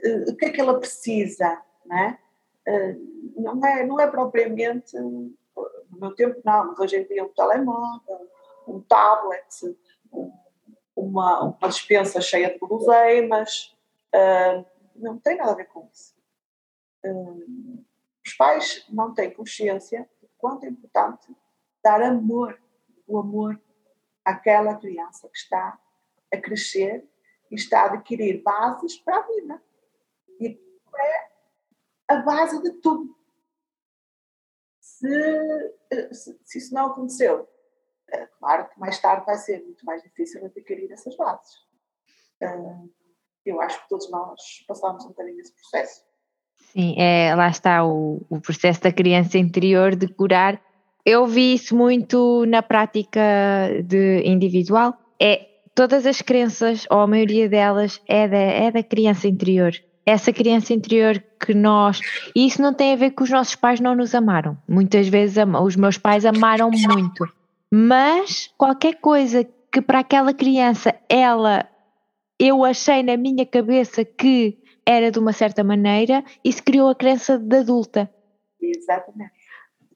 uh, 0.06 0.30
o 0.30 0.36
que 0.36 0.46
é 0.46 0.50
que 0.50 0.60
ela 0.60 0.78
precisa, 0.78 1.60
não 1.84 1.98
é? 1.98 2.18
Uh, 2.66 3.40
não 3.40 3.66
é, 3.66 3.86
não 3.86 4.00
é 4.00 4.06
propriamente, 4.06 4.96
no 4.98 5.34
meu 5.92 6.14
tempo 6.14 6.40
não, 6.44 6.68
mas 6.68 6.78
hoje 6.78 6.96
em 6.96 7.06
dia 7.06 7.24
um 7.24 7.28
telemóvel, 7.28 8.28
um 8.66 8.80
tablet, 8.80 9.76
uma, 10.94 11.42
uma 11.42 11.68
dispensa 11.68 12.20
cheia 12.20 12.50
de 12.52 12.58
guloseimas, 12.58 13.76
uh, 14.14 14.64
não 14.94 15.18
tem 15.18 15.36
nada 15.36 15.52
a 15.52 15.56
ver 15.56 15.66
com 15.66 15.88
isso. 15.92 16.14
os 18.24 18.32
pais 18.34 18.86
não 18.88 19.12
têm 19.12 19.30
consciência 19.32 20.08
de 20.22 20.28
quanto 20.38 20.64
é 20.64 20.68
importante 20.68 21.34
dar 21.82 22.02
amor, 22.02 22.58
o 23.06 23.18
amor 23.18 23.60
àquela 24.24 24.76
criança 24.76 25.28
que 25.28 25.36
está 25.36 25.78
a 26.32 26.36
crescer 26.40 27.06
está 27.50 27.82
a 27.82 27.92
adquirir 27.92 28.42
bases 28.42 28.96
para 28.96 29.18
a 29.18 29.22
vida. 29.22 29.62
E 30.40 30.58
é 30.96 31.28
a 32.08 32.16
base 32.16 32.60
de 32.62 32.72
tudo. 32.80 33.16
Se, 34.80 35.74
se, 36.12 36.40
se 36.44 36.58
isso 36.58 36.74
não 36.74 36.86
aconteceu, 36.86 37.48
é 38.10 38.26
claro 38.38 38.68
que 38.68 38.78
mais 38.78 38.98
tarde 39.00 39.24
vai 39.26 39.36
ser 39.36 39.62
muito 39.62 39.84
mais 39.84 40.02
difícil 40.02 40.44
adquirir 40.44 40.90
essas 40.92 41.16
bases. 41.16 41.52
Eu 43.44 43.60
acho 43.60 43.82
que 43.82 43.88
todos 43.88 44.10
nós 44.10 44.40
passamos 44.66 45.04
um 45.04 45.08
bocadinho 45.08 45.40
esse 45.40 45.54
processo. 45.54 46.02
Sim, 46.72 46.94
é, 46.98 47.34
lá 47.34 47.48
está 47.48 47.84
o, 47.84 48.20
o 48.28 48.40
processo 48.40 48.82
da 48.82 48.92
criança 48.92 49.38
interior 49.38 49.94
de 49.94 50.08
curar. 50.08 50.60
Eu 51.04 51.26
vi 51.26 51.54
isso 51.54 51.76
muito 51.76 52.44
na 52.46 52.62
prática 52.62 53.20
de 53.84 54.22
individual. 54.24 54.96
É 55.20 55.46
todas 55.74 56.06
as 56.06 56.22
crenças, 56.22 56.86
ou 56.90 57.00
a 57.00 57.06
maioria 57.06 57.48
delas, 57.48 58.00
é 58.06 58.26
da, 58.26 58.36
é 58.36 58.70
da 58.70 58.82
criança 58.82 59.28
interior. 59.28 59.72
Essa 60.06 60.32
criança 60.32 60.72
interior 60.72 61.22
que 61.40 61.54
nós. 61.54 62.00
E 62.34 62.46
isso 62.46 62.60
não 62.60 62.74
tem 62.74 62.92
a 62.92 62.96
ver 62.96 63.12
com 63.12 63.24
os 63.24 63.30
nossos 63.30 63.54
pais 63.54 63.80
não 63.80 63.94
nos 63.94 64.14
amaram. 64.14 64.56
Muitas 64.68 65.08
vezes 65.08 65.36
os 65.62 65.76
meus 65.76 65.98
pais 65.98 66.26
amaram 66.26 66.70
muito. 66.70 67.24
Mas 67.76 68.52
qualquer 68.56 69.00
coisa 69.00 69.44
que 69.72 69.82
para 69.82 69.98
aquela 69.98 70.32
criança 70.32 70.94
ela 71.08 71.68
eu 72.38 72.64
achei 72.64 73.02
na 73.02 73.16
minha 73.16 73.44
cabeça 73.44 74.04
que 74.04 74.58
era 74.86 75.10
de 75.10 75.18
uma 75.18 75.32
certa 75.32 75.64
maneira, 75.64 76.22
isso 76.44 76.62
criou 76.62 76.88
a 76.88 76.94
crença 76.94 77.36
de 77.36 77.56
adulta. 77.56 78.08
Exatamente. 78.62 79.32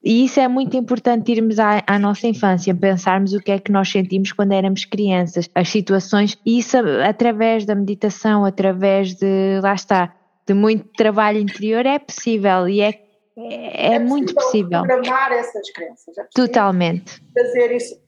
E 0.03 0.25
isso 0.25 0.41
é 0.41 0.49
muito 0.49 0.77
importante 0.77 1.31
irmos 1.31 1.61
à, 1.61 1.85
à, 1.87 2.01
nossa 2.01 2.27
infância, 2.27 2.75
pensarmos 2.75 3.33
o 3.33 3.41
que 3.41 3.53
é 3.53 3.61
que 3.61 3.71
nós 3.71 3.89
sentimos 3.89 4.33
quando 4.33 4.53
éramos 4.53 4.85
crianças, 4.85 5.49
as 5.55 5.69
situações, 5.69 6.37
e 6.45 6.59
isso 6.59 6.77
através 7.09 7.65
da 7.65 7.77
meditação, 7.77 8.45
através 8.45 9.15
de, 9.15 9.61
lá 9.63 9.75
está, 9.75 10.13
de 10.45 10.53
muito 10.53 10.89
trabalho 10.97 11.39
interior 11.39 11.87
é 11.87 12.01
possível 12.01 12.69
e 12.69 12.81
é, 12.81 13.08
é, 13.39 13.95
é 13.95 13.99
muito 13.99 14.35
possível. 14.35 14.83
Programar 14.83 15.33
essas 15.33 15.71
crenças. 15.71 16.19
É 16.19 16.25
Totalmente. 16.35 17.23
Trazer 17.33 17.73
isso, 17.73 18.01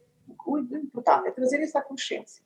o 0.45 0.59
importante 0.59 1.29
é 1.29 1.31
trazer 1.31 1.61
isso 1.61 1.79
à 1.79 1.83
consciência. 1.83 2.43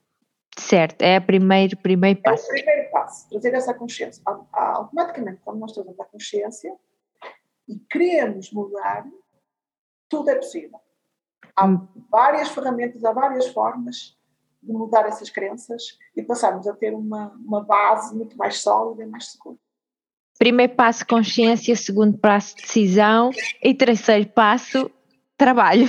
Certo, 0.58 1.02
é 1.02 1.18
o 1.18 1.22
primeiro, 1.22 1.76
primeiro 1.78 2.20
passo. 2.22 2.44
É 2.44 2.46
o 2.46 2.48
primeiro 2.62 2.90
passo, 2.90 3.28
trazer 3.28 3.54
essa 3.54 3.74
consciência. 3.74 4.22
Automaticamente, 4.52 5.40
quando 5.44 5.58
nós 5.58 5.72
trazemos 5.72 5.98
a 5.98 6.04
consciência 6.04 6.74
e 7.66 7.76
queremos 7.90 8.52
mudar, 8.52 9.06
tudo 10.08 10.30
é 10.30 10.36
possível. 10.36 10.78
Há 11.56 11.66
hum. 11.66 11.88
várias 12.10 12.50
ferramentas, 12.50 13.04
há 13.04 13.12
várias 13.12 13.48
formas 13.48 14.16
de 14.62 14.72
mudar 14.72 15.06
essas 15.06 15.30
crenças 15.30 15.98
e 16.16 16.22
passarmos 16.22 16.66
a 16.66 16.74
ter 16.74 16.94
uma, 16.94 17.32
uma 17.44 17.62
base 17.62 18.14
muito 18.14 18.36
mais 18.36 18.60
sólida 18.60 19.02
e 19.02 19.06
mais 19.06 19.32
segura. 19.32 19.58
Primeiro 20.38 20.74
passo, 20.74 21.06
consciência. 21.06 21.74
Segundo 21.76 22.18
passo, 22.18 22.56
decisão. 22.56 23.30
E 23.62 23.74
terceiro 23.74 24.26
passo, 24.28 24.90
trabalho. 25.36 25.86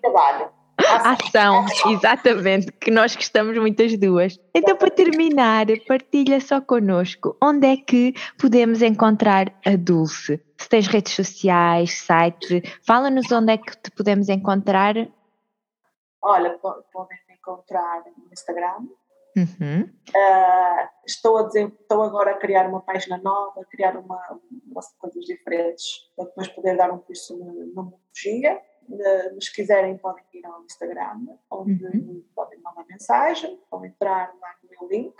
Trabalho. 0.00 0.58
Ação, 0.78 1.66
exatamente, 1.90 2.70
que 2.72 2.90
nós 2.90 3.14
gostamos 3.14 3.58
muitas 3.58 3.98
duas. 3.98 4.38
Então, 4.54 4.76
para 4.76 4.90
terminar, 4.90 5.66
partilha 5.86 6.40
só 6.40 6.60
connosco 6.60 7.36
onde 7.42 7.66
é 7.66 7.76
que 7.76 8.14
podemos 8.38 8.80
encontrar 8.80 9.52
a 9.66 9.76
Dulce. 9.76 10.40
Se 10.56 10.68
tens 10.68 10.86
redes 10.86 11.12
sociais, 11.12 11.92
site, 11.98 12.62
fala-nos 12.86 13.30
onde 13.32 13.52
é 13.52 13.58
que 13.58 13.76
te 13.76 13.90
podemos 13.90 14.28
encontrar. 14.28 14.94
Olha, 16.22 16.58
podem 16.58 17.18
encontrar 17.30 18.04
no 18.16 18.32
Instagram. 18.32 18.86
Uhum. 19.38 19.82
Uh, 19.82 20.88
estou, 21.06 21.38
a 21.38 21.42
dizer, 21.44 21.72
estou 21.80 22.02
agora 22.02 22.32
a 22.32 22.38
criar 22.38 22.68
uma 22.68 22.80
página 22.80 23.18
nova, 23.18 23.60
a 23.60 23.64
criar 23.64 23.96
uma, 23.96 24.20
uma 24.66 24.80
coisas 24.98 25.24
diferentes 25.24 26.10
para 26.16 26.26
depois 26.26 26.48
poder 26.48 26.76
dar 26.76 26.90
um 26.90 26.98
curso 26.98 27.36
de 27.36 27.44
numerologia 27.44 28.60
mas 29.34 29.44
se 29.44 29.52
quiserem 29.52 29.96
podem 29.98 30.24
ir 30.32 30.46
ao 30.46 30.64
Instagram, 30.64 31.26
onde 31.50 31.84
uhum. 31.84 32.24
podem 32.34 32.58
mandar 32.60 32.86
mensagem, 32.88 33.58
ou 33.70 33.84
entrar 33.84 34.32
lá 34.40 34.54
no 34.62 34.70
meu 34.70 34.88
link 34.90 35.14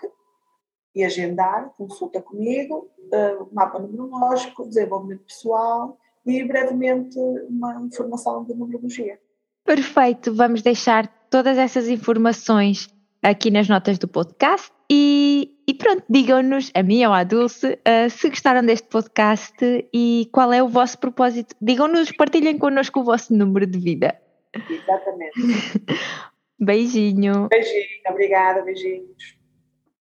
e 0.95 1.05
agendar, 1.05 1.71
consulta 1.77 2.21
comigo, 2.23 2.91
uh, 2.99 3.49
mapa 3.53 3.79
numerológico, 3.79 4.67
desenvolvimento 4.67 5.25
pessoal 5.25 5.99
e 6.25 6.43
brevemente 6.45 7.19
uma 7.49 7.83
informação 7.83 8.45
de 8.45 8.55
numerologia. 8.55 9.21
Perfeito, 9.65 10.35
vamos 10.35 10.63
deixar 10.63 11.07
todas 11.29 11.59
essas 11.59 11.89
informações 11.89 12.89
aqui 13.23 13.51
nas 13.51 13.69
notas 13.69 13.99
do 13.99 14.09
podcast 14.09 14.71
e, 14.91 15.57
e 15.69 15.75
pronto, 15.75 16.05
digam-nos, 16.09 16.71
a 16.75 16.83
mim 16.83 17.05
ou 17.05 17.13
à 17.13 17.25
Dulce, 17.25 17.67
uh, 17.67 18.11
se 18.11 18.29
gostaram 18.31 18.65
deste 18.65 18.89
podcast 18.89 19.57
e 19.93 20.29
qual 20.33 20.53
é 20.53 20.63
o 20.63 20.69
vosso 20.69 20.99
propósito. 20.99 21.55
Digam-nos, 21.61 22.13
partilhem 22.13 22.59
connosco 22.59 23.01
o 23.01 23.05
vosso 23.05 23.35
número 23.35 23.67
de 23.67 23.79
vida. 23.79 24.19
Exatamente. 24.55 25.35
Beijinho. 26.59 27.49
Beijinho, 27.49 27.87
obrigada, 28.09 28.63
beijinhos. 28.63 29.39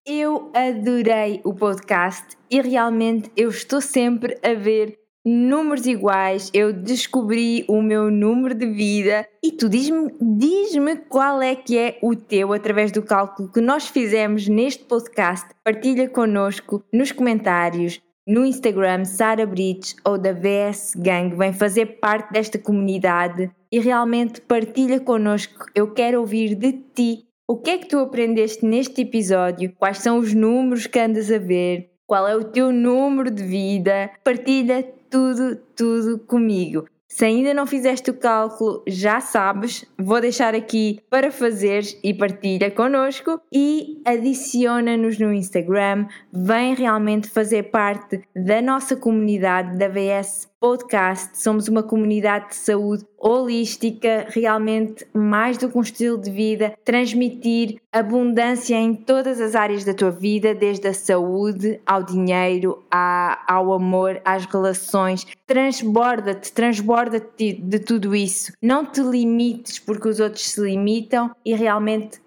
Eu 0.06 0.52
adorei 0.56 1.42
o 1.44 1.54
podcast 1.54 2.38
e 2.50 2.62
realmente 2.62 3.30
eu 3.36 3.50
estou 3.50 3.82
sempre 3.82 4.40
a 4.42 4.54
ver 4.54 4.98
números 5.28 5.86
iguais, 5.86 6.50
eu 6.54 6.72
descobri 6.72 7.66
o 7.68 7.82
meu 7.82 8.10
número 8.10 8.56
de 8.56 8.66
vida 8.66 9.28
e 9.44 9.52
tu 9.52 9.68
diz-me 9.68 10.12
diz 10.22 10.72
qual 11.10 11.42
é 11.42 11.56
que 11.56 11.78
é 11.78 12.00
o 12.02 12.16
teu 12.16 12.54
através 12.54 12.92
do 12.92 13.02
cálculo 13.02 13.52
que 13.52 13.60
nós 13.60 13.88
fizemos 13.88 14.48
neste 14.48 14.86
podcast. 14.86 15.50
Partilha 15.64 16.08
connosco 16.08 16.84
nos 16.94 17.12
comentários, 17.12 18.02
no 18.28 18.46
Instagram 18.46 19.06
Sara 19.06 19.46
Brits 19.46 19.96
ou 20.06 20.18
da 20.18 20.34
VS 20.34 20.96
Gang, 20.98 21.36
vem 21.36 21.54
fazer 21.54 22.00
parte 22.00 22.32
desta 22.32 22.58
comunidade 22.58 23.50
e 23.72 23.80
realmente 23.80 24.42
partilha 24.42 25.00
connosco. 25.00 25.66
Eu 25.74 25.94
quero 25.94 26.20
ouvir 26.20 26.56
de 26.56 26.74
ti. 26.74 27.26
O 27.48 27.58
que 27.58 27.70
é 27.70 27.78
que 27.78 27.88
tu 27.88 28.00
aprendeste 28.00 28.66
neste 28.66 29.02
episódio? 29.02 29.74
Quais 29.78 30.00
são 30.00 30.18
os 30.18 30.34
números 30.34 30.88
que 30.88 31.00
andas 31.00 31.32
a 31.32 31.38
ver? 31.38 31.90
Qual 32.06 32.28
é 32.28 32.36
o 32.36 32.44
teu 32.44 32.72
número 32.72 33.32
de 33.32 33.44
vida? 33.44 34.10
Partilha 34.24 34.86
tudo, 35.10 35.56
tudo 35.76 36.20
comigo. 36.20 36.86
Se 37.08 37.26
ainda 37.26 37.54
não 37.54 37.66
fizeste 37.66 38.12
o 38.12 38.14
cálculo, 38.14 38.84
já 38.86 39.20
sabes, 39.22 39.86
vou 39.98 40.20
deixar 40.20 40.54
aqui 40.54 41.00
para 41.10 41.32
fazeres 41.32 41.98
e 42.04 42.14
partilha 42.14 42.70
connosco 42.70 43.42
e 43.52 44.02
adiciona-nos 44.06 45.18
no 45.18 45.34
Instagram, 45.34 46.06
vem 46.32 46.76
realmente 46.76 47.30
fazer 47.30 47.72
parte 47.72 48.22
da 48.36 48.62
nossa 48.62 48.96
comunidade 48.96 49.78
da 49.78 49.88
VS 49.88 50.50
Podcast. 50.60 51.38
Somos 51.38 51.68
uma 51.68 51.84
comunidade 51.84 52.50
de 52.50 52.56
saúde 52.56 53.06
holística, 53.16 54.26
realmente 54.30 55.06
mais 55.14 55.56
do 55.56 55.70
que 55.70 55.78
um 55.78 55.82
estilo 55.82 56.18
de 56.18 56.32
vida, 56.32 56.74
transmitir 56.84 57.80
abundância 57.92 58.76
em 58.76 58.96
todas 58.96 59.40
as 59.40 59.54
áreas 59.54 59.84
da 59.84 59.94
tua 59.94 60.10
vida, 60.10 60.56
desde 60.56 60.88
a 60.88 60.94
saúde 60.96 61.80
ao 61.86 62.02
dinheiro, 62.02 62.84
ao 62.90 63.72
amor, 63.72 64.20
às 64.26 64.46
relações. 64.46 65.28
Transborda-te, 65.46 66.52
transborda-te 66.52 67.54
de 67.54 67.80
tudo 67.80 68.16
isso. 68.16 68.52
Não 68.60 68.84
te 68.84 69.02
limites 69.02 69.78
porque 69.78 70.08
os 70.08 70.20
outros 70.20 70.44
se 70.50 70.60
limitam 70.60 71.36
e 71.46 71.54
realmente 71.54 72.20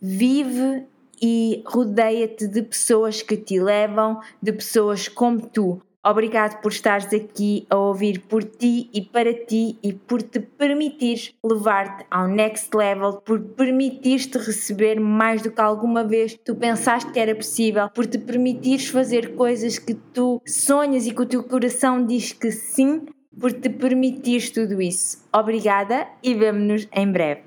vive 0.00 0.84
e 1.22 1.62
rodeia-te 1.64 2.48
de 2.48 2.60
pessoas 2.62 3.22
que 3.22 3.36
te 3.36 3.60
levam, 3.60 4.20
de 4.42 4.52
pessoas 4.52 5.06
como 5.06 5.46
tu. 5.46 5.80
Obrigado 6.04 6.60
por 6.60 6.72
estares 6.72 7.14
aqui 7.14 7.64
a 7.70 7.76
ouvir 7.76 8.22
por 8.22 8.42
ti 8.42 8.90
e 8.92 9.00
para 9.00 9.32
ti 9.32 9.78
e 9.84 9.92
por 9.92 10.20
te 10.20 10.40
permitires 10.40 11.32
levar-te 11.44 12.04
ao 12.10 12.26
next 12.26 12.76
level, 12.76 13.18
por 13.18 13.40
permitires-te 13.40 14.36
receber 14.36 14.98
mais 14.98 15.42
do 15.42 15.52
que 15.52 15.60
alguma 15.60 16.02
vez 16.02 16.36
tu 16.44 16.56
pensaste 16.56 17.12
que 17.12 17.20
era 17.20 17.36
possível, 17.36 17.88
por 17.88 18.04
te 18.04 18.18
permitires 18.18 18.88
fazer 18.88 19.36
coisas 19.36 19.78
que 19.78 19.94
tu 19.94 20.42
sonhas 20.44 21.06
e 21.06 21.12
que 21.12 21.22
o 21.22 21.26
teu 21.26 21.44
coração 21.44 22.04
diz 22.04 22.32
que 22.32 22.50
sim, 22.50 23.06
por 23.38 23.52
te 23.52 23.68
permitires 23.68 24.50
tudo 24.50 24.82
isso. 24.82 25.24
Obrigada 25.32 26.08
e 26.20 26.34
vemo-nos 26.34 26.88
em 26.92 27.12
breve. 27.12 27.42